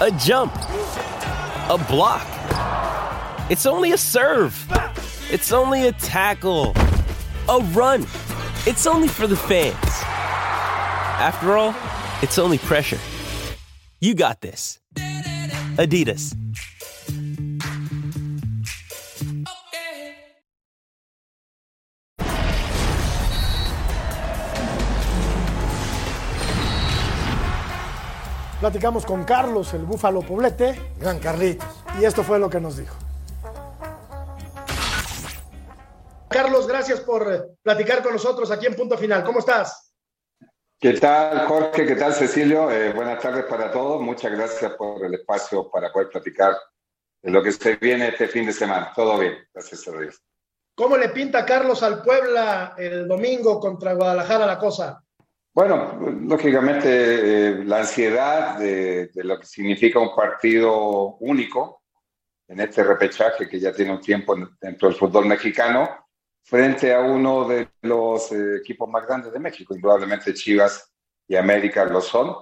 a 0.00 0.10
jump, 0.18 0.54
a 1.68 1.76
block. 1.88 2.24
It's 3.50 3.66
only 3.66 3.92
a 3.92 3.98
serve. 3.98 4.54
It's 5.32 5.52
only 5.52 5.88
a 5.88 5.92
tackle, 5.92 6.74
a 7.48 7.58
run. 7.74 8.06
It's 8.66 8.84
only 8.84 9.06
for 9.06 9.28
the 9.28 9.36
fans. 9.36 9.76
After 11.20 11.56
all, 11.56 11.72
it's 12.20 12.36
only 12.36 12.58
pressure. 12.58 12.98
You 14.00 14.14
got 14.16 14.40
this. 14.40 14.80
Adidas. 15.78 16.34
Platicamos 28.58 29.06
con 29.06 29.22
Carlos, 29.22 29.74
el 29.74 29.84
búfalo 29.84 30.22
poblete, 30.22 30.74
Gran 30.98 31.20
Carlitos. 31.20 31.68
y 32.00 32.04
esto 32.04 32.24
fue 32.24 32.40
lo 32.40 32.50
que 32.50 32.58
nos 32.60 32.76
dijo. 32.76 32.96
Carlos, 36.36 36.66
gracias 36.66 37.00
por 37.00 37.32
eh, 37.32 37.40
platicar 37.62 38.02
con 38.02 38.12
nosotros 38.12 38.50
aquí 38.50 38.66
en 38.66 38.76
Punto 38.76 38.98
Final. 38.98 39.24
¿Cómo 39.24 39.38
estás? 39.38 39.94
¿Qué 40.78 40.92
tal, 40.92 41.46
Jorge? 41.46 41.86
¿Qué 41.86 41.96
tal, 41.96 42.12
Cecilio? 42.12 42.70
Eh, 42.70 42.92
buenas 42.92 43.22
tardes 43.22 43.46
para 43.46 43.70
todos. 43.72 44.02
Muchas 44.02 44.32
gracias 44.32 44.72
por 44.74 45.02
el 45.02 45.14
espacio 45.14 45.70
para 45.70 45.90
poder 45.90 46.10
platicar 46.10 46.54
de 47.22 47.30
lo 47.30 47.42
que 47.42 47.52
se 47.52 47.76
viene 47.76 48.08
este 48.08 48.28
fin 48.28 48.44
de 48.44 48.52
semana. 48.52 48.92
Todo 48.94 49.18
bien, 49.18 49.34
gracias 49.54 49.88
a 49.88 49.92
Dios. 49.98 50.22
¿Cómo 50.74 50.98
le 50.98 51.08
pinta 51.08 51.46
Carlos 51.46 51.82
al 51.82 52.02
Puebla 52.02 52.74
el 52.76 53.08
domingo 53.08 53.58
contra 53.58 53.94
Guadalajara 53.94 54.44
la 54.44 54.58
cosa? 54.58 55.02
Bueno, 55.54 55.98
lógicamente 56.20 56.88
eh, 56.90 57.64
la 57.64 57.78
ansiedad 57.78 58.58
de, 58.58 59.06
de 59.06 59.24
lo 59.24 59.40
que 59.40 59.46
significa 59.46 60.00
un 60.00 60.14
partido 60.14 61.16
único 61.20 61.80
en 62.46 62.60
este 62.60 62.84
repechaje 62.84 63.48
que 63.48 63.58
ya 63.58 63.72
tiene 63.72 63.92
un 63.92 64.02
tiempo 64.02 64.36
en- 64.36 64.50
dentro 64.60 64.86
del 64.90 64.98
fútbol 64.98 65.24
mexicano 65.24 66.02
frente 66.48 66.94
a 66.94 67.00
uno 67.00 67.46
de 67.48 67.68
los 67.82 68.30
eh, 68.32 68.56
equipos 68.62 68.88
más 68.88 69.04
grandes 69.06 69.32
de 69.32 69.40
México. 69.40 69.74
Indudablemente 69.74 70.32
Chivas 70.32 70.92
y 71.26 71.34
América 71.36 71.84
lo 71.84 72.00
son. 72.00 72.34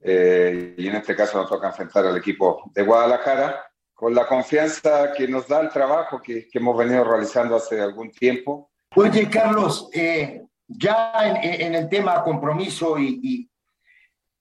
Eh, 0.00 0.74
y 0.76 0.88
en 0.88 0.96
este 0.96 1.14
caso 1.16 1.38
nos 1.38 1.48
toca 1.48 1.68
enfrentar 1.68 2.04
al 2.04 2.16
equipo 2.16 2.70
de 2.74 2.82
Guadalajara 2.82 3.64
con 3.94 4.12
la 4.14 4.26
confianza 4.26 5.12
que 5.12 5.26
nos 5.28 5.46
da 5.48 5.60
el 5.60 5.70
trabajo 5.70 6.20
que, 6.20 6.48
que 6.48 6.58
hemos 6.58 6.76
venido 6.76 7.04
realizando 7.04 7.56
hace 7.56 7.80
algún 7.80 8.10
tiempo. 8.10 8.70
Oye, 8.96 9.30
Carlos, 9.30 9.88
eh, 9.94 10.42
ya 10.66 11.12
en, 11.22 11.62
en 11.62 11.74
el 11.76 11.88
tema 11.88 12.22
compromiso 12.24 12.98
y, 12.98 13.20
y 13.22 13.50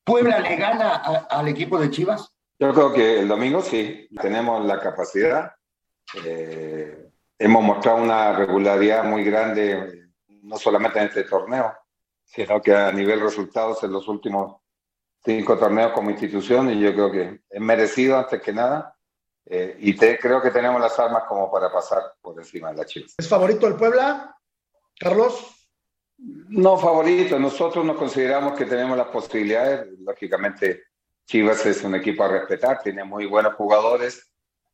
Puebla 0.03 0.39
le 0.39 0.55
gana 0.55 0.95
a- 0.95 1.27
al 1.39 1.47
equipo 1.47 1.79
de 1.79 1.89
Chivas. 1.91 2.35
Yo 2.59 2.73
creo 2.73 2.91
que 2.91 3.19
el 3.19 3.27
domingo 3.27 3.61
sí, 3.61 4.09
tenemos 4.21 4.65
la 4.65 4.79
capacidad. 4.79 5.53
Eh, 6.25 7.09
hemos 7.43 7.61
mostrado 7.63 7.97
una 8.01 8.31
regularidad 8.33 9.03
muy 9.03 9.23
grande, 9.23 10.07
no 10.43 10.57
solamente 10.57 10.99
en 10.99 11.05
este 11.07 11.23
torneo, 11.25 11.75
sino 12.23 12.61
que 12.61 12.73
a 12.73 12.91
nivel 12.91 13.19
resultados 13.19 13.83
en 13.83 13.91
los 13.91 14.07
últimos 14.07 14.61
cinco 15.25 15.57
torneos 15.57 15.91
como 15.91 16.09
institución, 16.09 16.69
y 16.71 16.79
yo 16.79 16.93
creo 16.93 17.11
que 17.11 17.41
es 17.49 17.61
merecido 17.61 18.17
antes 18.17 18.41
que 18.41 18.53
nada. 18.53 18.95
Eh, 19.45 19.75
y 19.79 19.93
te- 19.95 20.17
creo 20.17 20.41
que 20.41 20.51
tenemos 20.51 20.79
las 20.81 20.97
armas 20.97 21.23
como 21.27 21.51
para 21.51 21.69
pasar 21.71 22.13
por 22.21 22.37
encima 22.39 22.71
de 22.71 22.77
la 22.77 22.85
Chivas. 22.85 23.13
¿Es 23.17 23.27
favorito 23.27 23.67
el 23.67 23.75
Puebla? 23.75 24.33
Carlos. 24.97 25.49
No 26.17 26.77
favorito, 26.77 27.37
nosotros 27.37 27.83
nos 27.83 27.97
consideramos 27.97 28.57
que 28.57 28.65
tenemos 28.65 28.97
las 28.97 29.07
posibilidades. 29.07 29.87
Lógicamente, 29.99 30.83
Chivas 31.25 31.65
es 31.65 31.83
un 31.83 31.95
equipo 31.95 32.23
a 32.23 32.29
respetar, 32.29 32.81
tiene 32.81 33.03
muy 33.03 33.25
buenos 33.25 33.55
jugadores. 33.55 34.32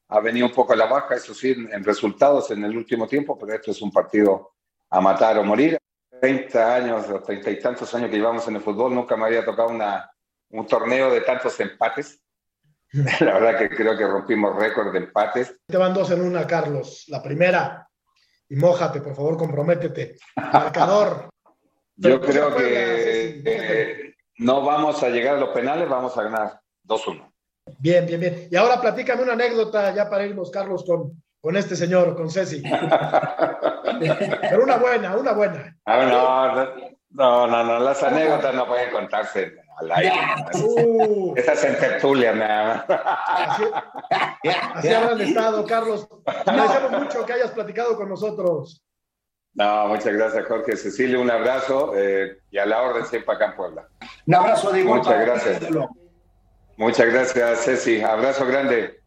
Ha 0.10 0.20
venido 0.20 0.47
un 0.47 0.53
poco 0.53 0.74
a 0.74 0.76
la 0.76 0.86
baja, 0.86 1.16
eso 1.16 1.34
sí, 1.34 1.51
en 1.51 1.84
resultados 1.84 2.49
en 2.51 2.64
el 2.64 2.76
último 2.76 3.07
tiempo, 3.07 3.38
pero 3.38 3.53
esto 3.53 3.72
es 3.72 3.82
un 3.82 3.91
partido 3.91 4.53
a 4.89 4.99
matar 5.01 5.38
o 5.38 5.43
morir. 5.43 5.78
30 6.20 6.76
años 6.76 7.10
o 7.10 7.22
30 7.22 7.51
y 7.51 7.60
tantos 7.60 7.93
años 7.95 8.10
que 8.10 8.18
llevamos 8.18 8.47
en 8.47 8.55
el 8.55 8.62
fútbol, 8.62 8.93
nunca 8.93 9.16
me 9.16 9.26
había 9.26 9.45
tocado 9.45 9.70
una, 9.70 10.10
un 10.49 10.68
torneo 10.68 11.12
de 11.12 11.22
tantos 11.22 11.60
empates. 11.60 12.22
La 12.91 13.39
verdad 13.39 13.60
que 13.60 13.70
creo 13.70 13.97
que 13.97 14.05
rompimos 14.05 14.55
récord 14.55 14.91
de 14.91 14.99
empates. 14.99 15.55
Te 15.68 15.78
van 15.78 15.93
dos 15.93 16.12
en 16.12 16.22
una, 16.22 16.45
Carlos. 16.45 17.05
La 17.07 17.22
primera. 17.22 17.88
Y 18.49 18.55
mójate, 18.55 18.99
por 19.01 19.16
favor, 19.16 19.38
comprométete. 19.38 20.18
Marcador. 20.36 21.30
Yo 21.95 22.20
creo 22.20 22.55
que 22.55 23.41
eh, 23.45 24.16
no 24.38 24.64
vamos 24.64 25.03
a 25.03 25.10
llegar 25.10 25.36
a 25.36 25.39
los 25.39 25.49
penales, 25.49 25.88
vamos 25.88 26.18
a 26.18 26.24
ganar 26.24 26.62
2-1. 26.86 27.28
Bien, 27.78 28.05
bien, 28.05 28.20
bien. 28.20 28.47
Y 28.49 28.55
ahora 28.55 28.82
platícame 28.82 29.24
una 29.24 29.34
anécdota 29.34 29.93
ya 29.93 30.09
para 30.09 30.26
irnos, 30.26 30.49
Carlos, 30.51 30.84
con, 30.86 31.22
con 31.39 31.55
este 31.55 31.76
señor, 31.76 32.15
con 32.15 32.30
Ceci. 32.30 32.63
Pero 34.41 34.63
una 34.63 34.78
buena, 34.78 35.15
una 35.15 35.34
buena. 35.34 35.78
Ah, 35.86 36.05
no, 36.05 36.65
no, 37.11 37.47
no, 37.47 37.63
no, 37.63 37.80
las 37.80 38.01
anécdotas 38.03 38.53
no 38.53 38.67
pueden 38.67 38.91
contarse 38.91 39.53
al 39.78 39.91
aire. 39.91 40.15
Uh. 40.63 41.34
Esas 41.36 41.63
en 41.63 41.80
tertulia, 41.80 42.34
nada 42.34 42.86
más. 42.88 42.99
Así, 43.28 43.63
así 44.74 44.93
habrán 44.93 45.22
estado, 45.22 45.65
Carlos. 45.65 46.07
Te 46.26 46.51
agradecemos 46.51 46.91
mucho 46.91 47.26
que 47.26 47.34
hayas 47.34 47.51
platicado 47.51 47.95
con 47.95 48.09
nosotros. 48.09 48.84
No, 49.53 49.88
muchas 49.88 50.13
gracias, 50.13 50.45
Jorge. 50.47 50.78
Cecilio, 50.78 51.22
un 51.22 51.32
abrazo 51.32 51.93
eh, 51.95 52.39
y 52.51 52.57
a 52.59 52.65
la 52.65 52.82
orden 52.82 53.05
siempre 53.05 53.36
acá 53.36 53.45
en 53.45 53.55
Puebla. 53.55 53.88
Un 54.28 54.36
abrazo 54.36 54.72
de 54.72 54.84
Muchas 54.84 55.20
gracias. 55.20 55.61
Muchas 56.80 57.07
gracias, 57.07 57.65
Ceci. 57.65 58.01
Abrazo 58.01 58.45
grande. 58.45 59.01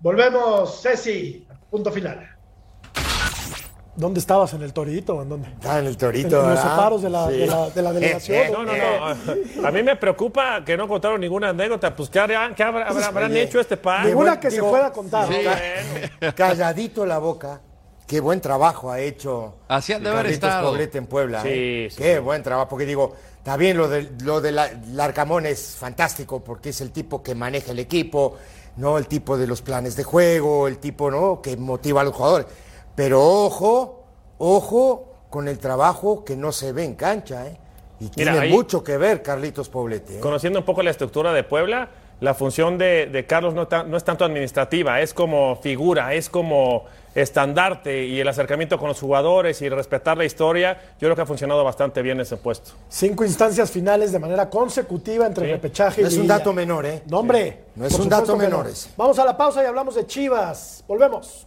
Volvemos, 0.00 0.82
Ceci, 0.82 1.46
punto 1.70 1.92
final. 1.92 2.28
¿Dónde 3.94 4.18
estabas? 4.18 4.52
¿En 4.54 4.62
el 4.62 4.72
Torito 4.72 5.14
o 5.16 5.22
en 5.22 5.28
dónde? 5.28 5.48
Ah, 5.64 5.78
en 5.78 5.86
el 5.86 5.96
Torito. 5.96 6.42
En 6.42 6.50
los 6.50 6.58
separos 6.58 7.00
de 7.00 7.10
la, 7.10 7.28
Sí. 7.28 7.36
de 7.38 7.46
la, 7.46 7.70
de 7.70 7.82
la 7.82 7.92
delegación. 7.92 8.38
Eh, 8.38 8.46
eh, 8.48 8.50
No, 8.50 8.64
no, 8.64 8.72
no. 9.62 9.68
A 9.68 9.70
mí 9.70 9.82
me 9.84 9.94
preocupa 9.94 10.64
que 10.64 10.76
no 10.76 10.88
contaron 10.88 11.20
ninguna 11.20 11.50
anécdota. 11.50 11.94
Pues, 11.94 12.08
¿qué, 12.10 12.18
qué 12.56 12.62
habrá- 12.64 12.88
habrán 12.88 13.30
Oye, 13.30 13.42
hecho 13.42 13.60
este 13.60 13.76
par? 13.76 14.04
Ninguna 14.04 14.40
que 14.40 14.50
se 14.50 14.60
pueda 14.60 14.90
contar. 14.92 15.28
Sí, 15.28 15.36
¿no? 16.20 16.34
Calladito 16.34 17.06
la 17.06 17.18
boca. 17.18 17.60
Qué 18.04 18.18
buen 18.18 18.40
trabajo 18.40 18.90
ha 18.90 18.98
hecho. 18.98 19.58
Así 19.68 19.92
han 19.92 20.02
de 20.02 20.10
haber 20.10 20.26
estado. 20.26 20.70
Poblete 20.70 20.98
en 20.98 21.06
Puebla. 21.06 21.42
Sí, 21.42 21.48
¿eh? 21.50 21.88
sí, 21.88 21.96
Qué 22.02 22.14
sí. 22.14 22.18
buen 22.20 22.42
trabajo. 22.42 22.68
Porque 22.68 22.84
digo, 22.84 23.14
está 23.42 23.56
bien 23.56 23.76
lo 23.76 23.88
de, 23.88 24.08
lo 24.22 24.40
de 24.40 24.52
la, 24.52 24.70
Larcamón 24.92 25.46
es 25.46 25.74
fantástico 25.76 26.44
porque 26.44 26.68
es 26.68 26.80
el 26.80 26.92
tipo 26.92 27.22
que 27.24 27.34
maneja 27.34 27.72
el 27.72 27.80
equipo, 27.80 28.36
¿no? 28.76 28.98
El 28.98 29.08
tipo 29.08 29.36
de 29.36 29.48
los 29.48 29.62
planes 29.62 29.96
de 29.96 30.04
juego, 30.04 30.68
el 30.68 30.78
tipo, 30.78 31.10
¿no? 31.10 31.42
Que 31.42 31.56
motiva 31.56 32.02
a 32.02 32.04
los 32.04 32.14
jugadores. 32.14 32.46
Pero 32.94 33.20
ojo, 33.20 34.04
ojo 34.38 35.08
con 35.28 35.48
el 35.48 35.58
trabajo 35.58 36.24
que 36.24 36.36
no 36.36 36.52
se 36.52 36.72
ve 36.72 36.84
en 36.84 36.94
cancha, 36.94 37.46
¿eh? 37.48 37.58
Y 37.98 38.08
tiene 38.08 38.30
ahí- 38.32 38.50
mucho 38.52 38.82
que 38.84 38.96
ver 38.96 39.22
Carlitos 39.22 39.68
Poblete. 39.68 40.18
¿eh? 40.18 40.20
Conociendo 40.20 40.58
un 40.60 40.64
poco 40.64 40.82
la 40.82 40.90
estructura 40.90 41.32
de 41.32 41.42
Puebla, 41.42 41.88
la 42.22 42.34
función 42.34 42.78
de, 42.78 43.06
de 43.06 43.26
Carlos 43.26 43.52
no, 43.52 43.66
ta- 43.66 43.82
no 43.82 43.96
es 43.96 44.04
tanto 44.04 44.24
administrativa, 44.24 45.00
es 45.00 45.12
como 45.12 45.56
figura, 45.56 46.14
es 46.14 46.28
como 46.30 46.84
estandarte 47.14 48.06
y 48.06 48.20
el 48.20 48.28
acercamiento 48.28 48.78
con 48.78 48.88
los 48.88 49.00
jugadores 49.00 49.60
y 49.60 49.68
respetar 49.68 50.16
la 50.16 50.24
historia. 50.24 50.80
Yo 51.00 51.08
creo 51.08 51.16
que 51.16 51.22
ha 51.22 51.26
funcionado 51.26 51.62
bastante 51.64 52.00
bien 52.00 52.20
ese 52.20 52.36
puesto. 52.36 52.70
Cinco 52.88 53.24
instancias 53.24 53.70
finales 53.70 54.12
de 54.12 54.18
manera 54.20 54.48
consecutiva 54.48 55.26
entre 55.26 55.46
Sí. 55.46 55.52
repechaje 55.52 56.02
y 56.02 56.04
es 56.04 56.16
un 56.16 56.26
dato 56.28 56.52
menor, 56.52 56.86
¿eh? 56.86 57.02
No, 57.06 57.18
hombre. 57.18 57.64
No 57.74 57.86
es 57.86 57.98
un 57.98 58.08
dato 58.08 58.36
menor. 58.36 58.66
Vamos 58.96 59.18
a 59.18 59.24
la 59.24 59.36
pausa 59.36 59.62
y 59.62 59.66
hablamos 59.66 59.94
de 59.96 60.06
Chivas. 60.06 60.84
Volvemos. 60.86 61.46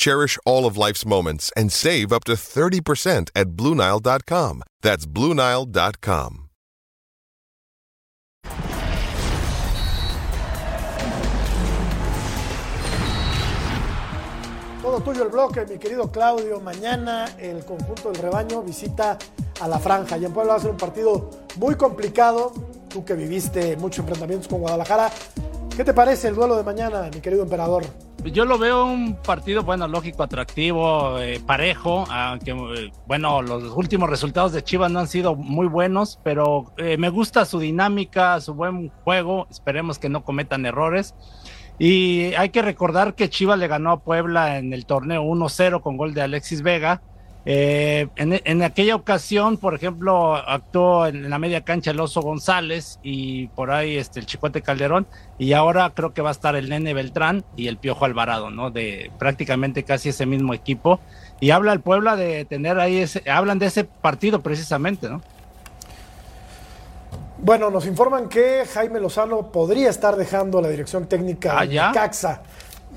Cherish 0.00 0.38
all 0.46 0.64
of 0.64 0.78
life's 0.78 1.04
moments 1.04 1.52
and 1.54 1.70
save 1.70 2.10
up 2.10 2.24
to 2.24 2.32
30% 2.32 3.28
at 3.36 3.48
BlueNile.com. 3.48 4.62
That's 4.80 5.04
BlueNile.com. 5.06 6.48
Todo 14.82 15.00
tuyo 15.02 15.22
el 15.24 15.28
bloque, 15.28 15.66
mi 15.66 15.76
querido 15.78 16.10
Claudio. 16.10 16.60
Mañana 16.60 17.26
el 17.38 17.62
conjunto 17.66 18.10
del 18.10 18.22
rebaño 18.22 18.62
visita 18.62 19.18
a 19.60 19.68
la 19.68 19.78
franja. 19.78 20.16
Y 20.16 20.24
en 20.24 20.32
Puebla 20.32 20.54
va 20.54 20.58
a 20.58 20.62
ser 20.62 20.70
un 20.70 20.78
partido 20.78 21.28
muy 21.56 21.74
complicado. 21.74 22.54
Tú 22.88 23.04
que 23.04 23.12
viviste 23.12 23.76
muchos 23.76 23.98
enfrentamientos 23.98 24.48
con 24.48 24.60
Guadalajara. 24.60 25.10
¿Qué 25.76 25.84
te 25.84 25.92
parece 25.92 26.28
el 26.28 26.34
duelo 26.34 26.56
de 26.56 26.64
mañana, 26.64 27.10
mi 27.12 27.20
querido 27.20 27.42
emperador? 27.42 27.84
Yo 28.24 28.44
lo 28.44 28.58
veo 28.58 28.84
un 28.84 29.16
partido, 29.16 29.62
bueno, 29.62 29.88
lógico, 29.88 30.22
atractivo, 30.22 31.18
eh, 31.18 31.40
parejo, 31.44 32.04
aunque, 32.10 32.50
eh, 32.50 32.92
bueno, 33.06 33.40
los 33.40 33.74
últimos 33.74 34.10
resultados 34.10 34.52
de 34.52 34.62
Chivas 34.62 34.90
no 34.90 35.00
han 35.00 35.08
sido 35.08 35.34
muy 35.34 35.66
buenos, 35.66 36.20
pero 36.22 36.72
eh, 36.76 36.96
me 36.98 37.08
gusta 37.08 37.44
su 37.44 37.58
dinámica, 37.58 38.40
su 38.40 38.54
buen 38.54 38.90
juego, 39.04 39.46
esperemos 39.50 39.98
que 39.98 40.10
no 40.10 40.22
cometan 40.22 40.66
errores. 40.66 41.14
Y 41.78 42.34
hay 42.34 42.50
que 42.50 42.60
recordar 42.60 43.14
que 43.14 43.30
Chivas 43.30 43.58
le 43.58 43.68
ganó 43.68 43.90
a 43.90 44.00
Puebla 44.00 44.58
en 44.58 44.74
el 44.74 44.84
torneo 44.84 45.22
1-0 45.24 45.80
con 45.80 45.96
gol 45.96 46.12
de 46.12 46.20
Alexis 46.20 46.60
Vega. 46.60 47.00
Eh, 47.46 48.06
en, 48.16 48.38
en 48.44 48.62
aquella 48.62 48.94
ocasión, 48.94 49.56
por 49.56 49.74
ejemplo, 49.74 50.36
actuó 50.36 51.06
en 51.06 51.30
la 51.30 51.38
media 51.38 51.62
cancha 51.62 51.90
el 51.90 52.00
Oso 52.00 52.20
González 52.20 52.98
y 53.02 53.46
por 53.48 53.70
ahí 53.70 53.96
este, 53.96 54.20
el 54.20 54.26
Chicote 54.26 54.60
Calderón. 54.62 55.06
Y 55.38 55.54
ahora 55.54 55.90
creo 55.94 56.12
que 56.12 56.20
va 56.20 56.28
a 56.28 56.32
estar 56.32 56.54
el 56.54 56.68
Nene 56.68 56.92
Beltrán 56.92 57.44
y 57.56 57.68
el 57.68 57.78
Piojo 57.78 58.04
Alvarado, 58.04 58.50
¿no? 58.50 58.70
De 58.70 59.10
prácticamente 59.18 59.84
casi 59.84 60.10
ese 60.10 60.26
mismo 60.26 60.52
equipo. 60.52 61.00
Y 61.40 61.50
habla 61.50 61.72
el 61.72 61.80
Puebla 61.80 62.16
de 62.16 62.44
tener 62.44 62.78
ahí 62.78 62.98
ese, 62.98 63.22
hablan 63.30 63.58
de 63.58 63.66
ese 63.66 63.84
partido 63.84 64.40
precisamente, 64.42 65.08
¿no? 65.08 65.22
Bueno, 67.38 67.70
nos 67.70 67.86
informan 67.86 68.28
que 68.28 68.64
Jaime 68.72 69.00
Lozano 69.00 69.50
podría 69.50 69.88
estar 69.88 70.14
dejando 70.16 70.60
la 70.60 70.68
dirección 70.68 71.06
técnica 71.06 71.58
Ah, 71.58 71.64
de 71.66 71.74
¿ya? 71.74 71.92
Caxa. 71.92 72.42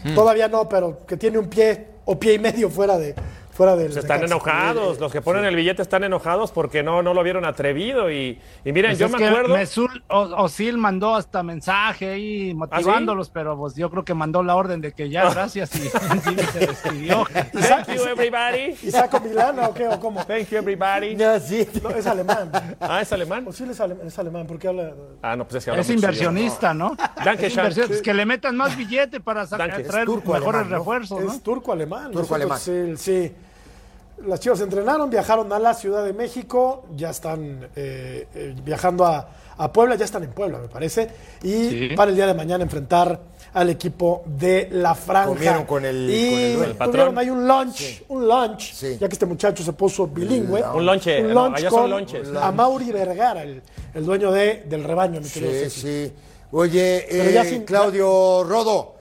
Hmm. 0.04 0.16
Todavía 0.16 0.50
no, 0.50 0.68
pero 0.68 1.06
que 1.06 1.16
tiene 1.16 1.38
un 1.38 1.48
pie 1.48 1.88
o 2.04 2.20
pie 2.20 2.34
y 2.34 2.40
medio 2.40 2.70
fuera 2.70 2.98
de 2.98 3.16
fuera 3.54 3.76
del 3.76 3.94
Se 3.94 4.00
están 4.00 4.22
Necaxa. 4.22 4.34
enojados, 4.36 5.00
los 5.00 5.12
que 5.12 5.22
ponen 5.22 5.46
el 5.46 5.56
billete 5.56 5.82
están 5.82 6.04
enojados 6.04 6.52
porque 6.52 6.84
no, 6.84 7.02
no 7.04 7.14
lo 7.14 7.24
vieron 7.24 7.46
atrevido. 7.46 8.12
Y, 8.12 8.40
y 8.66 8.72
miren, 8.72 8.92
Pues 8.92 9.00
yo 9.00 9.10
me 9.10 9.26
acuerdo. 9.26 9.56
Mesul 9.56 10.04
o- 10.10 10.44
Osil 10.44 10.78
mandó 10.78 11.16
hasta 11.16 11.44
mensaje 11.44 12.10
ahí 12.10 12.54
motivándolos, 12.54 13.30
pero 13.30 13.58
pues 13.58 13.76
yo 13.76 13.90
creo 13.90 14.04
que 14.04 14.14
mandó 14.14 14.44
la 14.44 14.56
orden 14.56 14.82
de 14.82 14.92
que 14.92 15.10
ya, 15.10 15.30
gracias, 15.30 15.76
y, 15.76 15.84
y 15.88 16.44
se 16.46 16.60
despidió. 16.60 17.26
Thank 17.54 17.88
you, 17.96 18.04
everybody. 18.04 18.76
¿Y 18.82 18.92
saco 18.92 19.20
Milana 19.20 19.68
o 19.70 19.74
qué? 19.74 19.88
¿O 19.88 20.00
cómo? 20.00 20.26
Thank 20.26 20.50
you, 20.50 20.58
everybody. 20.58 21.16
No, 21.16 21.40
sí. 21.40 21.68
No, 21.82 21.90
es 21.92 22.08
alemán. 22.08 22.52
Ah, 22.80 23.02
¿es 23.02 23.12
alemán? 23.14 23.46
Osil 23.48 23.70
es 23.70 23.80
alemán, 23.80 24.08
es 24.08 24.18
alemán, 24.20 24.48
¿por 24.48 24.58
qué 24.60 24.68
habla? 24.68 24.94
Ah, 25.22 25.36
no, 25.36 25.46
pues 25.46 25.58
es 25.60 25.66
que 25.66 25.72
habla 25.72 25.82
Es 25.82 25.90
inversionista, 25.90 26.74
¿no? 26.74 26.96
Danke, 27.24 27.48
Es 27.48 27.54
inversión- 27.56 27.88
pues 27.88 28.02
que 28.02 28.14
le 28.14 28.26
metan 28.26 28.56
más 28.58 28.76
billete 28.76 29.20
para 29.20 29.46
sacar, 29.46 29.82
traer 29.84 30.08
mejores 30.08 30.36
alemán, 30.44 30.70
¿no? 30.70 30.78
refuerzos, 30.78 31.24
¿no? 31.24 31.32
Es 31.32 31.44
turco-alemán. 31.44 32.12
Turco-alemán. 32.12 32.60
Sí, 32.60 32.96
sí. 32.98 33.32
Las 34.26 34.40
chivas 34.40 34.62
entrenaron, 34.62 35.10
viajaron 35.10 35.52
a 35.52 35.60
la 35.60 35.74
Ciudad 35.74 36.04
de 36.06 36.14
México, 36.14 36.86
ya 36.96 37.10
están 37.10 37.68
eh, 37.76 38.28
eh, 38.36 38.56
viajando 38.64 39.06
a, 39.06 39.28
a 39.58 39.72
Puebla, 39.74 39.96
ya 39.96 40.06
están 40.06 40.24
en 40.24 40.32
Puebla, 40.32 40.60
me 40.60 40.68
parece. 40.68 41.10
Y 41.42 41.70
Sí. 41.70 41.90
para 41.96 42.10
el 42.12 42.16
día 42.16 42.28
de 42.28 42.34
mañana 42.34 42.64
enfrentar 42.64 43.20
al 43.54 43.70
equipo 43.70 44.24
de 44.26 44.70
la 44.72 44.96
Franja. 44.96 45.28
Comieron 45.30 45.66
con 45.66 45.84
el- 45.86 46.10
y 46.10 46.56
con 46.56 46.64
el 46.66 46.72
patrón. 46.72 46.92
tuvieron 46.92 47.18
ahí 47.18 47.30
un 47.30 47.48
lunch, 47.48 48.04
un 48.08 48.28
lunch, 48.28 48.74
Sí. 48.74 48.98
ya 49.00 49.08
que 49.08 49.14
este 49.14 49.26
muchacho 49.26 49.64
se 49.64 49.74
puso 49.74 50.08
bilingüe. 50.08 50.64
Un 50.74 50.86
lonche, 50.86 51.22
Un 51.24 51.34
no, 51.34 51.46
lunch 51.46 51.58
allá 51.58 51.70
son 51.70 51.82
con 51.82 51.90
lonches. 51.92 52.30
a 52.40 52.52
Mauri 52.52 52.92
Vergara, 52.92 53.44
el, 53.44 53.62
el 53.94 54.06
dueño 54.06 54.32
de, 54.32 54.64
del 54.68 54.84
rebaño, 54.84 55.20
mi 55.22 55.28
querido 55.30 55.52
Sí, 55.52 55.60
Ceci. 55.60 55.82
sí. 55.82 56.14
Oye, 56.52 57.06
Pero 57.10 57.30
ya 57.32 57.42
eh, 57.44 57.50
sin- 57.50 57.64
Claudio 57.64 58.44
Rodo. 58.44 58.93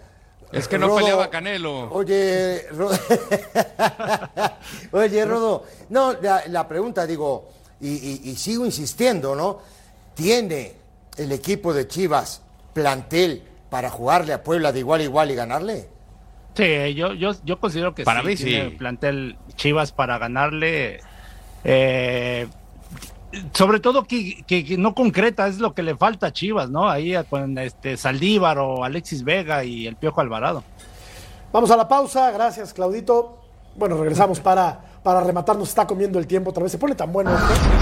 Es 0.52 0.68
que 0.68 0.78
no 0.78 0.88
Rodo, 0.88 0.98
peleaba 0.98 1.30
Canelo. 1.30 1.88
Oye, 1.90 2.66
Ro- 2.72 2.90
oye, 4.92 5.24
Rodo. 5.24 5.64
No, 5.88 6.12
la, 6.20 6.42
la 6.48 6.68
pregunta, 6.68 7.06
digo, 7.06 7.48
y, 7.80 7.88
y- 7.88 8.20
y 8.30 8.36
sigo 8.36 8.64
insistiendo, 8.66 9.34
¿no? 9.34 9.60
¿Tiene 10.14 10.74
el 11.16 11.32
equipo 11.32 11.72
de 11.72 11.88
Chivas 11.88 12.42
plantel 12.74 13.42
para 13.70 13.88
jugarle 13.90 14.32
a 14.34 14.42
Puebla 14.42 14.72
de 14.72 14.80
igual 14.80 15.00
a 15.00 15.04
igual 15.04 15.30
y 15.30 15.34
ganarle? 15.34 15.88
Sí, 16.54 16.94
yo, 16.94 17.14
yo, 17.14 17.32
yo 17.44 17.58
considero 17.58 17.94
que 17.94 18.04
Para 18.04 18.20
sí, 18.20 18.26
mí 18.26 18.36
tiene 18.36 18.70
sí. 18.70 18.76
plantel 18.76 19.38
Chivas 19.56 19.92
para 19.92 20.18
ganarle. 20.18 21.00
eh, 21.64 22.46
sobre 23.52 23.80
todo 23.80 24.04
que, 24.04 24.42
que- 24.46 24.64
que 24.64 24.76
no 24.78 24.94
concreta, 24.94 25.46
es 25.46 25.58
lo 25.58 25.74
que 25.74 25.82
le 25.82 25.96
falta 25.96 26.28
a 26.28 26.32
Chivas, 26.32 26.70
¿no? 26.70 26.88
Ahí 26.88 27.14
con 27.30 27.56
este 27.58 27.96
Saldívar 27.96 28.58
o 28.58 28.84
Alexis 28.84 29.24
Vega 29.24 29.64
y 29.64 29.86
el 29.86 29.96
Piojo 29.96 30.20
Alvarado. 30.20 30.62
Vamos 31.52 31.70
a 31.70 31.76
la 31.76 31.86
pausa, 31.88 32.30
gracias 32.30 32.72
Claudito. 32.72 33.38
Bueno, 33.76 33.96
regresamos 33.96 34.38
para, 34.40 34.80
para 35.02 35.20
rematar, 35.22 35.56
nos 35.56 35.70
está 35.70 35.86
comiendo 35.86 36.18
el 36.18 36.26
tiempo 36.26 36.50
otra 36.50 36.62
vez. 36.62 36.72
Se 36.72 36.78
pone 36.78 36.94
tan 36.94 37.10
bueno 37.12 37.30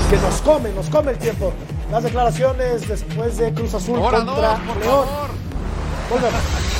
que 0.08 0.16
nos 0.16 0.40
come, 0.42 0.72
nos 0.72 0.88
come 0.88 1.12
el 1.12 1.18
tiempo. 1.18 1.52
Las 1.90 2.02
declaraciones 2.04 2.86
después 2.88 3.36
de 3.38 3.52
Cruz 3.52 3.74
Azul 3.74 3.98
Orador, 3.98 4.26
contra 4.34 4.56
por 4.66 4.76
León. 4.76 5.06
Volvemos. 6.10 6.79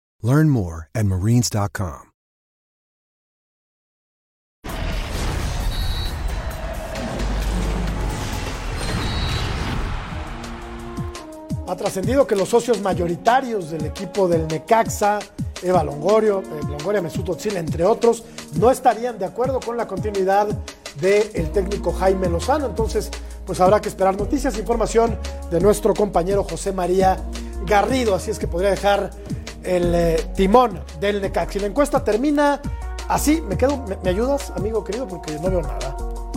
Learn 0.21 0.49
more 0.49 0.87
at 0.93 1.05
marines.com. 1.05 2.11
Ha 11.67 11.75
trascendido 11.77 12.27
que 12.27 12.35
los 12.35 12.49
socios 12.49 12.81
mayoritarios 12.81 13.71
del 13.71 13.85
equipo 13.85 14.27
del 14.27 14.45
Necaxa, 14.45 15.19
Eva 15.63 15.83
Longorio, 15.85 16.41
eh, 16.41 16.59
Longoria 16.67 17.01
Mesut 17.01 17.29
Özil, 17.29 17.55
entre 17.55 17.85
otros, 17.85 18.25
no 18.59 18.69
estarían 18.69 19.17
de 19.17 19.23
acuerdo 19.23 19.61
con 19.61 19.77
la 19.77 19.87
continuidad 19.87 20.47
del 20.99 21.51
técnico 21.51 21.93
Jaime 21.93 22.27
Lozano. 22.27 22.65
Entonces, 22.65 23.09
pues 23.45 23.61
habrá 23.61 23.79
que 23.79 23.87
esperar 23.87 24.17
noticias, 24.17 24.57
información 24.57 25.17
de 25.49 25.61
nuestro 25.61 25.93
compañero 25.93 26.43
José 26.43 26.73
María 26.73 27.17
Garrido. 27.65 28.15
Así 28.15 28.31
es 28.31 28.37
que 28.37 28.47
podría 28.47 28.71
dejar 28.71 29.11
el 29.63 29.93
eh, 29.95 30.25
timón 30.35 30.81
del 30.99 31.21
Necaxa. 31.21 31.57
Y 31.57 31.61
la 31.61 31.67
encuesta 31.67 32.03
termina 32.03 32.61
así. 33.07 33.41
¿Me 33.41 33.57
quedo? 33.57 33.77
¿Me, 33.87 33.97
me 33.97 34.09
ayudas, 34.09 34.51
amigo 34.55 34.83
querido? 34.83 35.07
Porque 35.07 35.33
no 35.33 35.49
veo 35.49 35.61
nada. 35.61 35.95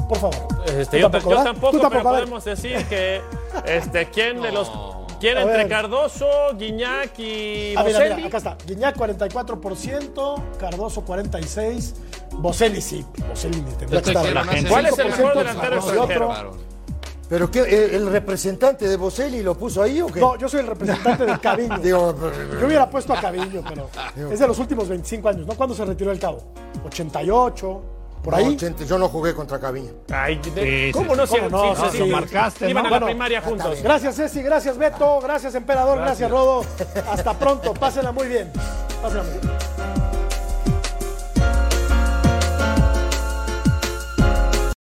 Por 0.09 0.18
favor. 0.18 0.49
Este, 0.66 1.01
yo, 1.01 1.11
tampoco, 1.11 1.91
podemos 2.03 2.45
decir 2.45 2.85
que 2.87 3.20
este, 3.66 4.07
quién 4.11 4.41
de 4.41 4.53
los 4.53 4.70
quién 5.20 5.39
entre. 5.39 5.66
Cardoso, 5.68 6.27
Guiñac 6.57 7.18
y 7.18 7.75
Ah, 7.77 7.85
mira, 7.85 7.99
Boselli. 7.99 8.14
mira, 8.16 8.29
acá 8.29 8.37
está. 8.37 8.57
Guiñac 8.66 8.97
44%, 8.97 10.43
Cardoso 10.59 11.05
46%, 11.05 11.95
Boselli 12.33 12.81
sí. 12.81 13.05
Boselli 13.29 13.61
ni 13.62 13.72
tendría 13.72 14.03
que 14.03 14.11
estar. 14.11 14.68
¿Cuál 14.68 14.87
es 14.87 14.99
el 14.99 15.07
mejor 15.07 15.33
5%, 15.33 15.39
delantero 15.39 15.77
extranjero? 15.77 16.74
¿Pero 17.35 17.51
qué? 17.51 17.62
¿El, 17.62 17.95
el 17.97 18.07
representante 18.12 18.87
de 18.87 18.97
Boselli 18.97 19.43
lo 19.43 19.59
puso 19.59 19.82
ahí 19.82 20.01
o 20.01 20.07
qué? 20.07 20.20
No, 20.20 20.37
yo 20.39 20.49
soy 20.49 20.61
el 20.61 20.68
representante 20.68 21.26
de 21.26 21.37
Caviño. 21.41 21.78
Digo, 21.82 22.14
yo 22.61 22.64
hubiera 22.68 22.89
puesto 22.89 23.12
a 23.12 23.20
Caviño, 23.20 23.61
pero 23.68 23.91
es 24.30 24.39
de 24.39 24.47
los 24.47 24.57
últimos 24.61 24.89
25 24.89 25.28
años, 25.30 25.45
¿no? 25.45 25.55
¿Cuándo 25.57 25.74
se 25.74 25.85
retiró 25.85 26.12
el 26.12 26.20
cabo? 26.20 26.45
88, 26.87 27.82
por 28.22 28.35
no, 28.35 28.39
ahí. 28.39 28.55
80, 28.55 28.85
yo 28.85 28.99
no 29.01 29.09
jugué 29.09 29.35
contra 29.35 29.59
Caviño. 29.59 29.91
Ay, 30.12 30.41
de- 30.55 30.93
¿Cómo 30.95 31.16
no? 31.16 31.26
¿Cómo 31.26 31.49
no? 31.49 31.74
sí, 31.74 31.82
sí, 31.91 31.99
lo 31.99 32.05
sí. 32.05 32.11
marcaste, 32.12 32.70
Iban 32.70 32.85
¿no? 32.85 32.89
a 32.89 32.93
la 32.93 32.99
Bueno, 33.01 33.07
primaria 33.07 33.43
juntos. 33.43 33.82
Gracias, 33.82 34.14
Ceci, 34.14 34.41
gracias, 34.41 34.78
Beto, 34.78 35.18
gracias, 35.20 35.57
Emperador, 35.57 35.99
gracias, 35.99 36.30
Rodo. 36.30 36.64
Hasta 37.11 37.37
pronto, 37.37 37.74
pásenla 37.74 38.12
muy 38.12 38.28
bien. 38.28 38.53
Pásenla 39.03 39.24
muy 39.24 39.32
bien. 39.41 40.03